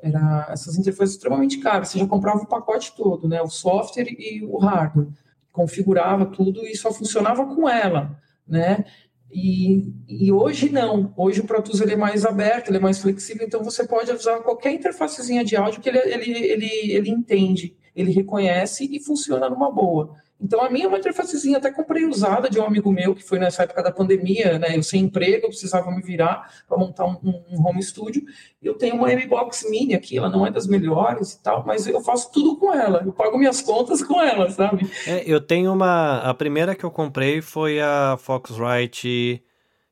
era 0.00 0.48
essas 0.50 0.76
interfaces 0.76 1.14
extremamente 1.14 1.58
caras. 1.58 1.88
Você 1.88 1.98
já 1.98 2.06
comprava 2.06 2.38
o 2.38 2.46
pacote 2.46 2.94
todo, 2.96 3.28
né? 3.28 3.42
O 3.42 3.48
software 3.48 4.08
e 4.08 4.44
o 4.44 4.58
hardware. 4.58 5.08
Configurava 5.52 6.26
tudo 6.26 6.64
e 6.66 6.76
só 6.76 6.92
funcionava 6.92 7.44
com 7.46 7.68
ela, 7.68 8.16
né? 8.46 8.84
E, 9.30 9.92
e 10.08 10.32
hoje 10.32 10.70
não. 10.70 11.12
Hoje 11.16 11.40
o 11.40 11.44
Pro 11.44 11.62
Tools 11.62 11.80
ele 11.80 11.92
é 11.92 11.96
mais 11.96 12.24
aberto, 12.24 12.68
ele 12.68 12.78
é 12.78 12.80
mais 12.80 12.98
flexível, 12.98 13.46
então 13.46 13.62
você 13.62 13.86
pode 13.86 14.10
usar 14.10 14.38
qualquer 14.40 14.72
interfacezinha 14.72 15.44
de 15.44 15.56
áudio 15.56 15.80
que 15.80 15.88
ele, 15.88 15.98
ele, 15.98 16.30
ele, 16.30 16.92
ele 16.92 17.10
entende, 17.10 17.76
ele 17.94 18.10
reconhece 18.10 18.88
e 18.90 19.00
funciona 19.00 19.50
numa 19.50 19.70
boa. 19.70 20.14
Então, 20.40 20.60
a 20.60 20.70
minha 20.70 20.84
é 20.84 20.88
uma 20.88 20.98
interfacezinha, 20.98 21.58
até 21.58 21.70
comprei 21.72 22.04
usada 22.04 22.48
de 22.48 22.60
um 22.60 22.64
amigo 22.64 22.92
meu, 22.92 23.12
que 23.12 23.24
foi 23.24 23.40
nessa 23.40 23.64
época 23.64 23.82
da 23.82 23.90
pandemia, 23.90 24.56
né? 24.58 24.76
Eu 24.76 24.82
sem 24.84 25.02
emprego, 25.02 25.46
eu 25.46 25.48
precisava 25.48 25.90
me 25.90 26.00
virar 26.00 26.48
para 26.68 26.78
montar 26.78 27.06
um, 27.06 27.42
um, 27.50 27.66
home 27.66 27.82
studio. 27.82 28.22
Eu 28.62 28.74
tenho 28.74 28.94
uma 28.94 29.12
M-Box 29.12 29.68
Mini 29.68 29.94
aqui, 29.94 30.16
ela 30.16 30.28
não 30.28 30.46
é 30.46 30.50
das 30.50 30.68
melhores 30.68 31.32
e 31.32 31.42
tal, 31.42 31.64
mas 31.66 31.88
eu 31.88 32.00
faço 32.00 32.30
tudo 32.30 32.56
com 32.56 32.72
ela. 32.72 33.02
Eu 33.04 33.12
pago 33.12 33.36
minhas 33.36 33.60
contas 33.60 34.00
com 34.02 34.22
ela, 34.22 34.48
sabe? 34.50 34.88
É, 35.06 35.24
eu 35.26 35.40
tenho 35.40 35.72
uma. 35.72 36.18
A 36.18 36.32
primeira 36.32 36.76
que 36.76 36.84
eu 36.84 36.90
comprei 36.90 37.42
foi 37.42 37.80
a 37.80 38.16
Foxrite 38.16 39.42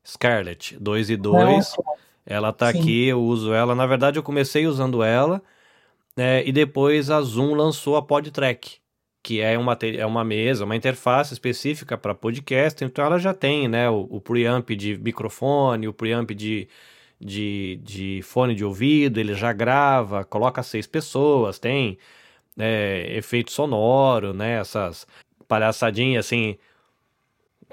Scarlett 0.05 0.77
2 0.79 1.09
e 1.09 1.17
2. 1.17 1.73
É, 2.25 2.35
ela 2.35 2.53
tá 2.53 2.71
Sim. 2.71 2.79
aqui, 2.79 3.07
eu 3.07 3.21
uso 3.21 3.53
ela. 3.53 3.75
Na 3.75 3.85
verdade, 3.85 4.17
eu 4.17 4.23
comecei 4.23 4.65
usando 4.65 5.03
ela. 5.03 5.41
É, 6.15 6.41
e 6.47 6.51
depois 6.51 7.11
a 7.11 7.21
Zoom 7.21 7.53
lançou 7.53 7.95
a 7.95 8.01
PodTrack 8.01 8.79
que 9.27 9.41
é 9.41 9.57
uma, 9.57 9.77
é 9.81 10.05
uma 10.05 10.23
mesa, 10.23 10.63
uma 10.63 10.77
interface 10.77 11.33
específica 11.33 11.97
para 11.97 12.15
podcast, 12.15 12.81
então 12.85 13.03
ela 13.03 13.19
já 13.19 13.33
tem 13.33 13.67
né, 13.67 13.89
o, 13.89 14.07
o 14.09 14.21
preamp 14.21 14.69
de 14.69 14.97
microfone, 14.97 15.85
o 15.85 15.91
preamp 15.91 16.31
de, 16.31 16.65
de, 17.19 17.77
de 17.83 18.21
fone 18.23 18.55
de 18.55 18.63
ouvido, 18.63 19.19
ele 19.19 19.33
já 19.33 19.51
grava, 19.51 20.23
coloca 20.23 20.63
seis 20.63 20.87
pessoas, 20.87 21.59
tem 21.59 21.97
é, 22.57 23.17
efeito 23.17 23.51
sonoro, 23.51 24.33
né, 24.33 24.61
essas 24.61 25.05
palhaçadinhas 25.45 26.25
assim, 26.25 26.57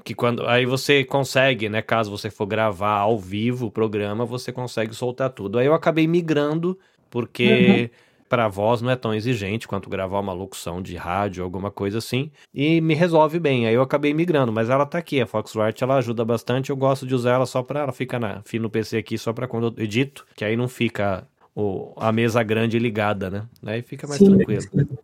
que 0.03 0.13
quando 0.13 0.45
aí 0.49 0.67
você 0.67 1.05
consegue, 1.05 1.69
né, 1.69 1.81
caso 1.83 2.11
você 2.11 2.31
for 2.31 2.47
gravar 2.47 2.99
ao 2.99 3.17
vivo 3.17 3.67
o 3.67 3.71
programa, 3.71 4.27
você 4.27 4.51
consegue 4.51 4.93
soltar 4.93 5.31
tudo. 5.31 5.61
Aí 5.61 5.67
eu 5.67 5.75
acabei 5.75 6.09
migrando 6.09 6.77
porque 7.09 7.93
uhum 7.93 8.14
para 8.29 8.47
a 8.47 8.49
voz 8.49 8.81
não 8.83 8.91
é 8.91 8.97
tão 8.97 9.15
exigente 9.15 9.69
quanto 9.69 9.91
gravar 9.91 10.21
uma 10.21 10.33
locução 10.33 10.83
de 10.83 10.97
rádio, 10.97 11.45
alguma 11.45 11.71
coisa 11.71 11.99
assim, 11.99 12.31
e 12.53 12.81
me 12.81 12.95
resolve 12.95 13.39
bem. 13.39 13.67
Aí 13.67 13.75
eu 13.75 13.83
acabei 13.83 14.13
migrando, 14.15 14.53
mas 14.53 14.71
ela 14.71 14.87
tá 14.87 14.99
aqui, 14.99 15.21
a 15.21 15.27
Foxrite, 15.27 15.83
ela 15.83 15.97
ajuda 15.97 16.25
bastante. 16.25 16.71
Eu 16.71 16.77
gosto 16.77 17.07
de 17.07 17.15
usar 17.15 17.33
ela 17.35 17.47
só 17.47 17.63
para 17.63 17.81
ela 17.81 17.93
fica 17.93 18.19
na, 18.19 18.43
no 18.55 18.71
PC 18.71 18.97
aqui 18.97 19.19
só 19.19 19.33
para 19.33 19.47
quando 19.47 19.75
eu 19.77 19.85
edito, 19.85 20.27
que 20.35 20.45
aí 20.45 20.57
não 20.57 20.69
fica 20.69 21.27
o, 21.55 21.93
a 21.97 22.11
mesa 22.11 22.43
grande 22.43 22.79
ligada, 22.79 23.31
né? 23.31 23.47
Aí 23.65 23.83
fica 23.83 24.07
mais 24.07 24.19
Sim, 24.19 24.37
tranquilo. 24.37 24.99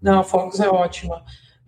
Não, 0.00 0.20
a 0.20 0.24
Fox 0.24 0.58
é 0.60 0.68
ótima. 0.68 1.22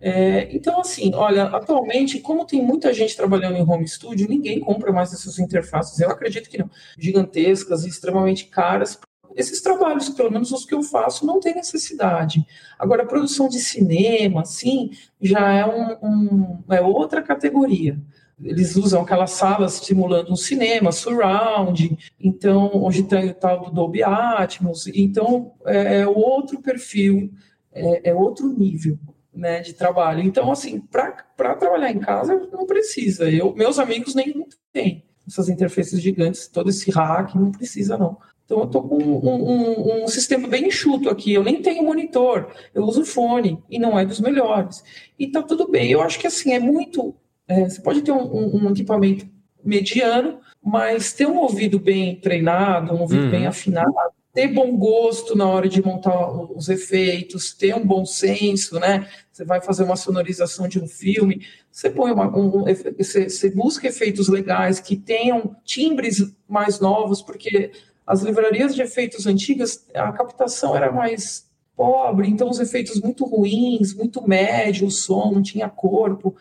É, 0.05 0.53
então, 0.53 0.81
assim, 0.81 1.13
olha, 1.15 1.43
atualmente, 1.43 2.19
como 2.19 2.45
tem 2.45 2.61
muita 2.61 2.93
gente 2.93 3.15
trabalhando 3.15 3.55
em 3.55 3.61
home 3.61 3.87
studio, 3.87 4.27
ninguém 4.27 4.59
compra 4.59 4.91
mais 4.91 5.13
essas 5.13 5.39
interfaces. 5.39 5.97
Eu 5.99 6.09
acredito 6.09 6.49
que 6.49 6.57
não. 6.57 6.69
Gigantescas 6.97 7.85
e 7.85 7.89
extremamente 7.89 8.45
caras 8.45 8.99
esses 9.35 9.61
trabalhos, 9.61 10.09
pelo 10.09 10.31
menos 10.31 10.51
os 10.51 10.65
que 10.65 10.73
eu 10.73 10.83
faço, 10.83 11.25
não 11.25 11.39
tem 11.39 11.55
necessidade. 11.55 12.45
Agora, 12.77 13.03
a 13.03 13.07
produção 13.07 13.47
de 13.47 13.59
cinema, 13.59 14.41
assim, 14.41 14.91
já 15.21 15.51
é, 15.51 15.65
um, 15.65 16.07
um, 16.07 16.63
é 16.69 16.81
outra 16.81 17.21
categoria. 17.21 17.99
Eles 18.41 18.75
usam 18.75 19.01
aquelas 19.01 19.31
salas 19.31 19.73
simulando 19.73 20.31
um 20.31 20.35
cinema, 20.35 20.91
surround, 20.91 21.97
então, 22.19 22.83
hoje 22.83 23.03
tem 23.03 23.29
o 23.29 23.33
tal 23.33 23.65
do 23.65 23.71
Dolby 23.71 24.03
Atmos, 24.03 24.87
então, 24.87 25.53
é, 25.65 26.01
é 26.01 26.07
outro 26.07 26.61
perfil, 26.61 27.31
é, 27.71 28.09
é 28.09 28.13
outro 28.13 28.47
nível. 28.47 28.97
Né, 29.35 29.61
de 29.61 29.73
trabalho. 29.73 30.21
Então, 30.21 30.51
assim, 30.51 30.79
para 30.79 31.55
trabalhar 31.55 31.89
em 31.89 31.97
casa, 31.97 32.35
não 32.51 32.67
precisa. 32.67 33.27
Eu, 33.27 33.51
meus 33.55 33.79
amigos 33.79 34.13
nem 34.13 34.45
têm 34.71 35.03
essas 35.27 35.49
interfaces 35.49 36.01
gigantes, 36.01 36.47
todo 36.47 36.69
esse 36.69 36.91
hack, 36.91 37.33
não 37.35 37.51
precisa, 37.51 37.97
não. 37.97 38.17
Então 38.53 38.59
eu 38.59 38.65
estou 38.65 38.87
com 38.87 38.97
um, 38.97 39.49
um, 39.49 40.03
um, 40.03 40.07
sistema 40.07 40.47
bem 40.47 40.67
enxuto 40.67 41.09
aqui. 41.09 41.33
Eu 41.33 41.43
nem 41.43 41.61
tenho 41.61 41.83
monitor, 41.83 42.51
eu 42.73 42.83
uso 42.83 43.03
fone 43.03 43.57
e 43.69 43.79
não 43.79 43.97
é 43.97 44.05
dos 44.05 44.19
melhores. 44.19 44.83
E 45.17 45.27
tá 45.27 45.41
tudo 45.41 45.67
bem. 45.67 45.89
Eu 45.91 46.01
acho 46.01 46.19
que 46.19 46.27
assim 46.27 46.53
é 46.53 46.59
muito. 46.59 47.15
É, 47.47 47.67
você 47.67 47.81
pode 47.81 48.01
ter 48.03 48.11
um, 48.11 48.65
um, 48.65 48.69
equipamento 48.69 49.27
mediano, 49.63 50.39
mas 50.63 51.13
ter 51.13 51.25
um 51.25 51.37
ouvido 51.37 51.79
bem 51.79 52.15
treinado, 52.17 52.93
um 52.93 53.01
ouvido 53.01 53.23
uhum. 53.23 53.31
bem 53.31 53.47
afinado, 53.47 53.91
ter 54.33 54.47
bom 54.47 54.77
gosto 54.77 55.35
na 55.35 55.47
hora 55.47 55.67
de 55.67 55.83
montar 55.83 56.31
os 56.51 56.69
efeitos, 56.69 57.53
ter 57.53 57.75
um 57.75 57.85
bom 57.85 58.05
senso, 58.05 58.79
né? 58.79 59.07
Você 59.31 59.43
vai 59.43 59.61
fazer 59.61 59.83
uma 59.83 59.95
sonorização 59.95 60.67
de 60.67 60.79
um 60.79 60.87
filme, 60.87 61.45
você 61.71 61.89
põe 61.89 62.11
uma, 62.11 62.27
um, 62.37 62.65
você, 62.97 63.29
você 63.29 63.49
busca 63.49 63.87
efeitos 63.87 64.27
legais 64.27 64.79
que 64.79 64.95
tenham 64.95 65.55
timbres 65.63 66.33
mais 66.47 66.79
novos, 66.79 67.21
porque 67.21 67.71
as 68.05 68.21
livrarias 68.21 68.75
de 68.75 68.81
efeitos 68.81 69.25
antigas, 69.25 69.87
a 69.93 70.11
captação 70.11 70.75
era 70.75 70.91
mais 70.91 71.49
pobre, 71.75 72.27
então 72.27 72.49
os 72.49 72.59
efeitos 72.59 73.01
muito 73.01 73.25
ruins, 73.25 73.93
muito 73.93 74.27
médio, 74.27 74.87
o 74.87 74.91
som 74.91 75.31
não 75.31 75.41
tinha 75.41 75.69
corpo. 75.69 76.35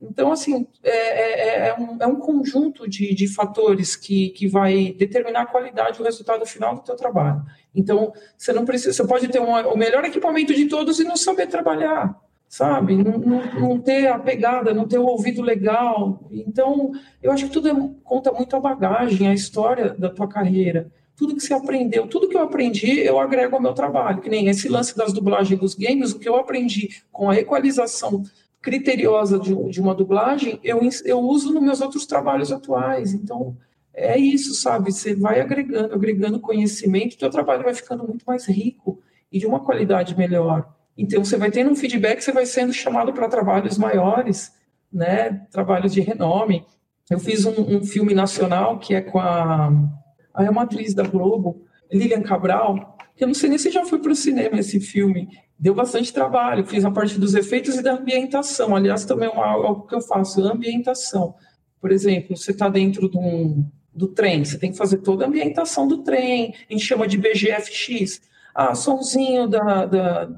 Então, 0.00 0.30
assim, 0.30 0.66
é, 0.82 0.90
é, 0.90 1.68
é, 1.68 1.74
um, 1.78 1.96
é 1.98 2.06
um, 2.06 2.16
conjunto 2.16 2.88
de, 2.88 3.14
de, 3.14 3.26
fatores 3.26 3.96
que, 3.96 4.28
que 4.30 4.46
vai 4.46 4.92
determinar 4.92 5.42
a 5.42 5.46
qualidade 5.46 6.00
o 6.00 6.04
resultado 6.04 6.44
final 6.44 6.74
do 6.74 6.82
teu 6.82 6.94
trabalho. 6.94 7.42
Então, 7.74 8.12
você 8.36 8.52
não 8.52 8.66
precisa, 8.66 8.92
você 8.92 9.06
pode 9.06 9.28
ter 9.28 9.38
uma, 9.38 9.66
o 9.66 9.78
melhor 9.78 10.04
equipamento 10.04 10.52
de 10.52 10.66
todos 10.66 11.00
e 11.00 11.04
não 11.04 11.16
saber 11.16 11.46
trabalhar, 11.46 12.20
sabe? 12.48 12.96
Não, 12.96 13.18
não, 13.18 13.60
não, 13.60 13.80
ter 13.80 14.08
a 14.08 14.18
pegada, 14.18 14.74
não 14.74 14.86
ter 14.86 14.98
o 14.98 15.06
ouvido 15.06 15.40
legal. 15.40 16.28
Então, 16.30 16.92
eu 17.22 17.32
acho 17.32 17.46
que 17.46 17.52
tudo 17.52 17.68
é, 17.68 17.90
conta 18.02 18.30
muito 18.30 18.54
a 18.54 18.60
bagagem, 18.60 19.28
a 19.28 19.34
história 19.34 19.94
da 19.94 20.10
tua 20.10 20.28
carreira 20.28 20.92
tudo 21.16 21.34
que 21.34 21.42
você 21.42 21.54
aprendeu, 21.54 22.06
tudo 22.06 22.28
que 22.28 22.36
eu 22.36 22.42
aprendi, 22.42 22.98
eu 23.00 23.18
agrego 23.18 23.56
ao 23.56 23.62
meu 23.62 23.72
trabalho. 23.72 24.20
Que 24.20 24.28
nem 24.28 24.48
esse 24.48 24.68
lance 24.68 24.96
das 24.96 25.12
dublagens 25.12 25.58
dos 25.58 25.74
games, 25.74 26.12
o 26.12 26.18
que 26.18 26.28
eu 26.28 26.36
aprendi 26.36 27.02
com 27.12 27.30
a 27.30 27.36
equalização 27.36 28.22
criteriosa 28.60 29.38
de, 29.38 29.54
de 29.70 29.80
uma 29.80 29.94
dublagem, 29.94 30.58
eu, 30.64 30.80
eu 31.04 31.20
uso 31.20 31.52
nos 31.52 31.62
meus 31.62 31.80
outros 31.80 32.06
trabalhos 32.06 32.50
atuais. 32.50 33.12
Então, 33.12 33.56
é 33.92 34.18
isso, 34.18 34.54
sabe? 34.54 34.90
Você 34.90 35.14
vai 35.14 35.40
agregando, 35.40 35.94
agregando 35.94 36.40
conhecimento, 36.40 37.18
teu 37.18 37.30
trabalho 37.30 37.62
vai 37.62 37.74
ficando 37.74 38.06
muito 38.06 38.24
mais 38.24 38.46
rico 38.46 39.00
e 39.30 39.38
de 39.38 39.46
uma 39.46 39.60
qualidade 39.60 40.16
melhor. 40.16 40.74
Então, 40.96 41.24
você 41.24 41.36
vai 41.36 41.50
tendo 41.50 41.70
um 41.70 41.76
feedback, 41.76 42.22
você 42.22 42.32
vai 42.32 42.46
sendo 42.46 42.72
chamado 42.72 43.12
para 43.12 43.28
trabalhos 43.28 43.76
maiores, 43.76 44.52
né? 44.92 45.46
Trabalhos 45.50 45.92
de 45.92 46.00
renome. 46.00 46.64
Eu 47.10 47.20
fiz 47.20 47.44
um, 47.44 47.76
um 47.76 47.84
filme 47.84 48.14
nacional 48.14 48.78
que 48.78 48.94
é 48.94 49.00
com 49.02 49.20
a 49.20 49.70
Aí 50.34 50.48
uma 50.48 50.62
atriz 50.62 50.94
da 50.94 51.04
Globo, 51.04 51.62
Lilian 51.92 52.22
Cabral, 52.22 52.96
que 53.16 53.22
eu 53.22 53.28
não 53.28 53.34
sei 53.34 53.48
nem 53.48 53.58
se 53.58 53.70
já 53.70 53.84
foi 53.84 54.00
para 54.00 54.12
o 54.12 54.16
cinema 54.16 54.58
esse 54.58 54.80
filme, 54.80 55.28
deu 55.58 55.74
bastante 55.74 56.12
trabalho, 56.12 56.66
fiz 56.66 56.84
a 56.84 56.90
parte 56.90 57.18
dos 57.18 57.34
efeitos 57.34 57.76
e 57.76 57.82
da 57.82 57.94
ambientação. 57.94 58.74
Aliás, 58.74 59.04
também 59.04 59.28
é 59.28 59.36
algo 59.36 59.86
que 59.86 59.94
eu 59.94 60.00
faço, 60.00 60.42
ambientação. 60.42 61.34
Por 61.80 61.92
exemplo, 61.92 62.36
você 62.36 62.50
está 62.50 62.68
dentro 62.68 63.08
de 63.08 63.16
um, 63.16 63.64
do 63.94 64.08
trem, 64.08 64.44
você 64.44 64.58
tem 64.58 64.72
que 64.72 64.76
fazer 64.76 64.98
toda 64.98 65.24
a 65.24 65.28
ambientação 65.28 65.86
do 65.86 65.98
trem, 65.98 66.54
a 66.68 66.72
gente 66.72 66.84
chama 66.84 67.06
de 67.06 67.16
BGFX. 67.16 68.20
Ah, 68.54 68.74
somzinho 68.74 69.48
da, 69.48 69.84
da, 69.84 70.28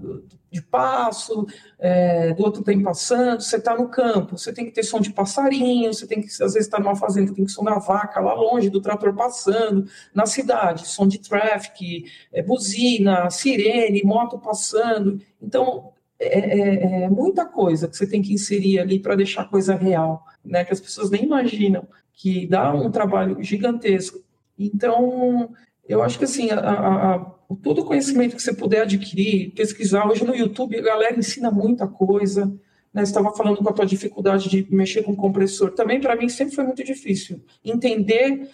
de 0.57 0.63
passo, 0.63 1.47
é, 1.79 2.33
do 2.33 2.43
outro 2.43 2.63
tem 2.63 2.83
passando, 2.83 3.43
você 3.43 3.57
está 3.57 3.77
no 3.77 3.89
campo, 3.89 4.39
você 4.39 4.53
tem 4.53 4.65
que 4.65 4.73
ter 4.73 4.83
som 4.83 5.01
de 5.01 5.13
passarinho, 5.13 5.93
você 5.93 6.07
tem 6.07 6.21
que, 6.21 6.27
às 6.27 6.55
vezes, 6.55 6.67
estar 6.67 6.79
tá 6.79 6.83
numa 6.83 6.97
fazenda, 6.97 7.35
tem 7.35 7.45
que 7.45 7.53
som 7.53 7.63
da 7.63 7.79
vaca 7.79 8.21
lá 8.21 8.35
longe, 8.35 8.71
do 8.71 8.81
trator 8.81 9.15
passando, 9.15 9.87
na 10.15 10.27
cidade, 10.27 10.89
som 10.89 11.07
de 11.07 11.19
traffic, 11.19 12.05
é, 12.33 12.43
buzina, 12.43 13.31
sirene, 13.31 14.03
moto 14.03 14.39
passando. 14.39 15.21
Então, 15.41 15.93
é, 16.19 16.39
é, 16.39 17.03
é, 17.05 17.11
muita 17.11 17.45
coisa 17.45 17.87
que 17.87 17.97
você 17.97 18.07
tem 18.07 18.23
que 18.23 18.33
inserir 18.33 18.79
ali 18.79 18.99
para 18.99 19.15
deixar 19.15 19.43
a 19.43 19.49
coisa 19.49 19.75
real, 19.75 20.25
né? 20.45 20.65
Que 20.65 20.73
as 20.73 20.81
pessoas 20.81 21.11
nem 21.11 21.25
imaginam, 21.25 21.87
que 22.15 22.47
dá 22.47 22.73
um 22.73 22.91
trabalho 22.91 23.43
gigantesco. 23.43 24.25
Então, 24.59 25.51
eu 25.89 26.03
acho 26.03 26.19
que 26.19 26.25
assim, 26.25 26.51
a, 26.51 26.59
a, 26.59 27.15
a 27.15 27.27
todo 27.63 27.83
o 27.83 27.85
conhecimento 27.85 28.37
que 28.37 28.43
você 28.43 28.53
puder 28.53 28.83
adquirir, 28.83 29.53
pesquisar. 29.53 30.07
Hoje 30.07 30.25
no 30.25 30.35
YouTube 30.35 30.79
a 30.79 30.83
galera 30.83 31.19
ensina 31.19 31.51
muita 31.51 31.87
coisa. 31.87 32.47
Né? 32.93 33.05
Você 33.05 33.11
estava 33.11 33.33
falando 33.35 33.59
com 33.59 33.69
a 33.69 33.73
tua 33.73 33.87
dificuldade 33.87 34.49
de 34.49 34.67
mexer 34.75 35.03
com 35.03 35.15
compressor. 35.15 35.71
Também 35.73 36.01
para 36.01 36.17
mim 36.17 36.29
sempre 36.29 36.55
foi 36.55 36.65
muito 36.65 36.83
difícil 36.83 37.41
entender 37.65 38.49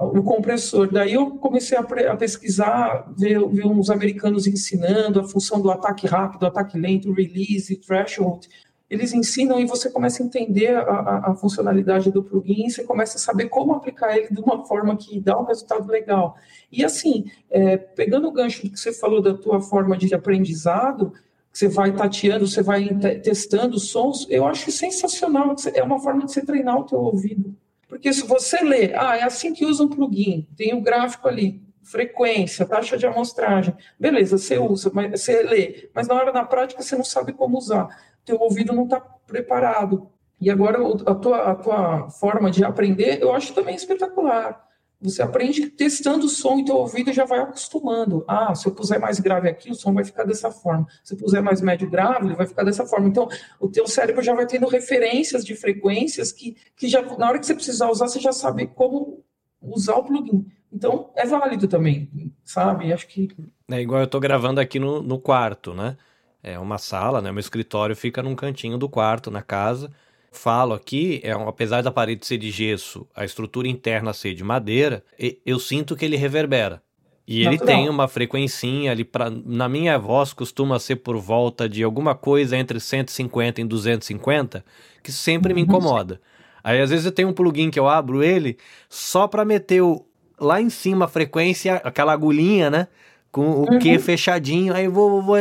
o 0.00 0.22
compressor. 0.22 0.90
Daí 0.92 1.14
eu 1.14 1.32
comecei 1.38 1.76
a, 1.76 1.80
a 1.80 2.16
pesquisar, 2.16 3.12
ver, 3.16 3.44
ver, 3.48 3.66
uns 3.66 3.90
americanos 3.90 4.46
ensinando 4.46 5.20
a 5.20 5.24
função 5.24 5.60
do 5.60 5.70
ataque 5.70 6.06
rápido, 6.06 6.46
ataque 6.46 6.78
lento, 6.78 7.12
release, 7.12 7.76
threshold 7.76 8.48
eles 8.90 9.12
ensinam 9.12 9.60
e 9.60 9.66
você 9.66 9.90
começa 9.90 10.22
a 10.22 10.26
entender 10.26 10.74
a, 10.74 10.80
a, 10.80 11.30
a, 11.30 11.34
funcionalidade 11.34 12.10
do 12.10 12.22
plugin, 12.22 12.70
você 12.70 12.82
começa 12.84 13.18
a 13.18 13.20
saber 13.20 13.48
como 13.48 13.74
aplicar 13.74 14.16
ele 14.16 14.28
de 14.30 14.40
uma 14.40 14.64
forma 14.64 14.96
que 14.96 15.20
dá 15.20 15.38
um 15.38 15.44
resultado 15.44 15.86
legal. 15.90 16.36
E 16.72 16.84
assim, 16.84 17.30
é, 17.50 17.76
pegando 17.76 18.28
o 18.28 18.32
gancho 18.32 18.62
do 18.62 18.70
que 18.70 18.80
você 18.80 18.92
falou 18.92 19.20
da 19.20 19.34
tua 19.34 19.60
forma 19.60 19.96
de 19.96 20.14
aprendizado, 20.14 21.12
você 21.52 21.68
vai 21.68 21.92
tateando, 21.92 22.46
você 22.46 22.62
vai 22.62 22.88
testando 23.22 23.78
sons, 23.78 24.26
eu 24.30 24.46
acho 24.46 24.70
sensacional, 24.70 25.54
é 25.74 25.82
uma 25.82 25.98
forma 25.98 26.24
de 26.24 26.32
você 26.32 26.44
treinar 26.44 26.78
o 26.78 26.84
teu 26.84 26.98
ouvido. 26.98 27.54
Porque 27.88 28.12
se 28.12 28.26
você 28.26 28.62
lê, 28.62 28.94
ah, 28.94 29.16
é 29.16 29.22
assim 29.22 29.52
que 29.52 29.64
usa 29.64 29.82
um 29.82 29.88
plugin, 29.88 30.46
tem 30.56 30.72
o 30.72 30.78
um 30.78 30.82
gráfico 30.82 31.26
ali, 31.26 31.60
frequência, 31.82 32.66
taxa 32.66 32.96
de 32.96 33.06
amostragem, 33.06 33.74
beleza, 33.98 34.36
você 34.36 34.58
usa, 34.58 34.90
mas 34.92 35.20
você 35.20 35.42
lê, 35.42 35.88
mas 35.94 36.06
na 36.06 36.14
hora 36.14 36.32
da 36.32 36.44
prática 36.44 36.82
você 36.82 36.94
não 36.94 37.04
sabe 37.04 37.32
como 37.32 37.56
usar 37.56 37.88
teu 38.28 38.40
ouvido 38.40 38.72
não 38.72 38.84
está 38.84 39.00
preparado. 39.00 40.08
E 40.40 40.50
agora 40.50 40.78
a 41.06 41.14
tua, 41.14 41.50
a 41.50 41.54
tua 41.54 42.10
forma 42.10 42.50
de 42.50 42.64
aprender, 42.64 43.20
eu 43.20 43.32
acho 43.34 43.52
também 43.54 43.74
espetacular. 43.74 44.64
Você 45.00 45.22
aprende 45.22 45.68
testando 45.68 46.26
o 46.26 46.28
som 46.28 46.58
e 46.58 46.64
teu 46.64 46.76
ouvido 46.76 47.12
já 47.12 47.24
vai 47.24 47.38
acostumando. 47.38 48.24
Ah, 48.26 48.52
se 48.54 48.66
eu 48.66 48.74
puser 48.74 48.98
mais 49.00 49.20
grave 49.20 49.48
aqui, 49.48 49.70
o 49.70 49.74
som 49.74 49.94
vai 49.94 50.04
ficar 50.04 50.24
dessa 50.24 50.50
forma. 50.50 50.86
Se 51.04 51.14
eu 51.14 51.18
puser 51.18 51.40
mais 51.40 51.60
médio 51.60 51.88
grave, 51.88 52.26
ele 52.26 52.34
vai 52.34 52.46
ficar 52.46 52.64
dessa 52.64 52.84
forma. 52.84 53.08
Então, 53.08 53.28
o 53.60 53.68
teu 53.68 53.86
cérebro 53.86 54.22
já 54.22 54.34
vai 54.34 54.46
tendo 54.46 54.66
referências 54.66 55.44
de 55.44 55.54
frequências 55.54 56.32
que, 56.32 56.56
que 56.76 56.88
já, 56.88 57.00
na 57.16 57.28
hora 57.28 57.38
que 57.38 57.46
você 57.46 57.54
precisar 57.54 57.88
usar, 57.88 58.08
você 58.08 58.18
já 58.18 58.32
sabe 58.32 58.66
como 58.66 59.24
usar 59.62 59.94
o 59.94 60.04
plugin. 60.04 60.46
Então, 60.72 61.10
é 61.14 61.24
válido 61.24 61.68
também, 61.68 62.10
sabe? 62.44 62.92
Acho 62.92 63.06
que... 63.06 63.28
É 63.70 63.80
igual 63.80 64.00
eu 64.00 64.06
estou 64.06 64.20
gravando 64.20 64.60
aqui 64.60 64.80
no, 64.80 65.00
no 65.00 65.18
quarto, 65.18 65.74
né? 65.74 65.96
É 66.42 66.58
uma 66.58 66.78
sala, 66.78 67.20
né? 67.20 67.30
Meu 67.30 67.40
escritório 67.40 67.96
fica 67.96 68.22
num 68.22 68.34
cantinho 68.34 68.78
do 68.78 68.88
quarto, 68.88 69.30
na 69.30 69.42
casa. 69.42 69.90
Falo 70.30 70.74
aqui, 70.74 71.20
é 71.24 71.36
um, 71.36 71.48
apesar 71.48 71.82
da 71.82 71.90
parede 71.90 72.26
ser 72.26 72.38
de 72.38 72.50
gesso, 72.50 73.06
a 73.14 73.24
estrutura 73.24 73.66
interna 73.66 74.12
ser 74.12 74.34
de 74.34 74.44
madeira, 74.44 75.02
eu 75.44 75.58
sinto 75.58 75.96
que 75.96 76.04
ele 76.04 76.16
reverbera. 76.16 76.82
E 77.26 77.46
ele 77.46 77.58
tem 77.58 77.90
uma 77.90 78.08
frequencinha 78.08 78.90
ali 78.90 79.04
para 79.04 79.28
na 79.28 79.68
minha 79.68 79.98
voz 79.98 80.32
costuma 80.32 80.78
ser 80.78 80.96
por 80.96 81.18
volta 81.18 81.68
de 81.68 81.82
alguma 81.82 82.14
coisa 82.14 82.56
entre 82.56 82.80
150 82.80 83.60
e 83.60 83.64
250, 83.64 84.64
que 85.02 85.12
sempre 85.12 85.52
me 85.52 85.60
uhum. 85.60 85.66
incomoda. 85.66 86.22
Aí 86.64 86.80
às 86.80 86.88
vezes 86.88 87.04
eu 87.04 87.12
tenho 87.12 87.28
um 87.28 87.34
plugin 87.34 87.70
que 87.70 87.78
eu 87.78 87.86
abro 87.86 88.24
ele 88.24 88.56
só 88.88 89.28
para 89.28 89.44
meter 89.44 89.82
o, 89.82 90.06
lá 90.40 90.58
em 90.58 90.70
cima 90.70 91.04
a 91.04 91.08
frequência, 91.08 91.74
aquela 91.84 92.14
agulhinha, 92.14 92.70
né? 92.70 92.88
Com 93.30 93.50
o 93.50 93.70
uhum. 93.70 93.78
Q 93.78 93.98
fechadinho, 93.98 94.74
aí 94.74 94.88
vou, 94.88 95.22
vou, 95.22 95.22
vou 95.22 95.36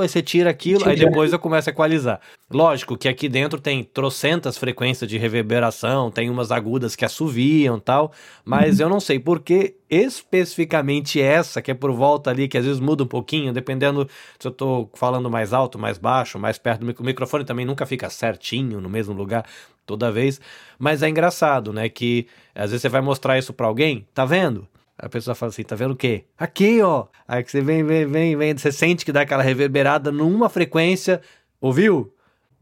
aí 0.00 0.08
você 0.08 0.22
tira 0.22 0.50
aquilo, 0.50 0.88
aí 0.88 0.96
depois 0.96 1.32
eu 1.32 1.38
começo 1.38 1.68
a 1.68 1.72
equalizar. 1.72 2.20
Lógico 2.50 2.96
que 2.96 3.08
aqui 3.08 3.28
dentro 3.28 3.60
tem 3.60 3.82
trocentas 3.82 4.56
frequências 4.56 5.08
de 5.08 5.18
reverberação, 5.18 6.10
tem 6.10 6.30
umas 6.30 6.50
agudas 6.50 6.94
que 6.94 7.04
assoviam 7.04 7.80
tal, 7.80 8.12
mas 8.44 8.78
uhum. 8.78 8.86
eu 8.86 8.88
não 8.90 9.00
sei 9.00 9.18
por 9.18 9.40
que 9.40 9.74
especificamente 9.88 11.20
essa, 11.20 11.62
que 11.62 11.70
é 11.70 11.74
por 11.74 11.92
volta 11.92 12.30
ali, 12.30 12.48
que 12.48 12.58
às 12.58 12.64
vezes 12.64 12.80
muda 12.80 13.02
um 13.02 13.06
pouquinho, 13.08 13.52
dependendo 13.52 14.08
se 14.38 14.46
eu 14.46 14.52
tô 14.52 14.88
falando 14.94 15.30
mais 15.30 15.52
alto, 15.52 15.78
mais 15.78 15.98
baixo, 15.98 16.38
mais 16.38 16.58
perto 16.58 16.80
do 16.80 16.86
microfone, 16.86 17.06
o 17.06 17.10
microfone 17.10 17.44
também 17.44 17.64
nunca 17.64 17.86
fica 17.86 18.10
certinho 18.10 18.80
no 18.80 18.88
mesmo 18.88 19.14
lugar 19.14 19.44
toda 19.86 20.10
vez, 20.10 20.40
mas 20.78 21.02
é 21.02 21.08
engraçado, 21.08 21.72
né, 21.72 21.88
que 21.88 22.26
às 22.54 22.70
vezes 22.70 22.82
você 22.82 22.88
vai 22.88 23.00
mostrar 23.00 23.38
isso 23.38 23.52
para 23.52 23.66
alguém, 23.66 24.06
tá 24.14 24.24
vendo? 24.24 24.66
A 24.98 25.08
pessoa 25.08 25.34
fala 25.34 25.50
assim, 25.50 25.62
tá 25.62 25.74
vendo 25.74 25.92
o 25.92 25.96
quê? 25.96 26.24
Aqui, 26.38 26.80
ó. 26.80 27.06
Aí 27.26 27.42
que 27.42 27.50
você 27.50 27.60
vem, 27.60 27.82
vem, 27.82 28.06
vem, 28.06 28.36
vem, 28.36 28.56
você 28.56 28.70
sente 28.70 29.04
que 29.04 29.12
dá 29.12 29.22
aquela 29.22 29.42
reverberada 29.42 30.12
numa 30.12 30.48
frequência, 30.48 31.20
ouviu? 31.60 32.14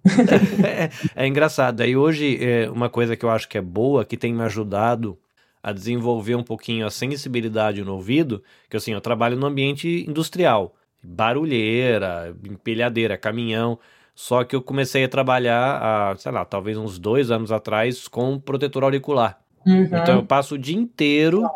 é, 0.66 0.90
é, 1.14 1.26
engraçado. 1.26 1.82
Aí 1.82 1.96
hoje, 1.96 2.38
é, 2.42 2.70
uma 2.70 2.88
coisa 2.88 3.16
que 3.16 3.24
eu 3.24 3.30
acho 3.30 3.48
que 3.48 3.58
é 3.58 3.62
boa, 3.62 4.04
que 4.04 4.16
tem 4.16 4.32
me 4.32 4.42
ajudado 4.42 5.18
a 5.62 5.72
desenvolver 5.72 6.34
um 6.34 6.42
pouquinho 6.42 6.86
a 6.86 6.90
sensibilidade 6.90 7.84
no 7.84 7.94
ouvido, 7.94 8.42
que 8.68 8.76
assim, 8.76 8.92
eu 8.92 9.00
trabalho 9.00 9.36
no 9.36 9.46
ambiente 9.46 10.04
industrial, 10.08 10.74
barulheira, 11.02 12.34
empilhadeira, 12.44 13.16
caminhão, 13.16 13.78
só 14.14 14.42
que 14.42 14.56
eu 14.56 14.62
comecei 14.62 15.04
a 15.04 15.08
trabalhar, 15.08 15.78
há, 15.80 16.16
sei 16.16 16.32
lá, 16.32 16.44
talvez 16.44 16.76
uns 16.76 16.98
dois 16.98 17.30
anos 17.30 17.52
atrás, 17.52 18.08
com 18.08 18.40
protetor 18.40 18.82
auricular. 18.82 19.38
Uhum. 19.64 19.84
Então 19.84 20.16
eu 20.16 20.24
passo 20.24 20.56
o 20.56 20.58
dia 20.58 20.76
inteiro 20.76 21.48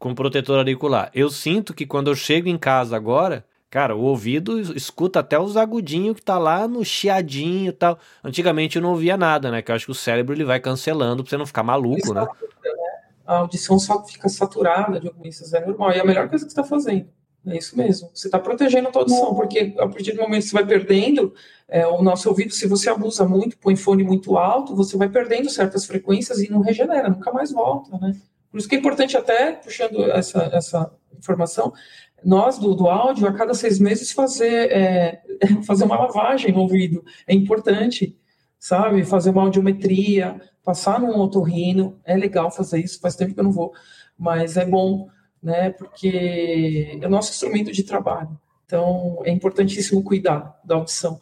com 0.00 0.14
protetor 0.14 0.56
auricular. 0.56 1.10
Eu 1.14 1.28
sinto 1.28 1.74
que 1.74 1.86
quando 1.86 2.10
eu 2.10 2.16
chego 2.16 2.48
em 2.48 2.56
casa 2.56 2.96
agora, 2.96 3.44
cara, 3.68 3.94
o 3.94 4.00
ouvido 4.00 4.58
escuta 4.74 5.20
até 5.20 5.38
os 5.38 5.58
agudinhos 5.58 6.16
que 6.16 6.22
tá 6.22 6.38
lá 6.38 6.66
no 6.66 6.82
chiadinho 6.82 7.68
e 7.68 7.72
tal. 7.72 7.98
Antigamente 8.24 8.76
eu 8.76 8.82
não 8.82 8.92
ouvia 8.92 9.18
nada, 9.18 9.50
né? 9.50 9.60
Que 9.60 9.70
eu 9.70 9.76
acho 9.76 9.84
que 9.84 9.92
o 9.92 9.94
cérebro 9.94 10.34
ele 10.34 10.42
vai 10.42 10.58
cancelando 10.58 11.22
pra 11.22 11.28
você 11.28 11.36
não 11.36 11.44
ficar 11.44 11.62
maluco, 11.62 12.14
né? 12.14 12.26
A 13.26 13.36
audição 13.36 13.78
só 13.78 14.02
fica 14.04 14.28
saturada 14.28 14.98
de 14.98 15.06
algumas 15.06 15.52
é 15.52 15.66
normal. 15.66 15.92
E 15.92 15.98
é 15.98 16.00
a 16.00 16.04
melhor 16.04 16.28
coisa 16.30 16.46
que 16.46 16.50
você 16.50 16.56
tá 16.56 16.64
fazendo. 16.64 17.06
É 17.46 17.58
isso 17.58 17.76
mesmo. 17.76 18.10
Você 18.14 18.26
está 18.26 18.38
protegendo 18.38 18.88
a 18.88 18.90
tua 18.90 19.02
audição, 19.02 19.34
porque 19.34 19.74
a 19.78 19.86
partir 19.86 20.12
do 20.12 20.22
momento 20.22 20.42
que 20.42 20.48
você 20.48 20.54
vai 20.54 20.66
perdendo 20.66 21.34
é, 21.68 21.86
o 21.86 22.02
nosso 22.02 22.28
ouvido, 22.28 22.52
se 22.54 22.66
você 22.66 22.88
abusa 22.88 23.26
muito, 23.26 23.58
põe 23.58 23.76
fone 23.76 24.02
muito 24.02 24.38
alto, 24.38 24.74
você 24.74 24.96
vai 24.96 25.10
perdendo 25.10 25.50
certas 25.50 25.84
frequências 25.84 26.40
e 26.40 26.50
não 26.50 26.60
regenera, 26.60 27.08
nunca 27.08 27.32
mais 27.32 27.52
volta, 27.52 27.96
né? 27.98 28.14
Por 28.50 28.58
isso 28.58 28.68
que 28.68 28.74
é 28.74 28.78
importante 28.78 29.16
até, 29.16 29.52
puxando 29.52 30.10
essa, 30.10 30.50
essa 30.52 30.92
informação, 31.16 31.72
nós 32.24 32.58
do, 32.58 32.74
do 32.74 32.88
áudio, 32.88 33.26
a 33.26 33.32
cada 33.32 33.54
seis 33.54 33.78
meses 33.78 34.12
fazer, 34.12 34.70
é, 34.72 35.22
fazer 35.66 35.84
uma 35.84 35.98
lavagem 35.98 36.52
no 36.52 36.60
ouvido. 36.60 37.04
É 37.26 37.34
importante, 37.34 38.18
sabe? 38.58 39.04
Fazer 39.04 39.30
uma 39.30 39.42
audiometria, 39.42 40.40
passar 40.64 41.00
num 41.00 41.18
otorrino, 41.18 42.00
é 42.04 42.16
legal 42.16 42.50
fazer 42.50 42.80
isso, 42.80 43.00
faz 43.00 43.16
tempo 43.16 43.34
que 43.34 43.40
eu 43.40 43.44
não 43.44 43.52
vou, 43.52 43.72
mas 44.18 44.56
é 44.56 44.64
bom 44.64 45.08
né? 45.42 45.70
Porque 45.70 46.98
é 47.00 47.06
o 47.06 47.10
nosso 47.10 47.32
instrumento 47.32 47.72
de 47.72 47.82
trabalho. 47.82 48.38
Então, 48.66 49.20
é 49.24 49.30
importantíssimo 49.30 50.02
cuidar 50.02 50.60
da 50.64 50.76
audição. 50.76 51.20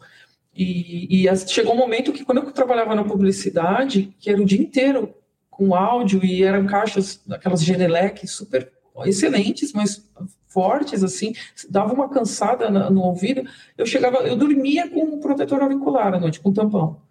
E, 0.53 1.25
e 1.25 1.37
chegou 1.47 1.73
um 1.73 1.77
momento 1.77 2.11
que, 2.11 2.25
quando 2.25 2.39
eu 2.39 2.51
trabalhava 2.51 2.93
na 2.93 3.03
publicidade, 3.03 4.13
que 4.19 4.29
era 4.29 4.41
o 4.41 4.45
dia 4.45 4.61
inteiro 4.61 5.13
com 5.59 5.75
áudio 5.75 6.23
e 6.23 6.41
eram 6.41 6.65
caixas, 6.65 7.21
aquelas 7.29 7.61
Genelec 7.61 8.25
super 8.25 8.71
excelentes, 9.03 9.73
mas 9.73 10.09
fortes, 10.47 11.03
assim, 11.03 11.33
dava 11.69 11.93
uma 11.93 12.07
cansada 12.07 12.69
no 12.89 13.01
ouvido. 13.01 13.43
Eu 13.77 13.85
chegava, 13.85 14.19
eu 14.19 14.37
dormia 14.37 14.89
com 14.89 15.01
um 15.01 15.19
protetor 15.19 15.61
auricular 15.61 16.13
à 16.13 16.19
noite, 16.19 16.39
com 16.39 16.53
tampão. 16.53 17.01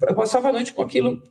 Eu 0.00 0.14
passava 0.14 0.48
a 0.48 0.52
noite 0.52 0.72
com 0.72 0.80
aquilo, 0.80 1.22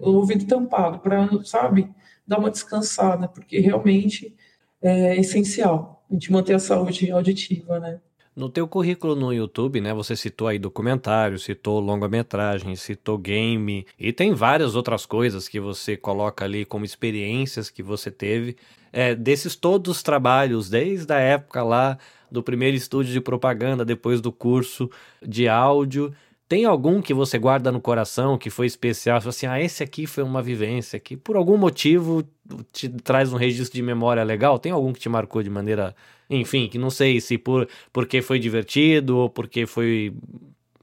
o 0.00 0.10
ouvido 0.10 0.44
tampado, 0.44 0.98
para, 0.98 1.26
sabe, 1.44 1.90
dar 2.26 2.38
uma 2.38 2.50
descansada, 2.50 3.26
porque 3.26 3.58
realmente 3.58 4.36
é 4.82 5.16
essencial, 5.16 6.04
a 6.10 6.12
gente 6.12 6.30
manter 6.30 6.52
a 6.52 6.58
saúde 6.58 7.10
auditiva, 7.10 7.80
né? 7.80 8.00
No 8.34 8.48
teu 8.48 8.66
currículo 8.66 9.14
no 9.14 9.30
YouTube, 9.30 9.78
né, 9.78 9.92
você 9.92 10.16
citou 10.16 10.48
aí 10.48 10.58
documentário, 10.58 11.38
citou 11.38 11.78
longa-metragem, 11.78 12.74
citou 12.76 13.18
game 13.18 13.86
e 13.98 14.10
tem 14.10 14.32
várias 14.32 14.74
outras 14.74 15.04
coisas 15.04 15.48
que 15.48 15.60
você 15.60 15.98
coloca 15.98 16.42
ali 16.42 16.64
como 16.64 16.82
experiências 16.82 17.68
que 17.68 17.82
você 17.82 18.10
teve. 18.10 18.56
É, 18.90 19.14
desses 19.14 19.54
todos 19.54 19.96
os 19.96 20.02
trabalhos, 20.02 20.70
desde 20.70 21.12
a 21.12 21.18
época 21.18 21.62
lá 21.62 21.98
do 22.30 22.42
primeiro 22.42 22.74
estúdio 22.74 23.12
de 23.12 23.20
propaganda, 23.20 23.84
depois 23.84 24.18
do 24.18 24.32
curso 24.32 24.90
de 25.22 25.46
áudio, 25.46 26.14
tem 26.52 26.66
algum 26.66 27.00
que 27.00 27.14
você 27.14 27.38
guarda 27.38 27.72
no 27.72 27.80
coração 27.80 28.36
que 28.36 28.50
foi 28.50 28.66
especial? 28.66 29.16
Assim, 29.26 29.46
ah, 29.46 29.58
esse 29.58 29.82
aqui 29.82 30.06
foi 30.06 30.22
uma 30.22 30.42
vivência 30.42 31.00
que 31.00 31.16
por 31.16 31.34
algum 31.34 31.56
motivo 31.56 32.22
te 32.70 32.90
traz 32.90 33.32
um 33.32 33.38
registro 33.38 33.74
de 33.74 33.82
memória 33.82 34.22
legal? 34.22 34.58
Tem 34.58 34.70
algum 34.70 34.92
que 34.92 35.00
te 35.00 35.08
marcou 35.08 35.42
de 35.42 35.48
maneira, 35.48 35.96
enfim, 36.28 36.68
que 36.68 36.76
não 36.76 36.90
sei 36.90 37.22
se 37.22 37.38
por 37.38 37.66
porque 37.90 38.20
foi 38.20 38.38
divertido 38.38 39.16
ou 39.16 39.30
porque 39.30 39.64
foi 39.64 40.14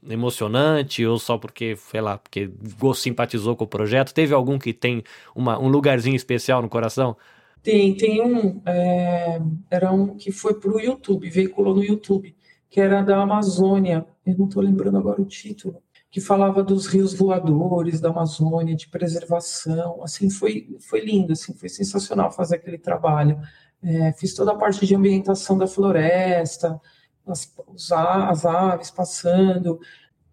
emocionante 0.08 1.06
ou 1.06 1.20
só 1.20 1.38
porque, 1.38 1.76
sei 1.76 2.00
lá, 2.00 2.18
porque 2.18 2.50
simpatizou 2.96 3.54
com 3.54 3.62
o 3.62 3.68
projeto? 3.68 4.12
Teve 4.12 4.34
algum 4.34 4.58
que 4.58 4.72
tem 4.72 5.04
uma, 5.36 5.56
um 5.56 5.68
lugarzinho 5.68 6.16
especial 6.16 6.60
no 6.62 6.68
coração? 6.68 7.16
Tem, 7.62 7.94
tem 7.94 8.20
um, 8.20 8.60
é, 8.66 9.40
era 9.70 9.92
um 9.92 10.16
que 10.16 10.32
foi 10.32 10.54
para 10.54 10.72
o 10.72 10.80
YouTube, 10.80 11.30
veiculou 11.30 11.76
no 11.76 11.84
YouTube, 11.84 12.34
que 12.70 12.80
era 12.80 13.02
da 13.02 13.20
Amazônia, 13.20 14.06
eu 14.24 14.38
não 14.38 14.46
estou 14.46 14.62
lembrando 14.62 14.96
agora 14.96 15.20
o 15.20 15.26
título, 15.26 15.82
que 16.08 16.20
falava 16.20 16.62
dos 16.62 16.86
rios 16.86 17.12
voadores 17.12 18.00
da 18.00 18.10
Amazônia, 18.10 18.76
de 18.76 18.88
preservação, 18.88 20.02
assim, 20.04 20.30
foi, 20.30 20.76
foi 20.88 21.00
lindo, 21.04 21.32
assim, 21.32 21.52
foi 21.52 21.68
sensacional 21.68 22.30
fazer 22.30 22.56
aquele 22.56 22.78
trabalho. 22.78 23.38
É, 23.82 24.12
fiz 24.12 24.34
toda 24.34 24.52
a 24.52 24.56
parte 24.56 24.86
de 24.86 24.94
ambientação 24.94 25.58
da 25.58 25.66
floresta, 25.66 26.80
as, 27.26 27.52
as 27.90 28.46
aves 28.46 28.90
passando, 28.90 29.80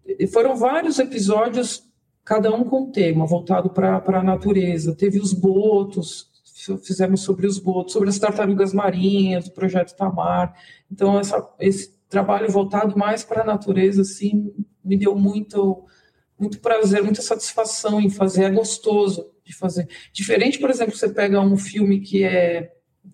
e 0.04 0.26
foram 0.26 0.56
vários 0.56 0.98
episódios, 0.98 1.84
cada 2.24 2.54
um 2.54 2.64
com 2.64 2.90
tema, 2.90 3.26
voltado 3.26 3.70
para 3.70 4.02
a 4.06 4.22
natureza. 4.22 4.94
Teve 4.94 5.20
os 5.20 5.32
botos, 5.32 6.28
fizemos 6.84 7.22
sobre 7.22 7.46
os 7.46 7.58
botos, 7.58 7.92
sobre 7.92 8.08
as 8.08 8.18
tartarugas 8.18 8.72
marinhas, 8.72 9.46
o 9.46 9.52
projeto 9.52 9.96
Tamar. 9.96 10.54
Então, 10.90 11.18
essa, 11.18 11.48
esse 11.58 11.97
trabalho 12.08 12.50
voltado 12.50 12.96
mais 12.96 13.22
para 13.22 13.42
a 13.42 13.46
natureza, 13.46 14.02
assim, 14.02 14.52
me 14.84 14.96
deu 14.96 15.14
muito, 15.14 15.84
muito 16.38 16.60
prazer, 16.60 17.02
muita 17.02 17.22
satisfação 17.22 18.00
em 18.00 18.10
fazer, 18.10 18.44
é 18.44 18.50
gostoso 18.50 19.30
de 19.44 19.54
fazer. 19.54 19.88
Diferente, 20.12 20.58
por 20.58 20.70
exemplo, 20.70 20.96
você 20.96 21.08
pega 21.08 21.40
um 21.40 21.56
filme 21.56 22.00
que 22.00 22.24
é. 22.24 22.72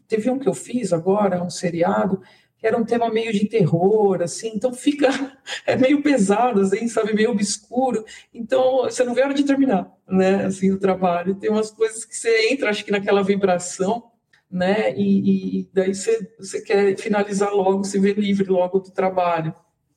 Teve 0.08 0.30
um 0.30 0.38
que 0.38 0.48
eu 0.48 0.54
fiz 0.54 0.92
agora, 0.92 1.42
um 1.42 1.50
seriado, 1.50 2.20
que 2.58 2.66
era 2.66 2.76
um 2.76 2.84
tema 2.84 3.10
meio 3.10 3.32
de 3.32 3.46
terror, 3.46 4.22
assim, 4.22 4.52
então 4.54 4.72
fica. 4.72 5.08
É 5.66 5.76
meio 5.76 6.02
pesado, 6.02 6.60
assim, 6.60 6.88
sabe, 6.88 7.14
meio 7.14 7.30
obscuro. 7.30 8.04
Então, 8.32 8.82
você 8.82 9.02
não 9.02 9.14
vê 9.14 9.22
a 9.22 9.26
hora 9.26 9.34
de 9.34 9.44
terminar, 9.44 9.90
né, 10.06 10.44
assim, 10.46 10.70
o 10.70 10.78
trabalho. 10.78 11.34
Tem 11.36 11.50
umas 11.50 11.70
coisas 11.70 12.04
que 12.04 12.14
você 12.14 12.50
entra, 12.50 12.68
acho 12.68 12.84
que 12.84 12.90
naquela 12.90 13.22
vibração 13.22 14.10
né? 14.54 14.94
E, 14.96 15.62
e 15.62 15.70
daí 15.72 15.92
você, 15.92 16.62
quer 16.64 16.96
finalizar 16.96 17.52
logo, 17.52 17.82
se 17.82 17.98
ver 17.98 18.16
livre 18.16 18.48
logo 18.48 18.78
do 18.78 18.92
trabalho. 18.92 19.52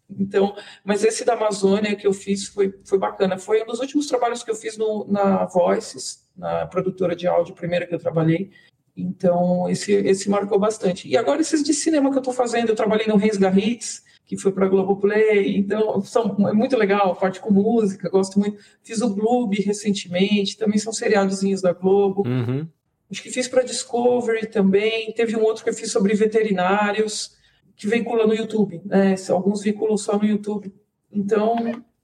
Então, 0.10 0.56
mas 0.84 1.04
esse 1.04 1.24
da 1.24 1.34
Amazônia 1.34 1.96
que 1.96 2.08
eu 2.08 2.14
fiz 2.14 2.48
foi, 2.48 2.74
foi 2.84 2.98
bacana. 2.98 3.38
Foi 3.38 3.62
um 3.62 3.68
dos 3.68 3.80
últimos 3.80 4.08
trabalhos 4.08 4.42
que 4.42 4.50
eu 4.50 4.56
fiz 4.56 4.76
no, 4.76 5.06
na 5.08 5.46
Voices, 5.46 6.26
na 6.36 6.66
produtora 6.66 7.16
de 7.16 7.28
áudio 7.28 7.54
primeira 7.54 7.86
que 7.86 7.94
eu 7.94 8.00
trabalhei. 8.00 8.50
Então, 8.96 9.70
esse, 9.70 9.94
esse 9.94 10.28
marcou 10.28 10.58
bastante. 10.58 11.08
E 11.08 11.16
agora 11.16 11.40
esses 11.40 11.62
de 11.62 11.72
cinema 11.72 12.10
que 12.10 12.18
eu 12.18 12.22
estou 12.22 12.34
fazendo, 12.34 12.70
eu 12.70 12.76
trabalhei 12.76 13.06
no 13.06 13.16
Reis 13.16 13.38
Garrits, 13.38 14.04
que 14.26 14.38
foi 14.38 14.52
para 14.52 14.68
Globoplay, 14.68 15.56
então 15.56 16.02
são, 16.02 16.36
é 16.50 16.54
muito 16.54 16.76
legal, 16.76 17.16
parte 17.16 17.40
com 17.40 17.52
música, 17.52 18.10
gosto 18.10 18.40
muito. 18.40 18.58
Fiz 18.82 19.02
o 19.02 19.14
Bloob 19.14 19.62
recentemente, 19.62 20.58
também 20.58 20.80
são 20.80 20.92
seriadozinhos 20.92 21.62
da 21.62 21.74
Globo. 21.74 22.28
Uhum. 22.28 22.68
Acho 23.10 23.24
que 23.24 23.30
fiz 23.30 23.48
para 23.48 23.64
Discovery 23.64 24.48
também. 24.48 25.12
Teve 25.14 25.36
um 25.36 25.44
outro 25.44 25.64
que 25.64 25.70
eu 25.70 25.74
fiz 25.74 25.92
sobre 25.92 26.14
veterinários, 26.14 27.36
que 27.76 27.88
veicula 27.88 28.28
no 28.28 28.34
YouTube. 28.34 28.82
Né? 28.86 29.16
Alguns 29.30 29.64
veiculam 29.64 29.98
só 29.98 30.18
no 30.18 30.26
YouTube. 30.26 30.74
Então, 31.12 31.56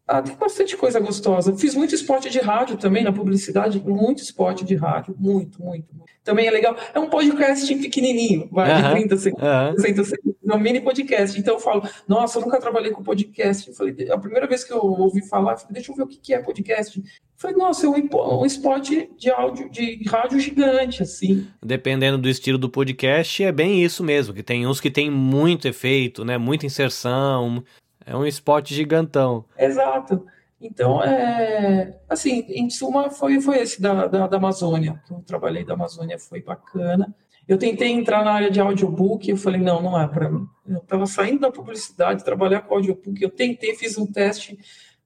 ah, 0.08 0.22
tem 0.22 0.36
bastante 0.36 0.76
coisa 0.76 1.00
gostosa. 1.00 1.56
Fiz 1.56 1.76
muito 1.76 1.96
esporte 1.96 2.30
de 2.30 2.40
rádio 2.40 2.78
também 2.78 3.04
na 3.04 3.12
publicidade, 3.12 3.82
muito 3.86 4.22
esporte 4.22 4.66
de 4.66 4.76
rádio, 4.76 5.16
muito, 5.18 5.62
muito, 5.64 5.96
muito. 5.96 6.12
Também 6.24 6.46
é 6.46 6.52
legal. 6.52 6.76
É 6.94 7.00
um 7.00 7.10
podcast 7.10 7.74
pequenininho, 7.76 8.50
vai, 8.52 8.82
de 8.82 8.92
30 8.92 9.18
segundos, 9.18 9.48
uh 9.48 9.82
60 9.82 10.04
segundos, 10.04 10.33
um 10.44 10.60
mini 10.60 10.82
podcast. 10.82 11.40
Então 11.40 11.56
eu 11.56 11.60
falo, 11.60 11.84
nossa, 12.08 12.38
eu 12.38 12.44
nunca 12.44 12.60
trabalhei 12.60 12.92
com 12.92 13.04
podcast. 13.04 13.70
Eu 13.70 13.76
falei, 13.76 14.10
a 14.10 14.18
primeira 14.18 14.48
vez 14.48 14.64
que 14.64 14.74
eu 14.74 14.80
ouvi 14.80 15.28
falar, 15.28 15.54
eu 15.54 15.58
falei, 15.58 15.74
deixa 15.74 15.92
eu 15.92 15.96
ver 15.96 16.04
o 16.04 16.08
que 16.08 16.34
é 16.34 16.40
podcast. 16.40 17.00
Eu 17.00 17.06
falei, 17.38 17.56
nossa, 17.56 17.86
é 17.86 17.90
um, 17.90 18.46
spot 18.46 18.90
de 19.18 19.30
áudio, 19.32 19.70
de 19.70 20.04
rádio 20.08 20.40
gigante, 20.40 21.04
assim. 21.04 21.48
Dependendo 21.62 22.18
do 22.18 22.30
estilo 22.30 22.58
do 22.58 22.70
podcast, 22.70 23.44
é 23.44 23.52
bem 23.52 23.84
isso 23.84 24.04
mesmo, 24.04 24.34
que 24.34 24.44
tem 24.44 24.68
uns 24.68 24.82
que 24.82 24.92
tem 24.92 25.10
muito 25.10 25.68
efeito, 25.68 26.26
né? 26.26 26.38
Muita 26.38 26.66
inserção, 26.66 27.64
é 28.06 28.16
um 28.16 28.26
spot 28.26 28.70
gigantão. 28.70 29.46
Exato. 29.58 30.26
Então, 30.64 31.04
é, 31.04 32.00
assim, 32.08 32.46
em 32.48 32.70
suma, 32.70 33.10
foi, 33.10 33.42
foi 33.42 33.60
esse 33.60 33.82
da, 33.82 34.08
da, 34.08 34.28
da 34.28 34.38
Amazônia. 34.38 35.02
Eu 35.12 35.22
trabalhei 35.28 35.66
da 35.66 35.74
Amazônia, 35.74 36.18
foi 36.18 36.42
bacana. 36.42 37.14
Eu 37.48 37.58
tentei 37.58 37.90
entrar 37.90 38.24
na 38.24 38.32
área 38.32 38.50
de 38.50 38.60
audiobook, 38.60 39.30
eu 39.30 39.38
falei, 39.38 39.60
não, 39.60 39.82
não 39.82 40.00
é 40.00 40.08
para 40.08 40.30
mim. 40.30 40.48
Eu 40.68 40.78
estava 40.78 41.06
saindo 41.06 41.42
da 41.42 41.52
publicidade, 41.52 42.24
trabalhar 42.24 42.62
com 42.62 42.76
audiobook, 42.76 43.22
eu 43.22 43.30
tentei, 43.30 43.76
fiz 43.76 43.98
um 43.98 44.06
teste, 44.06 44.58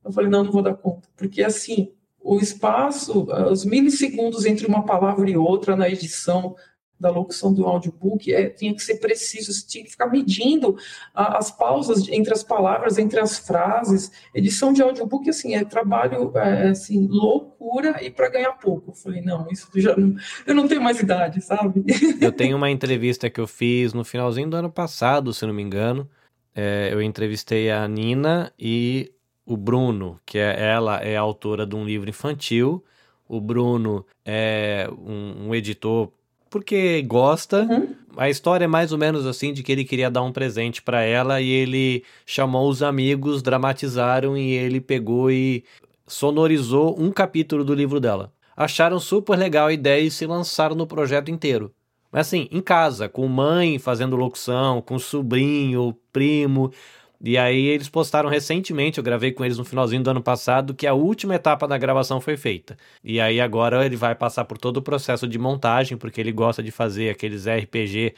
eu 0.05 0.11
falei, 0.11 0.29
não, 0.29 0.43
não 0.43 0.51
vou 0.51 0.61
dar 0.61 0.75
conta. 0.75 1.09
Porque, 1.17 1.43
assim, 1.43 1.91
o 2.19 2.37
espaço, 2.39 3.27
os 3.49 3.65
milissegundos 3.65 4.45
entre 4.45 4.67
uma 4.67 4.85
palavra 4.85 5.29
e 5.29 5.37
outra 5.37 5.75
na 5.75 5.89
edição, 5.89 6.55
da 6.99 7.09
locução 7.09 7.53
do 7.53 7.65
audiobook 7.65 8.33
é, 8.33 8.49
tinha 8.49 8.73
que 8.73 8.81
ser 8.81 8.95
preciso, 8.95 9.53
você 9.53 9.65
tinha 9.67 9.83
que 9.83 9.91
ficar 9.91 10.07
medindo 10.07 10.75
a, 11.13 11.37
as 11.37 11.51
pausas 11.51 12.07
entre 12.09 12.33
as 12.33 12.43
palavras, 12.43 12.97
entre 12.97 13.19
as 13.19 13.37
frases. 13.37 14.11
Edição 14.33 14.73
de 14.73 14.81
audiobook, 14.81 15.29
assim, 15.29 15.55
é 15.55 15.63
trabalho, 15.63 16.31
é, 16.35 16.69
assim, 16.69 17.07
loucura 17.07 18.03
e 18.03 18.09
para 18.09 18.29
ganhar 18.29 18.53
pouco. 18.53 18.91
Eu 18.91 18.95
falei, 18.95 19.21
não, 19.21 19.47
isso 19.51 19.69
já 19.75 19.95
não, 19.95 20.15
eu 20.45 20.55
não 20.55 20.67
tenho 20.67 20.81
mais 20.81 20.99
idade, 20.99 21.41
sabe? 21.41 21.83
Eu 22.19 22.31
tenho 22.31 22.57
uma 22.57 22.69
entrevista 22.69 23.29
que 23.29 23.39
eu 23.39 23.47
fiz 23.47 23.93
no 23.93 24.03
finalzinho 24.03 24.49
do 24.49 24.57
ano 24.57 24.71
passado, 24.71 25.33
se 25.33 25.45
não 25.45 25.53
me 25.53 25.61
engano. 25.61 26.09
É, 26.53 26.89
eu 26.91 27.01
entrevistei 27.01 27.69
a 27.69 27.87
Nina 27.87 28.51
e 28.57 29.11
o 29.45 29.55
Bruno, 29.55 30.19
que 30.25 30.37
é, 30.37 30.55
ela 30.59 30.97
é 30.97 31.15
autora 31.15 31.65
de 31.65 31.75
um 31.75 31.85
livro 31.85 32.09
infantil 32.09 32.83
o 33.27 33.41
Bruno 33.41 34.05
é 34.25 34.87
um, 34.97 35.47
um 35.47 35.55
editor 35.55 36.11
porque 36.49 37.01
gosta. 37.01 37.63
Uhum. 37.63 37.95
A 38.17 38.29
história 38.29 38.65
é 38.65 38.67
mais 38.67 38.91
ou 38.91 38.97
menos 38.97 39.25
assim 39.25 39.53
de 39.53 39.61
que 39.61 39.71
ele 39.71 39.85
queria 39.85 40.09
dar 40.09 40.23
um 40.23 40.31
presente 40.31 40.81
para 40.81 41.01
ela 41.01 41.39
e 41.39 41.49
ele 41.49 42.03
chamou 42.25 42.69
os 42.69 42.81
amigos, 42.81 43.41
dramatizaram 43.41 44.37
e 44.37 44.53
ele 44.53 44.81
pegou 44.81 45.29
e 45.29 45.63
sonorizou 46.07 46.99
um 46.99 47.11
capítulo 47.11 47.63
do 47.63 47.73
livro 47.75 47.99
dela. 47.99 48.33
Acharam 48.55 48.99
super 48.99 49.37
legal 49.37 49.67
a 49.67 49.73
ideia 49.73 50.01
e 50.01 50.09
se 50.09 50.25
lançaram 50.25 50.75
no 50.75 50.87
projeto 50.87 51.29
inteiro. 51.29 51.71
Mas 52.11 52.27
assim, 52.27 52.47
em 52.51 52.61
casa, 52.61 53.07
com 53.07 53.27
mãe 53.27 53.77
fazendo 53.77 54.15
locução, 54.15 54.81
com 54.81 54.97
sobrinho, 54.97 55.95
primo. 56.11 56.71
E 57.19 57.37
aí 57.37 57.65
eles 57.65 57.89
postaram 57.89 58.29
recentemente, 58.29 58.99
eu 58.99 59.03
gravei 59.03 59.31
com 59.31 59.43
eles 59.43 59.57
no 59.57 59.65
finalzinho 59.65 60.03
do 60.03 60.09
ano 60.09 60.21
passado, 60.21 60.73
que 60.73 60.85
a 60.85 60.93
última 60.93 61.35
etapa 61.35 61.67
da 61.67 61.77
gravação 61.77 62.21
foi 62.21 62.37
feita. 62.37 62.77
E 63.03 63.19
aí 63.19 63.41
agora 63.41 63.85
ele 63.85 63.95
vai 63.95 64.13
passar 64.13 64.45
por 64.45 64.57
todo 64.57 64.77
o 64.77 64.81
processo 64.81 65.27
de 65.27 65.39
montagem, 65.39 65.97
porque 65.97 66.21
ele 66.21 66.31
gosta 66.31 66.61
de 66.61 66.69
fazer 66.69 67.09
aqueles 67.09 67.47
RPG 67.47 68.13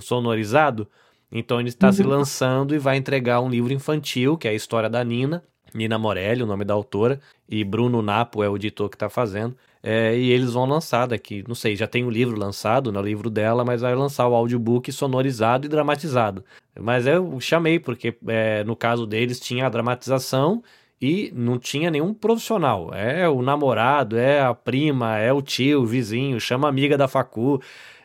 sonorizado. 0.00 0.88
Então 1.30 1.60
ele 1.60 1.68
está 1.68 1.88
uhum. 1.88 1.92
se 1.92 2.02
lançando 2.02 2.74
e 2.74 2.78
vai 2.78 2.96
entregar 2.96 3.40
um 3.40 3.50
livro 3.50 3.72
infantil, 3.72 4.38
que 4.38 4.48
é 4.48 4.50
a 4.50 4.54
história 4.54 4.88
da 4.88 5.04
Nina. 5.04 5.44
Nina 5.74 5.98
Morelli, 5.98 6.42
o 6.42 6.46
nome 6.46 6.64
da 6.64 6.72
autora, 6.72 7.20
e 7.46 7.62
Bruno 7.62 8.00
Napo 8.00 8.42
é 8.42 8.48
o 8.48 8.56
editor 8.56 8.88
que 8.88 8.96
está 8.96 9.10
fazendo. 9.10 9.54
É, 9.90 10.14
e 10.14 10.30
eles 10.30 10.52
vão 10.52 10.66
lançar 10.66 11.06
daqui, 11.06 11.42
não 11.48 11.54
sei, 11.54 11.74
já 11.74 11.86
tem 11.86 12.04
o 12.04 12.10
livro 12.10 12.38
lançado, 12.38 12.92
né, 12.92 13.00
livro 13.00 13.30
dela, 13.30 13.64
mas 13.64 13.80
vai 13.80 13.94
lançar 13.94 14.28
o 14.28 14.34
audiobook 14.34 14.92
sonorizado 14.92 15.64
e 15.64 15.68
dramatizado. 15.68 16.44
Mas 16.78 17.06
eu 17.06 17.40
chamei, 17.40 17.78
porque 17.80 18.14
é, 18.26 18.62
no 18.64 18.76
caso 18.76 19.06
deles 19.06 19.40
tinha 19.40 19.64
a 19.64 19.70
dramatização 19.70 20.62
e 21.00 21.32
não 21.34 21.58
tinha 21.58 21.90
nenhum 21.90 22.12
profissional. 22.12 22.92
É 22.92 23.26
o 23.30 23.40
namorado, 23.40 24.18
é 24.18 24.42
a 24.42 24.52
prima, 24.52 25.16
é 25.16 25.32
o 25.32 25.40
tio, 25.40 25.80
o 25.80 25.86
vizinho, 25.86 26.38
chama 26.38 26.68
a 26.68 26.70
amiga 26.70 26.98
da 26.98 27.08
facu. 27.08 27.58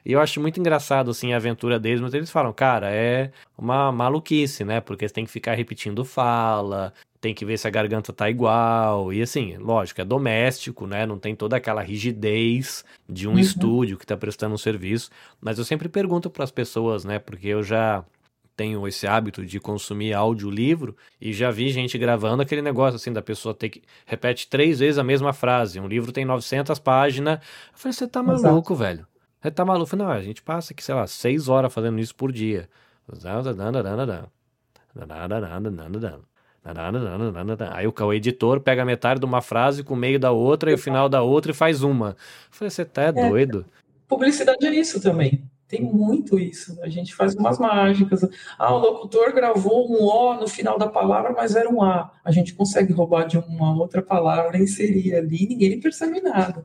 E 0.06 0.14
eu 0.14 0.22
acho 0.22 0.40
muito 0.40 0.62
engraçado, 0.62 1.12
assim, 1.12 1.34
a 1.34 1.36
aventura 1.36 1.78
deles, 1.78 2.00
mas 2.00 2.14
eles 2.14 2.32
falam, 2.32 2.54
cara, 2.54 2.92
é 2.92 3.30
uma 3.58 3.92
maluquice, 3.92 4.64
né? 4.64 4.80
Porque 4.80 5.06
você 5.06 5.14
tem 5.14 5.26
que 5.26 5.32
ficar 5.32 5.54
repetindo 5.56 6.06
fala, 6.06 6.94
tem 7.24 7.34
que 7.34 7.46
ver 7.46 7.58
se 7.58 7.66
a 7.66 7.72
garganta 7.72 8.12
tá 8.12 8.30
igual. 8.30 9.14
E 9.14 9.22
assim, 9.22 9.56
lógico, 9.56 10.02
é 10.02 10.04
doméstico, 10.04 10.86
né? 10.86 11.06
Não 11.06 11.18
tem 11.18 11.34
toda 11.34 11.56
aquela 11.56 11.82
rigidez 11.82 12.84
de 13.08 13.30
um 13.30 13.32
uhum. 13.32 13.40
estúdio 13.40 13.98
que 13.98 14.06
tá 14.06 14.18
prestando 14.18 14.54
um 14.54 14.58
serviço. 14.58 15.10
Mas 15.40 15.58
eu 15.58 15.64
sempre 15.64 15.88
pergunto 15.88 16.30
para 16.30 16.44
as 16.44 16.52
pessoas, 16.52 17.06
né? 17.06 17.20
Porque 17.20 17.48
eu 17.48 17.64
já 17.64 18.04
tenho 18.58 18.86
esse 18.86 19.08
hábito 19.08 19.46
de 19.46 19.58
consumir 19.58 20.14
audiolivro 20.14 20.98
e 21.20 21.32
já 21.32 21.50
vi 21.50 21.70
gente 21.70 21.98
gravando 21.98 22.44
aquele 22.44 22.62
negócio 22.62 22.98
assim 22.98 23.14
da 23.14 23.22
pessoa 23.22 23.56
ter 23.56 23.70
que 23.70 23.82
repete 24.06 24.50
três 24.50 24.80
vezes 24.80 24.98
a 24.98 25.04
mesma 25.04 25.32
frase. 25.32 25.80
Um 25.80 25.88
livro 25.88 26.12
tem 26.12 26.26
900 26.26 26.78
páginas. 26.80 27.40
Eu 27.72 27.78
falei, 27.78 27.94
você 27.94 28.06
tá 28.06 28.22
maluco, 28.22 28.74
Exato. 28.74 28.76
velho? 28.76 29.08
Você 29.42 29.50
tá 29.50 29.64
maluco? 29.64 29.96
Não, 29.96 30.10
a 30.10 30.22
gente 30.22 30.42
passa 30.44 30.74
aqui, 30.74 30.84
sei 30.84 30.94
lá, 30.94 31.08
seis 31.08 31.48
horas 31.48 31.74
fazendo 31.74 32.00
isso 32.00 32.14
por 32.14 32.34
dia. 32.34 32.68
Aí 37.72 37.88
o 37.88 38.14
editor 38.14 38.62
pega 38.62 38.86
metade 38.86 39.20
de 39.20 39.26
uma 39.26 39.42
frase 39.42 39.84
com 39.84 39.94
o 39.94 39.98
meio 39.98 40.20
da 40.20 40.32
outra 40.32 40.72
e 40.72 40.74
o 40.74 40.78
final 40.78 41.10
da 41.10 41.22
outra 41.22 41.52
e 41.52 41.56
faz 41.56 41.84
uma. 41.84 42.10
Eu 42.10 42.16
falei, 42.52 42.70
você 42.70 42.86
tá 42.86 43.04
é, 43.04 43.12
doido? 43.12 43.66
Publicidade 44.08 44.66
é 44.66 44.74
isso 44.74 45.02
também. 45.02 45.44
Tem 45.68 45.82
muito 45.82 46.38
isso. 46.38 46.78
A 46.84 46.88
gente 46.88 47.16
faz 47.16 47.36
umas 47.36 47.58
mágicas. 47.58 48.22
Ah, 48.60 48.76
o 48.76 48.78
locutor 48.78 49.34
gravou 49.34 49.90
um 49.90 50.04
O 50.04 50.36
no 50.36 50.48
final 50.48 50.78
da 50.78 50.88
palavra, 50.88 51.34
mas 51.34 51.56
era 51.56 51.68
um 51.68 51.82
A. 51.82 52.12
A 52.24 52.32
gente 52.32 52.54
consegue 52.54 52.94
roubar 52.94 53.26
de 53.26 53.38
uma 53.38 53.76
outra 53.76 54.02
palavra 54.02 54.58
e 54.58 54.62
inserir 54.62 55.16
ali, 55.16 55.48
ninguém 55.48 55.80
percebe 55.80 56.22
nada. 56.22 56.64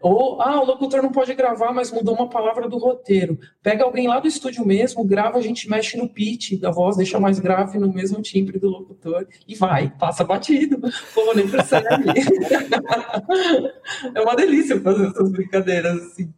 Ou, 0.00 0.40
ah, 0.42 0.60
o 0.60 0.64
locutor 0.64 1.02
não 1.02 1.10
pode 1.10 1.34
gravar, 1.34 1.72
mas 1.72 1.90
mudou 1.90 2.14
uma 2.14 2.28
palavra 2.28 2.68
do 2.68 2.76
roteiro. 2.76 3.38
Pega 3.62 3.84
alguém 3.84 4.06
lá 4.06 4.20
do 4.20 4.28
estúdio 4.28 4.64
mesmo, 4.64 5.04
grava, 5.04 5.38
a 5.38 5.40
gente 5.40 5.68
mexe 5.70 5.96
no 5.96 6.08
pitch 6.08 6.60
da 6.60 6.70
voz, 6.70 6.96
deixa 6.96 7.18
mais 7.18 7.38
grave 7.38 7.78
no 7.78 7.92
mesmo 7.92 8.20
timbre 8.20 8.58
do 8.58 8.68
locutor 8.68 9.26
e 9.48 9.54
vai, 9.54 9.92
passa 9.98 10.22
batido. 10.22 10.78
Pô, 11.14 11.32
nem 11.34 11.48
percebe. 11.48 11.86
é 14.14 14.20
uma 14.20 14.36
delícia 14.36 14.80
fazer 14.80 15.08
essas 15.08 15.30
brincadeiras 15.30 15.96
assim. 16.02 16.32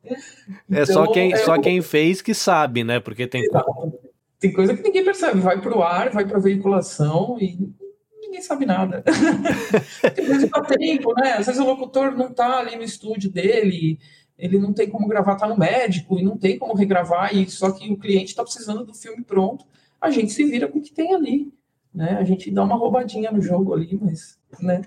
É 0.71 0.83
então, 0.83 0.87
só 0.87 1.13
quem, 1.13 1.33
é... 1.33 1.37
só 1.39 1.61
quem 1.61 1.83
fez 1.83 2.23
que 2.23 2.35
sabe, 2.35 2.85
né? 2.85 3.01
Porque 3.01 3.27
tem. 3.27 3.43
Tem 4.39 4.53
coisa 4.53 4.77
que 4.77 4.85
ninguém 4.85 5.05
percebe. 5.05 5.41
Vai 5.41 5.61
para 5.61 5.77
o 5.77 5.83
ar, 5.83 6.11
vai 6.11 6.25
para 6.25 6.39
veiculação 6.39 7.37
e 7.41 7.59
ninguém 8.29 8.43
sabe 8.43 8.67
nada. 8.67 9.03
tem 10.15 10.27
coisa 10.27 10.49
tempo, 10.79 11.15
né? 11.15 11.33
Às 11.33 11.47
vezes 11.47 11.61
o 11.61 11.65
locutor 11.65 12.15
não 12.15 12.29
está 12.29 12.59
ali 12.59 12.77
no 12.77 12.83
estúdio 12.83 13.31
dele, 13.31 13.99
ele 14.39 14.59
não 14.59 14.73
tem 14.73 14.89
como 14.89 15.09
gravar, 15.09 15.33
está 15.33 15.49
no 15.49 15.59
médico, 15.59 16.19
e 16.19 16.23
não 16.23 16.37
tem 16.37 16.59
como 16.59 16.75
regravar, 16.75 17.35
e 17.35 17.49
só 17.51 17.73
que 17.73 17.91
o 17.91 17.97
cliente 17.97 18.27
está 18.27 18.43
precisando 18.43 18.85
do 18.85 18.95
filme 18.95 19.25
pronto, 19.25 19.65
a 20.01 20.11
gente 20.11 20.33
se 20.33 20.45
vira 20.45 20.69
com 20.69 20.79
o 20.79 20.83
que 20.83 20.93
tem 20.93 21.15
ali. 21.15 21.53
Né? 21.93 22.17
A 22.21 22.25
gente 22.25 22.51
dá 22.51 22.63
uma 22.63 22.77
roubadinha 22.77 23.33
no 23.33 23.41
jogo 23.41 23.75
ali, 23.75 23.99
mas, 24.01 24.39
né? 24.61 24.83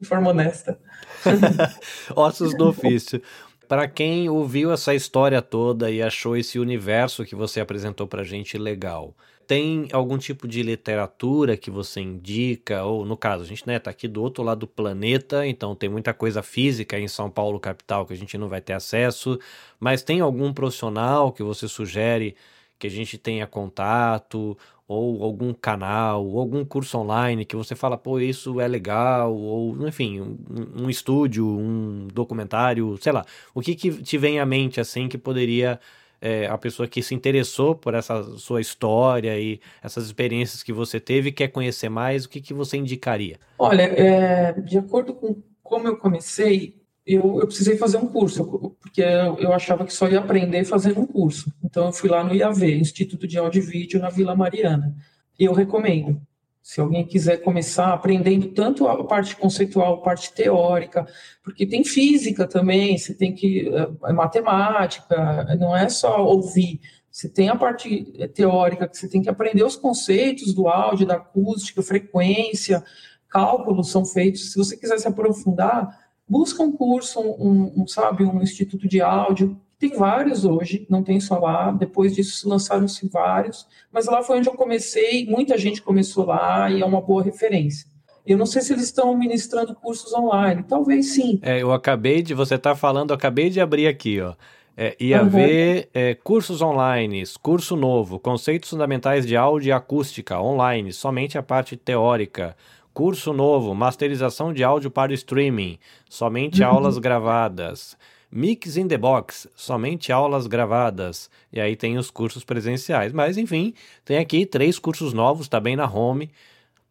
De 0.00 0.06
forma 0.06 0.30
honesta. 0.30 0.78
Ossos 2.16 2.56
do 2.56 2.68
ofício. 2.68 3.22
Para 3.68 3.88
quem 3.88 4.28
ouviu 4.28 4.72
essa 4.72 4.94
história 4.94 5.42
toda 5.42 5.90
e 5.90 6.02
achou 6.02 6.36
esse 6.36 6.58
universo 6.58 7.24
que 7.24 7.34
você 7.34 7.60
apresentou 7.60 8.06
para 8.06 8.22
gente 8.22 8.56
legal, 8.56 9.14
tem 9.46 9.88
algum 9.92 10.18
tipo 10.18 10.48
de 10.48 10.62
literatura 10.62 11.56
que 11.56 11.70
você 11.70 12.00
indica? 12.00 12.84
Ou, 12.84 13.04
no 13.04 13.16
caso, 13.16 13.44
a 13.44 13.46
gente 13.46 13.66
né, 13.66 13.78
tá 13.78 13.90
aqui 13.90 14.08
do 14.08 14.22
outro 14.22 14.42
lado 14.42 14.60
do 14.60 14.66
planeta, 14.66 15.46
então 15.46 15.74
tem 15.74 15.88
muita 15.88 16.12
coisa 16.12 16.42
física 16.42 16.98
em 16.98 17.08
São 17.08 17.30
Paulo, 17.30 17.60
capital, 17.60 18.04
que 18.06 18.12
a 18.12 18.16
gente 18.16 18.36
não 18.36 18.48
vai 18.48 18.60
ter 18.60 18.72
acesso. 18.72 19.38
Mas 19.78 20.02
tem 20.02 20.20
algum 20.20 20.52
profissional 20.52 21.32
que 21.32 21.42
você 21.42 21.68
sugere 21.68 22.36
que 22.78 22.86
a 22.86 22.90
gente 22.90 23.16
tenha 23.18 23.46
contato? 23.46 24.56
Ou 24.88 25.24
algum 25.24 25.52
canal, 25.52 26.24
ou 26.24 26.38
algum 26.38 26.64
curso 26.64 26.96
online 26.98 27.44
que 27.44 27.56
você 27.56 27.74
fala, 27.74 27.98
pô, 27.98 28.20
isso 28.20 28.60
é 28.60 28.68
legal, 28.68 29.34
ou 29.34 29.86
enfim, 29.88 30.20
um, 30.20 30.84
um 30.84 30.90
estúdio, 30.90 31.44
um 31.44 32.06
documentário, 32.12 32.96
sei 33.00 33.12
lá. 33.12 33.24
O 33.52 33.60
que, 33.60 33.74
que 33.74 33.90
te 34.02 34.16
vem 34.16 34.38
à 34.38 34.46
mente 34.46 34.80
assim 34.80 35.08
que 35.08 35.18
poderia 35.18 35.80
é, 36.26 36.46
a 36.48 36.58
pessoa 36.58 36.88
que 36.88 37.00
se 37.02 37.14
interessou 37.14 37.74
por 37.76 37.94
essa 37.94 38.20
sua 38.36 38.60
história 38.60 39.38
e 39.38 39.60
essas 39.80 40.06
experiências 40.06 40.60
que 40.60 40.72
você 40.72 40.98
teve 40.98 41.30
quer 41.30 41.48
conhecer 41.48 41.88
mais, 41.88 42.24
o 42.24 42.28
que, 42.28 42.40
que 42.40 42.52
você 42.52 42.76
indicaria? 42.76 43.38
Olha, 43.56 43.82
é, 43.82 44.52
de 44.60 44.76
acordo 44.76 45.14
com 45.14 45.40
como 45.62 45.86
eu 45.86 45.96
comecei, 45.96 46.76
eu, 47.06 47.40
eu 47.40 47.46
precisei 47.46 47.76
fazer 47.76 47.98
um 47.98 48.06
curso, 48.06 48.44
porque 48.80 49.00
eu, 49.00 49.36
eu, 49.38 49.52
achava 49.52 49.84
que 49.84 49.92
só 49.92 50.08
ia 50.08 50.18
aprender 50.18 50.64
fazendo 50.64 51.00
um 51.00 51.06
curso. 51.06 51.52
Então, 51.62 51.86
eu 51.86 51.92
fui 51.92 52.08
lá 52.08 52.22
no 52.22 52.34
IAV, 52.34 52.62
Instituto 52.74 53.26
de 53.26 53.38
Áudio 53.38 53.62
e 53.62 53.66
Vídeo, 53.66 54.00
na 54.00 54.08
Vila 54.08 54.34
Mariana. 54.34 54.94
E 55.38 55.44
eu 55.44 55.52
recomendo. 55.52 56.20
Se 56.66 56.80
alguém 56.80 57.06
quiser 57.06 57.36
começar 57.44 57.92
aprendendo 57.92 58.48
tanto 58.48 58.88
a 58.88 59.04
parte 59.04 59.36
conceitual, 59.36 59.94
a 59.94 60.00
parte 60.02 60.32
teórica, 60.32 61.06
porque 61.40 61.64
tem 61.64 61.84
física 61.84 62.44
também, 62.44 62.98
você 62.98 63.14
tem 63.14 63.32
que. 63.32 63.68
É, 63.68 64.12
matemática, 64.12 65.44
não 65.60 65.76
é 65.76 65.88
só 65.88 66.26
ouvir. 66.26 66.80
Você 67.08 67.28
tem 67.28 67.48
a 67.48 67.54
parte 67.54 68.28
teórica, 68.34 68.88
que 68.88 68.98
você 68.98 69.08
tem 69.08 69.22
que 69.22 69.28
aprender 69.28 69.62
os 69.62 69.76
conceitos 69.76 70.52
do 70.52 70.66
áudio, 70.66 71.06
da 71.06 71.14
acústica, 71.14 71.84
frequência, 71.84 72.82
cálculos 73.28 73.88
são 73.88 74.04
feitos. 74.04 74.50
Se 74.50 74.58
você 74.58 74.76
quiser 74.76 74.98
se 74.98 75.06
aprofundar, 75.06 75.96
busca 76.28 76.64
um 76.64 76.72
curso, 76.72 77.20
um, 77.20 77.82
um 77.82 77.86
sabe, 77.86 78.24
um 78.24 78.42
instituto 78.42 78.88
de 78.88 79.00
áudio, 79.00 79.56
tem 79.78 79.90
vários 79.90 80.44
hoje, 80.44 80.86
não 80.88 81.02
tem 81.02 81.20
só 81.20 81.38
lá. 81.38 81.70
Depois 81.70 82.14
disso 82.14 82.48
lançaram-se 82.48 83.08
vários, 83.08 83.66
mas 83.92 84.06
lá 84.06 84.22
foi 84.22 84.38
onde 84.38 84.48
eu 84.48 84.54
comecei. 84.54 85.26
Muita 85.26 85.58
gente 85.58 85.82
começou 85.82 86.24
lá 86.24 86.70
e 86.70 86.80
é 86.80 86.86
uma 86.86 87.00
boa 87.00 87.22
referência. 87.22 87.86
Eu 88.26 88.36
não 88.36 88.46
sei 88.46 88.60
se 88.62 88.72
eles 88.72 88.84
estão 88.84 89.16
ministrando 89.16 89.74
cursos 89.74 90.12
online, 90.12 90.64
talvez 90.64 91.14
sim. 91.14 91.38
É, 91.42 91.62
eu 91.62 91.72
acabei 91.72 92.22
de, 92.22 92.34
você 92.34 92.56
está 92.56 92.74
falando, 92.74 93.10
eu 93.10 93.14
acabei 93.14 93.48
de 93.50 93.60
abrir 93.60 93.86
aqui, 93.86 94.20
ó. 94.20 94.34
É, 94.78 94.94
IAV, 95.00 95.34
uhum. 95.34 95.82
é, 95.94 96.14
cursos 96.16 96.60
online, 96.60 97.22
curso 97.40 97.76
novo, 97.76 98.18
conceitos 98.18 98.68
fundamentais 98.68 99.24
de 99.24 99.34
áudio 99.34 99.68
e 99.68 99.72
acústica 99.72 100.38
online, 100.38 100.92
somente 100.92 101.38
a 101.38 101.42
parte 101.42 101.76
teórica. 101.76 102.54
Curso 102.92 103.32
novo, 103.32 103.74
masterização 103.74 104.52
de 104.52 104.64
áudio 104.64 104.90
para 104.90 105.14
streaming, 105.14 105.78
somente 106.10 106.62
uhum. 106.62 106.68
aulas 106.68 106.98
gravadas. 106.98 107.96
Mix 108.36 108.76
in 108.76 108.86
the 108.86 108.98
Box, 108.98 109.48
somente 109.56 110.12
aulas 110.12 110.46
gravadas. 110.46 111.30
E 111.50 111.58
aí 111.58 111.74
tem 111.74 111.96
os 111.96 112.10
cursos 112.10 112.44
presenciais. 112.44 113.10
Mas 113.10 113.38
enfim, 113.38 113.72
tem 114.04 114.18
aqui 114.18 114.44
três 114.44 114.78
cursos 114.78 115.14
novos, 115.14 115.48
tá 115.48 115.58
bem 115.58 115.74
na 115.74 115.90
home. 115.90 116.30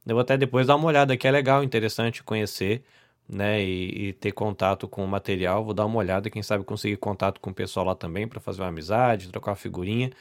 Eu 0.08 0.16
vou 0.16 0.22
até 0.22 0.38
depois 0.38 0.66
dar 0.66 0.76
uma 0.76 0.88
olhada, 0.88 1.16
que 1.16 1.28
é 1.28 1.32
legal, 1.32 1.64
interessante 1.64 2.24
conhecer, 2.24 2.84
né? 3.30 3.64
E, 3.64 4.08
e 4.08 4.14
ter 4.14 4.32
contato 4.32 4.88
com 4.88 5.06
o 5.06 5.08
material. 5.08 5.64
Vou 5.64 5.76
dar 5.76 5.86
uma 5.86 6.00
olhada, 6.00 6.32
quem 6.32 6.42
sabe 6.42 6.64
conseguir 6.64 6.98
contato 6.98 7.40
com 7.40 7.52
o 7.52 7.54
pessoal 7.54 7.86
lá 7.86 7.96
também 7.96 8.28
para 8.28 8.40
fazer 8.40 8.64
uma 8.64 8.70
amizade, 8.70 9.30
trocar 9.30 9.52
uma 9.52 9.58
figurinha. 9.58 10.12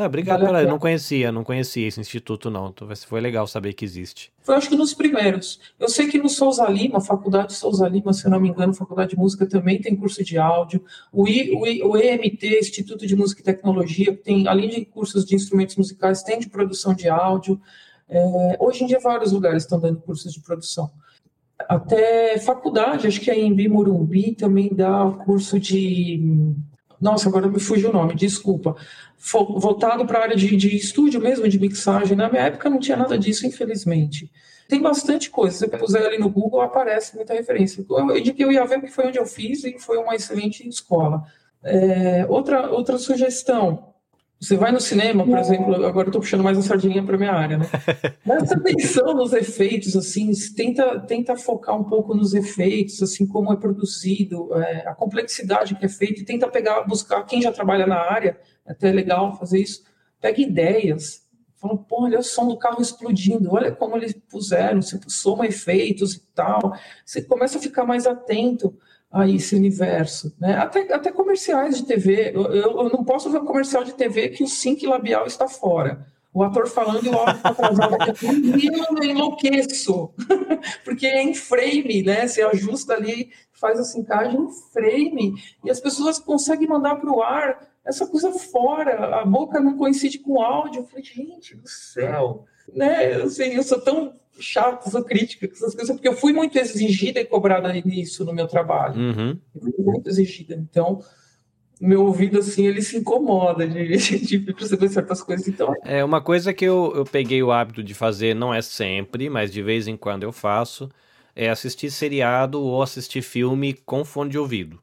Ah, 0.00 0.06
obrigado 0.06 0.46
vale 0.46 0.66
não 0.66 0.78
conhecia, 0.78 1.30
não 1.30 1.44
conhecia 1.44 1.86
esse 1.86 2.00
instituto, 2.00 2.50
não. 2.50 2.68
Então 2.68 2.88
foi 3.06 3.20
legal 3.20 3.46
saber 3.46 3.74
que 3.74 3.84
existe. 3.84 4.32
Foi 4.40 4.54
acho 4.54 4.70
que 4.70 4.74
nos 4.74 4.94
primeiros. 4.94 5.60
Eu 5.78 5.90
sei 5.90 6.08
que 6.08 6.16
no 6.16 6.28
Souza 6.28 6.66
Lima, 6.68 7.02
Faculdade 7.02 7.52
Souza 7.52 7.86
Lima, 7.86 8.14
se 8.14 8.24
eu 8.24 8.30
não 8.30 8.40
me 8.40 8.48
engano, 8.48 8.72
Faculdade 8.72 9.10
de 9.10 9.18
Música 9.18 9.44
também 9.46 9.78
tem 9.78 9.94
curso 9.94 10.24
de 10.24 10.38
áudio. 10.38 10.82
O, 11.12 11.28
I, 11.28 11.50
o, 11.54 11.66
I, 11.66 11.82
o 11.82 11.96
EMT, 11.98 12.60
Instituto 12.60 13.06
de 13.06 13.14
Música 13.14 13.42
e 13.42 13.44
Tecnologia, 13.44 14.16
tem, 14.16 14.48
além 14.48 14.70
de 14.70 14.86
cursos 14.86 15.26
de 15.26 15.34
instrumentos 15.34 15.76
musicais, 15.76 16.22
tem 16.22 16.38
de 16.38 16.48
produção 16.48 16.94
de 16.94 17.06
áudio. 17.06 17.60
É, 18.08 18.56
hoje 18.58 18.84
em 18.84 18.86
dia, 18.86 19.00
vários 19.00 19.32
lugares 19.32 19.64
estão 19.64 19.78
dando 19.78 20.00
cursos 20.00 20.32
de 20.32 20.40
produção. 20.40 20.90
Até 21.68 22.38
faculdade, 22.38 23.06
acho 23.06 23.20
que 23.20 23.30
a 23.30 23.38
Embi 23.38 23.68
Morumbi 23.68 24.34
também 24.34 24.70
dá 24.72 25.10
curso 25.26 25.60
de 25.60 26.18
nossa, 27.00 27.28
agora 27.28 27.48
me 27.48 27.58
fugiu 27.58 27.90
o 27.90 27.92
nome, 27.92 28.14
desculpa. 28.14 28.76
Voltado 29.18 30.06
para 30.06 30.18
a 30.18 30.22
área 30.22 30.36
de, 30.36 30.56
de 30.56 30.76
estúdio 30.76 31.20
mesmo, 31.20 31.48
de 31.48 31.58
mixagem. 31.58 32.16
Na 32.16 32.28
minha 32.28 32.42
época 32.42 32.68
não 32.68 32.78
tinha 32.78 32.96
nada 32.96 33.18
disso, 33.18 33.46
infelizmente. 33.46 34.30
Tem 34.68 34.80
bastante 34.80 35.30
coisa. 35.30 35.56
Se 35.56 35.66
você 35.66 35.78
puser 35.78 36.06
ali 36.06 36.18
no 36.18 36.28
Google, 36.28 36.60
aparece 36.60 37.16
muita 37.16 37.34
referência. 37.34 37.84
Eu, 37.88 38.20
de 38.22 38.32
que 38.32 38.44
eu 38.44 38.52
ia 38.52 38.64
ver 38.64 38.78
porque 38.78 38.92
foi 38.94 39.06
onde 39.06 39.18
eu 39.18 39.26
fiz 39.26 39.64
e 39.64 39.78
foi 39.78 39.98
uma 39.98 40.14
excelente 40.14 40.66
escola. 40.68 41.24
É, 41.62 42.24
outra, 42.28 42.70
outra 42.70 42.98
sugestão, 42.98 43.89
você 44.40 44.56
vai 44.56 44.72
no 44.72 44.80
cinema, 44.80 45.22
por 45.22 45.36
exemplo, 45.36 45.74
agora 45.84 46.06
eu 46.06 46.10
estou 46.10 46.22
puxando 46.22 46.42
mais 46.42 46.56
a 46.56 46.62
sardinha 46.62 47.04
para 47.04 47.18
minha 47.18 47.32
área, 47.32 47.58
né? 47.58 47.66
Presta 48.24 48.54
atenção 48.54 49.12
nos 49.12 49.34
efeitos, 49.34 49.94
assim, 49.94 50.32
tenta, 50.56 50.98
tenta 51.00 51.36
focar 51.36 51.78
um 51.78 51.84
pouco 51.84 52.14
nos 52.14 52.32
efeitos, 52.32 53.02
assim, 53.02 53.26
como 53.26 53.52
é 53.52 53.56
produzido, 53.56 54.48
é, 54.54 54.88
a 54.88 54.94
complexidade 54.94 55.74
que 55.74 55.84
é 55.84 55.88
feita, 55.90 56.20
e 56.20 56.24
tenta 56.24 56.48
pegar, 56.48 56.84
buscar 56.84 57.22
quem 57.24 57.42
já 57.42 57.52
trabalha 57.52 57.86
na 57.86 57.98
área, 57.98 58.40
é 58.64 58.72
até 58.72 58.90
legal 58.90 59.36
fazer 59.36 59.60
isso, 59.60 59.84
pega 60.18 60.40
ideias, 60.40 61.22
fala, 61.56 61.76
pô, 61.76 62.04
olha 62.04 62.18
o 62.18 62.22
som 62.22 62.48
do 62.48 62.56
carro 62.56 62.80
explodindo, 62.80 63.52
olha 63.52 63.70
como 63.70 63.94
eles 63.94 64.14
puseram, 64.30 64.80
você 64.80 64.98
soma 65.06 65.46
efeitos 65.46 66.14
e 66.14 66.20
tal, 66.34 66.72
você 67.04 67.20
começa 67.20 67.58
a 67.58 67.60
ficar 67.60 67.84
mais 67.84 68.06
atento 68.06 68.74
a 69.10 69.28
esse 69.28 69.56
universo. 69.56 70.32
Né? 70.38 70.54
Até, 70.54 70.92
até 70.92 71.10
comerciais 71.10 71.78
de 71.78 71.84
TV. 71.84 72.32
Eu, 72.34 72.44
eu, 72.54 72.90
não 72.90 73.04
posso 73.04 73.30
ver 73.30 73.38
um 73.38 73.44
comercial 73.44 73.82
de 73.82 73.94
TV 73.94 74.28
que 74.28 74.44
o 74.44 74.48
sync 74.48 74.86
labial 74.86 75.26
está 75.26 75.48
fora. 75.48 76.06
O 76.32 76.44
ator 76.44 76.68
falando 76.68 77.04
e 77.04 77.08
o 77.08 77.14
áudio 77.14 77.36
está 77.36 77.48
atrasado. 77.48 77.96
eu 78.22 79.04
enlouqueço. 79.04 80.14
Porque 80.84 81.06
é 81.06 81.22
em 81.22 81.34
frame, 81.34 82.04
né? 82.04 82.28
Você 82.28 82.40
ajusta 82.40 82.94
ali, 82.94 83.30
faz 83.52 83.80
a 83.80 83.84
sincagem 83.84 84.40
em 84.40 84.48
frame. 84.72 85.34
E 85.64 85.70
as 85.70 85.80
pessoas 85.80 86.20
conseguem 86.20 86.68
mandar 86.68 86.96
para 86.96 87.10
o 87.10 87.20
ar 87.20 87.68
essa 87.84 88.06
coisa 88.06 88.30
fora. 88.32 89.20
A 89.20 89.24
boca 89.24 89.58
não 89.58 89.76
coincide 89.76 90.20
com 90.20 90.34
o 90.34 90.42
áudio. 90.42 90.82
Eu 90.82 90.86
falei, 90.86 91.04
gente 91.04 91.56
do 91.56 91.68
céu. 91.68 92.44
Né? 92.72 93.28
Sei, 93.28 93.58
eu 93.58 93.64
sou 93.64 93.80
tão 93.80 94.14
chato, 94.40 94.90
sou 94.90 95.04
crítica 95.04 95.46
essas 95.46 95.74
coisas, 95.74 95.94
porque 95.94 96.08
eu 96.08 96.14
fui 96.14 96.32
muito 96.32 96.58
exigida 96.58 97.20
e 97.20 97.24
cobrada 97.24 97.72
nisso 97.72 98.24
no 98.24 98.32
meu 98.32 98.46
trabalho. 98.46 99.00
Uhum. 99.00 99.38
fui 99.58 99.72
muito 99.78 100.08
exigida. 100.08 100.54
Então, 100.54 101.00
meu 101.80 102.04
ouvido, 102.04 102.38
assim, 102.38 102.66
ele 102.66 102.82
se 102.82 102.98
incomoda 102.98 103.66
de, 103.66 103.96
de 104.20 104.38
perceber 104.38 104.88
certas 104.88 105.22
coisas. 105.22 105.48
Então... 105.48 105.74
É 105.84 106.04
uma 106.04 106.20
coisa 106.20 106.52
que 106.52 106.64
eu, 106.64 106.92
eu 106.94 107.04
peguei 107.04 107.42
o 107.42 107.50
hábito 107.50 107.82
de 107.82 107.94
fazer, 107.94 108.34
não 108.34 108.52
é 108.52 108.60
sempre, 108.60 109.30
mas 109.30 109.50
de 109.50 109.62
vez 109.62 109.88
em 109.88 109.96
quando 109.96 110.22
eu 110.22 110.32
faço, 110.32 110.90
é 111.34 111.48
assistir 111.48 111.90
seriado 111.90 112.60
ou 112.60 112.82
assistir 112.82 113.22
filme 113.22 113.72
com 113.72 114.04
fone 114.04 114.30
de 114.30 114.38
ouvido. 114.38 114.78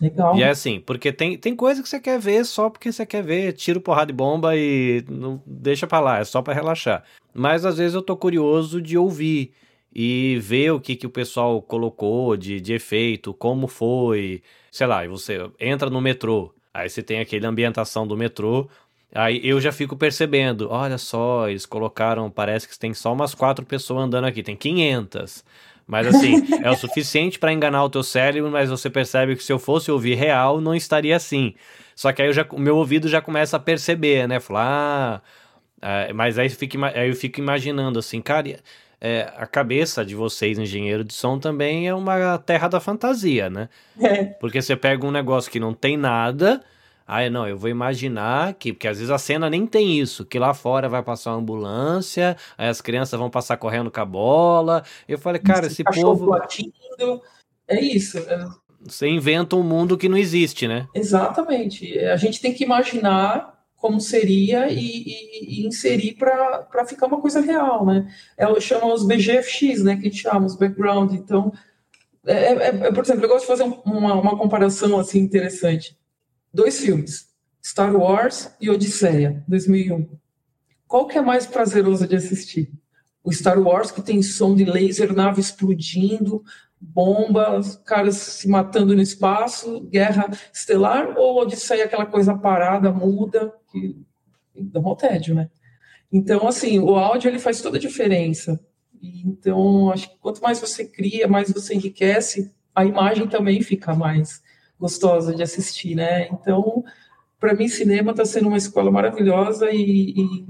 Legal. 0.00 0.36
E 0.36 0.42
é 0.42 0.50
assim, 0.50 0.80
porque 0.80 1.12
tem, 1.12 1.38
tem 1.38 1.56
coisa 1.56 1.82
que 1.82 1.88
você 1.88 1.98
quer 1.98 2.18
ver 2.18 2.44
só 2.44 2.68
porque 2.68 2.92
você 2.92 3.06
quer 3.06 3.22
ver, 3.22 3.52
tiro 3.54 3.80
porrada 3.80 4.06
de 4.06 4.12
bomba 4.12 4.54
e 4.54 5.04
não 5.08 5.42
deixa 5.46 5.86
pra 5.86 6.00
lá, 6.00 6.18
é 6.18 6.24
só 6.24 6.42
para 6.42 6.54
relaxar. 6.54 7.02
Mas 7.32 7.64
às 7.64 7.78
vezes 7.78 7.94
eu 7.94 8.02
tô 8.02 8.16
curioso 8.16 8.80
de 8.80 8.98
ouvir 8.98 9.52
e 9.94 10.38
ver 10.40 10.72
o 10.72 10.80
que, 10.80 10.94
que 10.94 11.06
o 11.06 11.10
pessoal 11.10 11.62
colocou 11.62 12.36
de, 12.36 12.60
de 12.60 12.74
efeito, 12.74 13.32
como 13.32 13.66
foi, 13.66 14.42
sei 14.70 14.86
lá, 14.86 15.04
e 15.04 15.08
você 15.08 15.50
entra 15.58 15.88
no 15.88 16.02
metrô, 16.02 16.54
aí 16.72 16.88
você 16.90 17.02
tem 17.02 17.20
aquele 17.20 17.46
ambientação 17.46 18.06
do 18.06 18.14
metrô, 18.14 18.68
aí 19.14 19.40
eu 19.42 19.58
já 19.58 19.72
fico 19.72 19.96
percebendo, 19.96 20.68
olha 20.70 20.98
só, 20.98 21.48
eles 21.48 21.64
colocaram, 21.64 22.30
parece 22.30 22.68
que 22.68 22.78
tem 22.78 22.92
só 22.92 23.14
umas 23.14 23.34
quatro 23.34 23.64
pessoas 23.64 24.04
andando 24.04 24.26
aqui, 24.26 24.42
tem 24.42 24.54
500. 24.54 25.42
Mas 25.86 26.06
assim, 26.08 26.42
é 26.62 26.70
o 26.70 26.76
suficiente 26.76 27.38
para 27.38 27.52
enganar 27.52 27.84
o 27.84 27.90
teu 27.90 28.02
cérebro, 28.02 28.50
mas 28.50 28.68
você 28.68 28.90
percebe 28.90 29.36
que 29.36 29.44
se 29.44 29.52
eu 29.52 29.58
fosse 29.58 29.90
ouvir 29.90 30.14
real, 30.14 30.60
não 30.60 30.74
estaria 30.74 31.14
assim. 31.14 31.54
Só 31.94 32.12
que 32.12 32.20
aí 32.20 32.28
eu 32.28 32.32
já, 32.32 32.46
o 32.50 32.58
meu 32.58 32.76
ouvido 32.76 33.08
já 33.08 33.20
começa 33.20 33.56
a 33.56 33.60
perceber, 33.60 34.26
né? 34.26 34.40
Falar, 34.40 35.22
ah, 35.80 36.00
é, 36.02 36.12
mas 36.12 36.38
aí, 36.38 36.48
fico, 36.48 36.76
aí 36.84 37.08
eu 37.08 37.14
fico 37.14 37.40
imaginando 37.40 37.98
assim, 37.98 38.20
cara, 38.20 38.58
é, 39.00 39.32
a 39.36 39.46
cabeça 39.46 40.04
de 40.04 40.14
vocês, 40.14 40.58
engenheiro 40.58 41.04
de 41.04 41.14
som, 41.14 41.38
também 41.38 41.86
é 41.86 41.94
uma 41.94 42.38
terra 42.38 42.68
da 42.68 42.80
fantasia, 42.80 43.48
né? 43.48 43.68
É. 44.00 44.24
Porque 44.24 44.60
você 44.60 44.74
pega 44.74 45.06
um 45.06 45.10
negócio 45.10 45.50
que 45.50 45.60
não 45.60 45.72
tem 45.72 45.96
nada 45.96 46.62
ah, 47.06 47.30
não, 47.30 47.46
eu 47.46 47.56
vou 47.56 47.70
imaginar 47.70 48.54
que, 48.54 48.72
porque 48.72 48.88
às 48.88 48.98
vezes 48.98 49.12
a 49.12 49.18
cena 49.18 49.48
nem 49.48 49.64
tem 49.64 50.00
isso, 50.00 50.24
que 50.24 50.40
lá 50.40 50.52
fora 50.52 50.88
vai 50.88 51.02
passar 51.04 51.30
uma 51.30 51.38
ambulância, 51.38 52.36
aí 52.58 52.68
as 52.68 52.80
crianças 52.80 53.16
vão 53.16 53.30
passar 53.30 53.56
correndo 53.58 53.92
com 53.92 54.00
a 54.00 54.04
bola. 54.04 54.82
Eu 55.06 55.16
falei, 55.16 55.40
cara, 55.40 55.66
esse, 55.66 55.82
esse 55.82 56.00
povo. 56.02 56.26
Latindo, 56.26 57.22
é 57.68 57.80
isso. 57.80 58.18
É... 58.18 58.48
Você 58.80 59.06
inventa 59.06 59.54
um 59.54 59.62
mundo 59.62 59.96
que 59.96 60.08
não 60.08 60.18
existe, 60.18 60.66
né? 60.66 60.88
Exatamente. 60.92 61.96
A 62.00 62.16
gente 62.16 62.40
tem 62.40 62.52
que 62.52 62.64
imaginar 62.64 63.54
como 63.76 64.00
seria 64.00 64.68
e, 64.68 64.78
e, 64.78 65.60
e 65.60 65.66
inserir 65.66 66.14
para 66.14 66.84
ficar 66.86 67.06
uma 67.06 67.20
coisa 67.20 67.40
real, 67.40 67.86
né? 67.86 68.12
Ela 68.36 68.60
chama 68.60 68.92
os 68.92 69.06
BGFX, 69.06 69.84
né? 69.84 69.94
Que 69.94 70.08
a 70.08 70.10
gente 70.10 70.22
chama 70.22 70.44
os 70.46 70.56
background. 70.56 71.12
Então, 71.12 71.52
é, 72.26 72.52
é, 72.52 72.66
é, 72.66 72.92
por 72.92 73.04
exemplo, 73.04 73.24
eu 73.24 73.28
gosto 73.28 73.42
de 73.42 73.46
fazer 73.46 73.62
uma, 73.62 74.14
uma 74.14 74.36
comparação 74.36 74.98
assim 74.98 75.20
interessante 75.20 75.96
dois 76.56 76.80
filmes, 76.80 77.28
Star 77.62 77.94
Wars 77.94 78.50
e 78.58 78.70
Odisseia, 78.70 79.44
2001. 79.46 80.08
Qual 80.88 81.06
que 81.06 81.18
é 81.18 81.20
mais 81.20 81.46
prazeroso 81.46 82.08
de 82.08 82.16
assistir? 82.16 82.72
O 83.22 83.30
Star 83.30 83.60
Wars, 83.60 83.90
que 83.90 84.00
tem 84.00 84.22
som 84.22 84.54
de 84.54 84.64
laser, 84.64 85.12
nave 85.12 85.38
explodindo, 85.38 86.42
bombas, 86.80 87.76
caras 87.84 88.16
se 88.16 88.48
matando 88.48 88.96
no 88.96 89.02
espaço, 89.02 89.80
guerra 89.82 90.30
estelar, 90.50 91.14
ou 91.18 91.42
Odisseia, 91.42 91.84
aquela 91.84 92.06
coisa 92.06 92.34
parada, 92.34 92.90
muda, 92.90 93.52
que 93.70 93.94
dá 94.54 94.80
um 94.80 94.94
tédio, 94.94 95.34
né? 95.34 95.50
Então, 96.10 96.48
assim, 96.48 96.78
o 96.78 96.94
áudio 96.94 97.28
ele 97.28 97.38
faz 97.38 97.60
toda 97.60 97.76
a 97.76 97.80
diferença. 97.80 98.58
Então, 99.02 99.90
acho 99.90 100.08
que 100.08 100.16
quanto 100.20 100.40
mais 100.40 100.58
você 100.58 100.86
cria, 100.86 101.28
mais 101.28 101.52
você 101.52 101.74
enriquece, 101.74 102.50
a 102.74 102.82
imagem 102.82 103.28
também 103.28 103.60
fica 103.60 103.94
mais 103.94 104.40
gostosa 104.78 105.34
de 105.34 105.42
assistir, 105.42 105.94
né? 105.94 106.28
Então, 106.28 106.84
para 107.38 107.54
mim, 107.54 107.68
cinema 107.68 108.10
está 108.10 108.24
sendo 108.24 108.48
uma 108.48 108.56
escola 108.56 108.90
maravilhosa 108.90 109.70
e, 109.70 110.14
e 110.16 110.46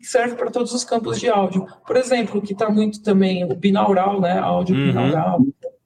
serve 0.00 0.36
para 0.36 0.50
todos 0.50 0.72
os 0.72 0.84
campos 0.84 1.18
de 1.18 1.28
áudio. 1.28 1.66
Por 1.86 1.96
exemplo, 1.96 2.40
que 2.40 2.52
está 2.52 2.68
muito 2.70 3.02
também 3.02 3.44
o 3.44 3.54
binaural, 3.54 4.20
né? 4.20 4.38
Áudio 4.38 4.76
uhum. 4.76 4.86
binaural, 4.86 5.40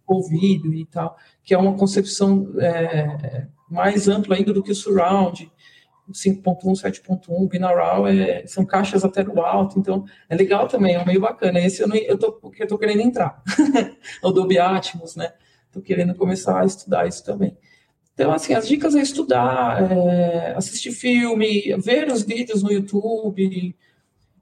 ouvido 0.06 0.74
e 0.74 0.84
tal, 0.86 1.16
que 1.42 1.54
é 1.54 1.58
uma 1.58 1.74
concepção 1.74 2.52
é, 2.58 3.46
mais 3.70 4.08
ampla 4.08 4.36
ainda 4.36 4.52
do 4.52 4.62
que 4.62 4.72
o 4.72 4.74
surround. 4.74 5.50
5.1, 6.12 6.72
7.1, 6.72 7.48
binaural, 7.48 8.06
é, 8.08 8.44
são 8.44 8.64
caixas 8.64 9.04
até 9.04 9.22
no 9.22 9.40
alto, 9.40 9.78
então 9.78 10.04
é 10.28 10.34
legal 10.34 10.66
também, 10.66 10.96
é 10.96 11.04
meio 11.04 11.20
bacana. 11.20 11.60
Esse 11.60 11.82
eu, 11.82 11.86
não, 11.86 11.94
eu, 11.94 12.18
tô, 12.18 12.52
eu 12.58 12.66
tô 12.66 12.76
querendo 12.76 13.00
entrar, 13.00 13.40
o 14.20 14.32
Dolby 14.32 14.58
Atmos, 14.58 15.14
né? 15.14 15.32
Estou 15.70 15.80
querendo 15.80 16.16
começar 16.16 16.60
a 16.60 16.66
estudar 16.66 17.06
isso 17.06 17.24
também. 17.24 17.56
Então, 18.12 18.32
assim, 18.32 18.54
as 18.54 18.66
dicas 18.66 18.96
é 18.96 19.00
estudar, 19.00 19.90
é, 19.90 20.52
assistir 20.56 20.90
filme, 20.90 21.74
ver 21.78 22.10
os 22.10 22.22
vídeos 22.22 22.62
no 22.62 22.72
YouTube 22.72 23.74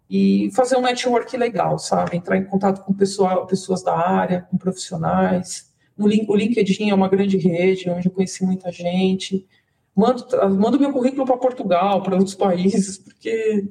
e 0.09 0.51
fazer 0.53 0.77
um 0.77 0.81
network 0.81 1.37
legal, 1.37 1.79
sabe? 1.79 2.17
Entrar 2.17 2.39
em 2.39 2.45
contato 2.45 2.83
com 2.83 2.95
pessoal, 2.95 3.47
pessoas 3.47 3.83
da 3.83 3.95
área, 3.95 4.47
com 4.51 4.57
profissionais. 4.57 5.71
O 5.99 6.09
LinkedIn 6.09 6.91
é 6.91 6.95
uma 6.95 7.09
grande 7.09 7.37
rede 7.37 7.91
onde 7.91 8.09
eu 8.09 8.13
conheci 8.13 8.43
muita 8.43 8.73
gente. 8.73 9.47
Mando, 9.95 10.27
mando 10.57 10.81
meu 10.81 10.93
currículo 10.93 11.27
para 11.27 11.37
Portugal, 11.37 12.03
para 12.03 12.17
outros 12.17 12.35
países, 12.35 12.97
porque 12.97 13.69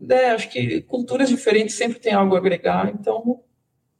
né, 0.00 0.30
acho 0.30 0.50
que 0.50 0.80
culturas 0.82 1.28
diferentes 1.28 1.76
sempre 1.76 2.00
tem 2.00 2.12
algo 2.12 2.34
a 2.34 2.38
agregar. 2.38 2.90
Então, 2.90 3.40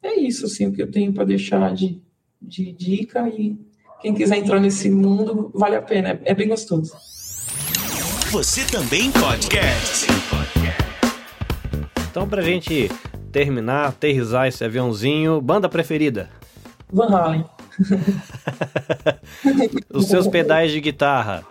é 0.03 0.15
isso 0.19 0.47
assim, 0.47 0.67
o 0.67 0.73
que 0.73 0.83
eu 0.83 0.91
tenho 0.91 1.13
para 1.13 1.25
deixar 1.25 1.73
de, 1.75 2.03
de 2.41 2.73
dica 2.73 3.29
e 3.29 3.57
quem 4.01 4.15
quiser 4.15 4.39
entrar 4.39 4.61
nesse 4.61 4.89
mundo, 4.91 5.51
vale 5.55 5.77
a 5.77 5.83
pena, 5.83 6.21
é 6.25 6.35
bem 6.35 6.49
gostoso. 6.49 6.95
Você 8.31 8.65
também 8.65 9.11
podcast. 9.11 10.07
Então, 12.11 12.29
pra 12.29 12.43
gente 12.43 12.91
terminar, 13.33 13.89
aterrizar 13.89 14.47
esse 14.47 14.65
aviãozinho, 14.65 15.41
banda 15.41 15.69
preferida? 15.69 16.31
Van 16.93 17.09
Halen. 17.09 17.45
Os 19.93 20.07
seus 20.07 20.27
pedais 20.27 20.73
de 20.73 20.81
guitarra. 20.81 21.45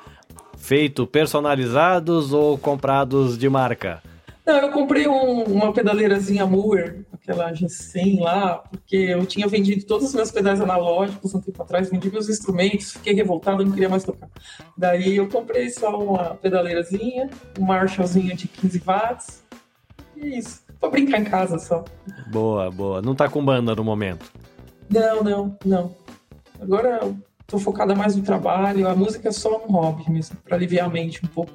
feito 0.57 1.05
personalizados 1.07 2.33
ou 2.33 2.57
comprados 2.57 3.37
de 3.37 3.49
marca? 3.49 4.01
Não, 4.45 4.57
eu 4.57 4.71
comprei 4.71 5.07
um, 5.07 5.43
uma 5.43 5.73
pedaleirazinha 5.73 6.45
Moore, 6.45 7.05
aquela 7.27 7.51
G100 7.51 8.21
lá, 8.21 8.57
porque 8.57 8.95
eu 8.95 9.25
tinha 9.25 9.47
vendido 9.47 9.85
todos 9.85 10.07
os 10.07 10.15
meus 10.15 10.31
pedais 10.31 10.61
analógicos 10.61 11.35
um 11.35 11.41
tempo 11.41 11.61
atrás, 11.61 11.89
vendi 11.89 12.09
meus 12.09 12.29
instrumentos, 12.29 12.93
fiquei 12.93 13.13
revoltado, 13.13 13.65
não 13.65 13.71
queria 13.73 13.89
mais 13.89 14.05
tocar. 14.05 14.29
Daí 14.77 15.17
eu 15.17 15.27
comprei 15.27 15.69
só 15.69 15.99
uma 15.99 16.35
pedaleirazinha, 16.35 17.29
um 17.59 17.65
Marshallzinho 17.65 18.35
de 18.35 18.47
15 18.47 18.79
watts, 18.79 19.43
e 20.15 20.21
é 20.21 20.37
isso. 20.37 20.65
Pra 20.79 20.89
brincar 20.89 21.19
em 21.19 21.25
casa 21.25 21.57
só. 21.59 21.83
Boa, 22.31 22.71
boa. 22.71 23.01
Não 23.01 23.15
tá 23.15 23.27
com 23.27 23.43
banda 23.43 23.75
no 23.75 23.83
momento? 23.83 24.31
Não, 24.89 25.23
não, 25.23 25.57
não. 25.65 25.95
Agora 26.61 26.99
eu 27.01 27.17
tô 27.45 27.59
focada 27.59 27.93
mais 27.93 28.15
no 28.15 28.23
trabalho, 28.23 28.87
a 28.87 28.95
música 28.95 29.27
é 29.27 29.31
só 29.31 29.57
um 29.65 29.71
hobby 29.71 30.09
mesmo, 30.09 30.37
pra 30.45 30.55
aliviar 30.55 30.85
a 30.85 30.89
mente 30.89 31.19
um 31.25 31.27
pouco. 31.27 31.51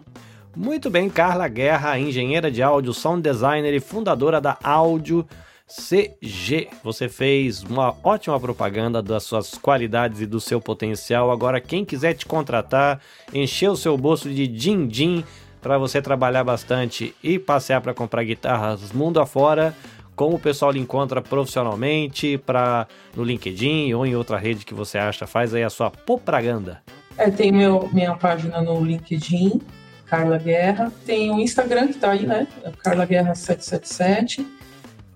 Muito 0.55 0.91
bem, 0.91 1.09
Carla 1.09 1.49
Guerra, 1.49 1.99
engenheira 1.99 2.51
de 2.51 2.63
áudio, 2.63 2.93
sound 2.93 3.23
designer 3.23 3.73
e 3.73 3.81
fundadora 3.81 4.39
da 4.39 4.59
Áudio 4.63 5.27
CG. 5.75 6.69
Você 6.85 7.09
fez 7.09 7.63
uma 7.63 7.95
ótima 8.05 8.39
propaganda 8.39 9.03
das 9.03 9.23
suas 9.23 9.55
qualidades 9.55 10.21
e 10.21 10.27
do 10.27 10.41
seu 10.41 10.61
potencial. 10.61 11.31
Agora, 11.31 11.61
quem 11.61 11.85
quiser 11.85 12.15
te 12.15 12.27
contratar, 12.27 13.01
encher 13.33 13.71
o 13.71 13.77
seu 13.77 13.97
bolso 13.97 14.29
de 14.29 14.47
din-din 14.47 15.25
para 15.61 15.79
você 15.79 16.03
trabalhar 16.03 16.45
bastante 16.45 17.15
e 17.23 17.39
passear 17.39 17.81
para 17.81 17.95
comprar 17.95 18.25
guitarras 18.25 18.93
mundo 18.93 19.21
afora, 19.21 19.75
como 20.15 20.37
o 20.37 20.41
pessoal 20.41 20.73
lhe 20.73 20.81
encontra 20.81 21.23
profissionalmente, 21.23 22.37
para 22.37 22.87
no 23.17 23.25
LinkedIn 23.25 23.95
ou 23.95 24.05
em 24.05 24.15
outra 24.15 24.37
rede 24.37 24.67
que 24.67 24.75
você 24.75 24.99
acha, 24.99 25.27
faz 25.27 25.55
aí 25.55 25.63
a 25.63 25.71
sua 25.71 25.91
propaganda. 25.91 26.83
É, 27.17 27.31
tem 27.31 27.53
meu, 27.53 27.89
minha 27.93 28.15
página 28.17 28.61
no 28.61 28.85
LinkedIn, 28.85 29.61
Carla 30.07 30.37
Guerra. 30.37 30.93
Tem 31.07 31.31
o 31.31 31.41
Instagram 31.41 31.87
que 31.87 31.93
está 31.95 32.11
aí, 32.11 32.27
né? 32.27 32.47
Carla 32.83 33.07
Guerra 33.07 33.35
777. 33.35 34.62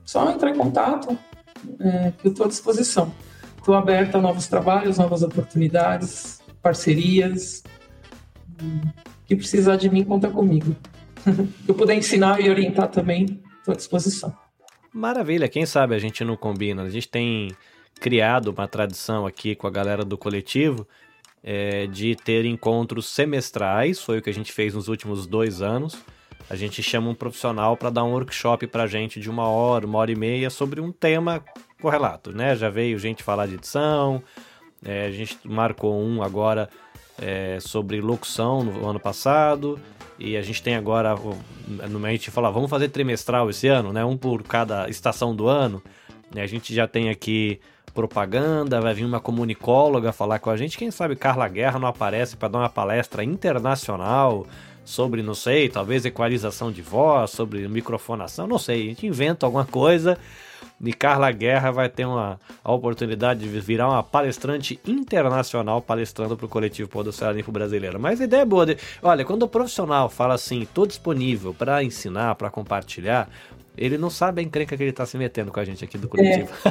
Só 0.06 0.30
entrar 0.30 0.50
em 0.50 0.56
contato, 0.56 1.18
é, 1.80 2.12
que 2.12 2.28
eu 2.28 2.30
estou 2.30 2.46
à 2.46 2.48
disposição. 2.48 3.12
Estou 3.58 3.74
aberta 3.74 4.18
a 4.18 4.20
novos 4.20 4.46
trabalhos, 4.46 4.96
novas 4.96 5.22
oportunidades, 5.22 6.40
parcerias. 6.62 7.64
Que 9.26 9.34
precisar 9.34 9.76
de 9.76 9.90
mim, 9.90 10.04
conta 10.04 10.30
comigo. 10.30 10.74
eu 11.66 11.74
puder 11.74 11.96
ensinar 11.96 12.40
e 12.40 12.48
orientar 12.48 12.88
também, 12.88 13.42
estou 13.58 13.74
à 13.74 13.76
disposição. 13.76 14.34
Maravilha, 14.92 15.48
quem 15.48 15.66
sabe 15.66 15.94
a 15.94 15.98
gente 15.98 16.24
não 16.24 16.36
combina. 16.36 16.84
A 16.84 16.88
gente 16.88 17.08
tem 17.08 17.50
criado 18.00 18.48
uma 18.48 18.68
tradição 18.68 19.26
aqui 19.26 19.56
com 19.56 19.66
a 19.66 19.70
galera 19.70 20.04
do 20.04 20.16
coletivo 20.16 20.86
é, 21.42 21.86
de 21.86 22.14
ter 22.14 22.44
encontros 22.44 23.06
semestrais, 23.06 24.00
foi 24.00 24.18
o 24.18 24.22
que 24.22 24.30
a 24.30 24.34
gente 24.34 24.52
fez 24.52 24.74
nos 24.74 24.88
últimos 24.88 25.26
dois 25.26 25.62
anos. 25.62 25.96
A 26.48 26.54
gente 26.54 26.82
chama 26.82 27.10
um 27.10 27.14
profissional 27.14 27.76
para 27.76 27.90
dar 27.90 28.04
um 28.04 28.12
workshop 28.12 28.66
para 28.68 28.86
gente 28.86 29.18
de 29.20 29.28
uma 29.28 29.48
hora, 29.48 29.84
uma 29.84 29.98
hora 29.98 30.12
e 30.12 30.16
meia 30.16 30.48
sobre 30.48 30.80
um 30.80 30.92
tema 30.92 31.42
correlato, 31.80 32.30
né? 32.30 32.54
Já 32.54 32.70
veio 32.70 32.98
gente 32.98 33.22
falar 33.22 33.46
de 33.46 33.54
edição, 33.54 34.22
é, 34.84 35.06
a 35.06 35.10
gente 35.10 35.38
marcou 35.44 36.00
um 36.00 36.22
agora 36.22 36.68
é, 37.20 37.58
sobre 37.60 38.00
locução 38.00 38.62
no 38.62 38.88
ano 38.88 39.00
passado, 39.00 39.78
e 40.18 40.36
a 40.36 40.42
gente 40.42 40.62
tem 40.62 40.76
agora, 40.76 41.14
a 41.14 42.10
gente 42.10 42.30
fala, 42.30 42.50
vamos 42.50 42.70
fazer 42.70 42.88
trimestral 42.88 43.50
esse 43.50 43.66
ano, 43.68 43.92
né? 43.92 44.04
Um 44.04 44.16
por 44.16 44.42
cada 44.42 44.88
estação 44.88 45.34
do 45.34 45.48
ano. 45.48 45.82
A 46.34 46.46
gente 46.46 46.74
já 46.74 46.86
tem 46.86 47.08
aqui 47.10 47.60
propaganda, 47.92 48.80
vai 48.80 48.94
vir 48.94 49.04
uma 49.04 49.20
comunicóloga 49.20 50.12
falar 50.12 50.38
com 50.38 50.50
a 50.50 50.56
gente. 50.56 50.78
Quem 50.78 50.90
sabe 50.90 51.16
Carla 51.16 51.48
Guerra 51.48 51.78
não 51.78 51.88
aparece 51.88 52.36
para 52.36 52.48
dar 52.48 52.58
uma 52.58 52.68
palestra 52.68 53.24
internacional 53.24 54.46
sobre, 54.86 55.22
não 55.22 55.34
sei, 55.34 55.68
talvez 55.68 56.04
equalização 56.04 56.70
de 56.70 56.80
voz, 56.80 57.32
sobre 57.32 57.66
microfonação, 57.68 58.46
não 58.46 58.58
sei. 58.58 58.82
A 58.82 58.86
gente 58.86 59.06
inventa 59.06 59.44
alguma 59.44 59.66
coisa 59.66 60.16
e 60.80 60.92
Carla 60.92 61.30
Guerra 61.32 61.70
vai 61.70 61.88
ter 61.88 62.04
uma, 62.04 62.38
a 62.62 62.72
oportunidade 62.72 63.40
de 63.40 63.60
virar 63.60 63.88
uma 63.88 64.02
palestrante 64.02 64.78
internacional 64.86 65.82
palestrando 65.82 66.36
para 66.36 66.46
o 66.46 66.48
coletivo 66.48 66.88
Podosfera 66.88 67.32
Limpo 67.32 67.50
Brasileiro. 67.50 67.98
Mas 67.98 68.20
a 68.20 68.24
ideia 68.24 68.42
é 68.42 68.44
boa. 68.44 68.64
De, 68.64 68.76
olha, 69.02 69.24
quando 69.24 69.42
o 69.42 69.48
profissional 69.48 70.08
fala 70.08 70.34
assim, 70.34 70.62
estou 70.62 70.86
disponível 70.86 71.52
para 71.52 71.82
ensinar, 71.82 72.34
para 72.36 72.48
compartilhar, 72.48 73.28
ele 73.76 73.98
não 73.98 74.08
sabe 74.08 74.40
a 74.40 74.44
encrenca 74.44 74.76
que 74.76 74.82
ele 74.82 74.90
está 74.90 75.04
se 75.04 75.18
metendo 75.18 75.50
com 75.50 75.60
a 75.60 75.64
gente 75.64 75.84
aqui 75.84 75.98
do 75.98 76.08
coletivo. 76.08 76.50
É. 76.64 76.70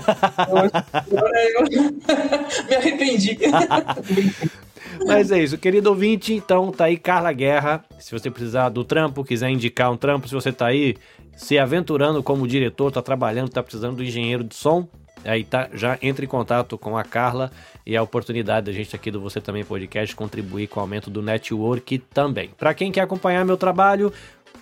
Eu, 1.11 1.61
eu, 1.61 1.65
me 2.69 2.75
arrependi. 2.75 3.37
Mas 5.05 5.31
é 5.31 5.41
isso, 5.41 5.57
querido 5.57 5.89
ouvinte, 5.89 6.33
então 6.33 6.71
tá 6.71 6.85
aí 6.85 6.97
Carla 6.97 7.31
Guerra. 7.33 7.83
Se 7.99 8.11
você 8.11 8.29
precisar 8.29 8.69
do 8.69 8.83
trampo, 8.83 9.23
quiser 9.23 9.49
indicar 9.49 9.91
um 9.91 9.97
trampo, 9.97 10.27
se 10.27 10.33
você 10.33 10.51
tá 10.51 10.67
aí 10.67 10.95
se 11.35 11.57
aventurando 11.57 12.23
como 12.23 12.47
diretor, 12.47 12.91
tá 12.91 13.01
trabalhando, 13.01 13.49
tá 13.49 13.61
precisando 13.61 13.97
do 13.97 14.03
engenheiro 14.03 14.43
de 14.43 14.55
som, 14.55 14.87
aí 15.23 15.43
tá, 15.43 15.69
já 15.73 15.97
entre 16.01 16.25
em 16.25 16.29
contato 16.29 16.77
com 16.77 16.97
a 16.97 17.03
Carla 17.03 17.51
e 17.85 17.95
a 17.95 18.01
oportunidade 18.01 18.67
da 18.67 18.71
gente 18.71 18.95
aqui 18.95 19.11
do 19.11 19.19
Você 19.21 19.41
Também 19.41 19.63
Podcast 19.63 20.15
contribuir 20.15 20.67
com 20.67 20.79
o 20.79 20.81
aumento 20.81 21.09
do 21.09 21.21
network 21.21 21.97
também. 21.97 22.49
Para 22.57 22.73
quem 22.73 22.91
quer 22.91 23.01
acompanhar 23.01 23.43
meu 23.43 23.57
trabalho, 23.57 24.13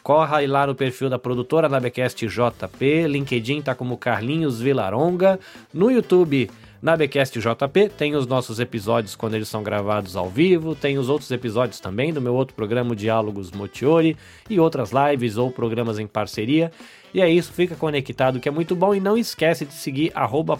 corra 0.01 0.37
aí 0.37 0.47
lá 0.47 0.65
no 0.65 0.75
perfil 0.75 1.09
da 1.09 1.19
produtora 1.19 1.69
Nabecast 1.69 2.25
JP, 2.25 3.07
LinkedIn 3.07 3.61
tá 3.61 3.75
como 3.75 3.97
Carlinhos 3.97 4.59
Vilaronga, 4.59 5.39
no 5.73 5.91
YouTube 5.91 6.49
na 6.83 6.97
BCast 6.97 7.39
JP 7.39 7.87
tem 7.97 8.13
os 8.13 8.27
nossos 8.27 8.59
episódios 8.59 9.15
quando 9.15 9.35
eles 9.35 9.47
são 9.47 9.63
gravados 9.63 10.17
ao 10.17 10.29
vivo, 10.29 10.75
tem 10.75 10.97
os 10.97 11.07
outros 11.07 11.31
episódios 11.31 11.79
também 11.79 12.11
do 12.11 12.19
meu 12.19 12.35
outro 12.35 12.53
programa 12.53 12.93
Diálogos 12.93 13.51
Motiori 13.51 14.17
e 14.49 14.59
outras 14.59 14.91
lives 14.91 15.37
ou 15.37 15.49
programas 15.49 15.97
em 15.97 16.05
parceria. 16.05 16.73
E 17.13 17.21
é 17.21 17.29
isso, 17.29 17.53
fica 17.53 17.73
conectado 17.73 18.37
que 18.37 18.49
é 18.49 18.51
muito 18.51 18.75
bom 18.75 18.93
e 18.93 18.99
não 18.99 19.17
esquece 19.17 19.63
de 19.65 19.73
seguir 19.73 20.11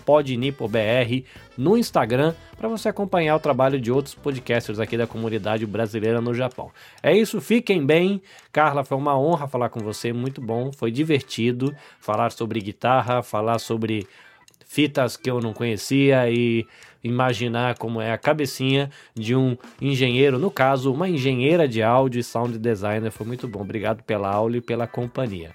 podnipobr 0.05 1.25
no 1.57 1.77
Instagram 1.77 2.33
para 2.55 2.69
você 2.69 2.87
acompanhar 2.87 3.35
o 3.35 3.39
trabalho 3.41 3.77
de 3.77 3.91
outros 3.91 4.15
podcasters 4.15 4.79
aqui 4.79 4.95
da 4.95 5.05
comunidade 5.05 5.65
brasileira 5.65 6.21
no 6.21 6.33
Japão. 6.33 6.71
É 7.01 7.13
isso, 7.13 7.41
fiquem 7.41 7.85
bem. 7.85 8.21
Carla, 8.49 8.85
foi 8.85 8.97
uma 8.97 9.19
honra 9.19 9.45
falar 9.45 9.67
com 9.67 9.81
você, 9.81 10.13
muito 10.13 10.39
bom, 10.39 10.71
foi 10.71 10.89
divertido 10.89 11.75
falar 11.99 12.31
sobre 12.31 12.61
guitarra, 12.61 13.21
falar 13.21 13.59
sobre 13.59 14.07
fitas 14.73 15.15
que 15.15 15.29
eu 15.29 15.39
não 15.39 15.53
conhecia 15.53 16.27
e 16.31 16.65
imaginar 17.03 17.77
como 17.77 18.01
é 18.01 18.11
a 18.11 18.17
cabecinha 18.17 18.89
de 19.13 19.35
um 19.35 19.55
engenheiro, 19.79 20.39
no 20.39 20.49
caso, 20.49 20.91
uma 20.91 21.07
engenheira 21.07 21.67
de 21.67 21.83
áudio 21.83 22.19
e 22.19 22.23
sound 22.23 22.57
designer. 22.57 23.11
Foi 23.11 23.27
muito 23.27 23.47
bom. 23.47 23.61
Obrigado 23.61 24.01
pela 24.01 24.31
aula 24.31 24.57
e 24.57 24.61
pela 24.61 24.87
companhia. 24.87 25.51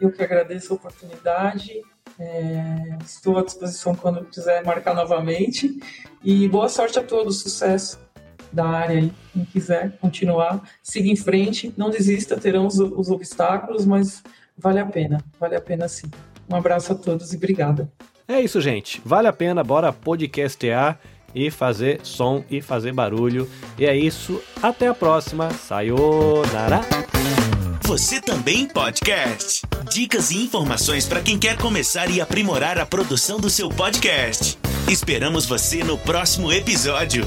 Eu 0.00 0.10
que 0.10 0.22
agradeço 0.22 0.72
a 0.72 0.76
oportunidade. 0.76 1.82
É, 2.18 2.96
estou 3.04 3.38
à 3.38 3.42
disposição 3.44 3.94
quando 3.94 4.24
quiser 4.24 4.64
marcar 4.64 4.94
novamente. 4.94 5.78
E 6.24 6.48
boa 6.48 6.68
sorte 6.70 6.98
a 6.98 7.02
todos, 7.02 7.42
sucesso 7.42 8.00
da 8.50 8.66
área 8.66 8.96
aí. 8.96 9.12
Quem 9.34 9.44
quiser 9.44 9.98
continuar, 9.98 10.62
siga 10.82 11.08
em 11.08 11.16
frente, 11.16 11.74
não 11.76 11.90
desista, 11.90 12.38
terão 12.38 12.66
os, 12.66 12.78
os 12.78 13.10
obstáculos, 13.10 13.84
mas 13.84 14.22
vale 14.56 14.78
a 14.78 14.86
pena, 14.86 15.22
vale 15.38 15.56
a 15.56 15.60
pena 15.60 15.86
sim. 15.88 16.10
Um 16.48 16.56
abraço 16.56 16.92
a 16.92 16.94
todos 16.94 17.32
e 17.32 17.36
obrigada. 17.36 17.90
É 18.32 18.40
isso, 18.40 18.62
gente. 18.62 18.98
Vale 19.04 19.28
a 19.28 19.32
pena, 19.32 19.62
bora 19.62 19.92
podcastear 19.92 20.98
e 21.34 21.50
fazer 21.50 22.00
som 22.02 22.42
e 22.50 22.62
fazer 22.62 22.90
barulho. 22.90 23.46
E 23.78 23.84
é 23.84 23.94
isso. 23.94 24.40
Até 24.62 24.88
a 24.88 24.94
próxima. 24.94 25.50
Sayonara. 25.50 26.80
Você 27.82 28.22
também 28.22 28.66
podcast. 28.66 29.66
Dicas 29.92 30.30
e 30.30 30.42
informações 30.42 31.06
para 31.06 31.20
quem 31.20 31.38
quer 31.38 31.58
começar 31.58 32.10
e 32.10 32.22
aprimorar 32.22 32.78
a 32.78 32.86
produção 32.86 33.38
do 33.38 33.50
seu 33.50 33.68
podcast. 33.68 34.58
Esperamos 34.88 35.44
você 35.44 35.84
no 35.84 35.98
próximo 35.98 36.50
episódio. 36.50 37.26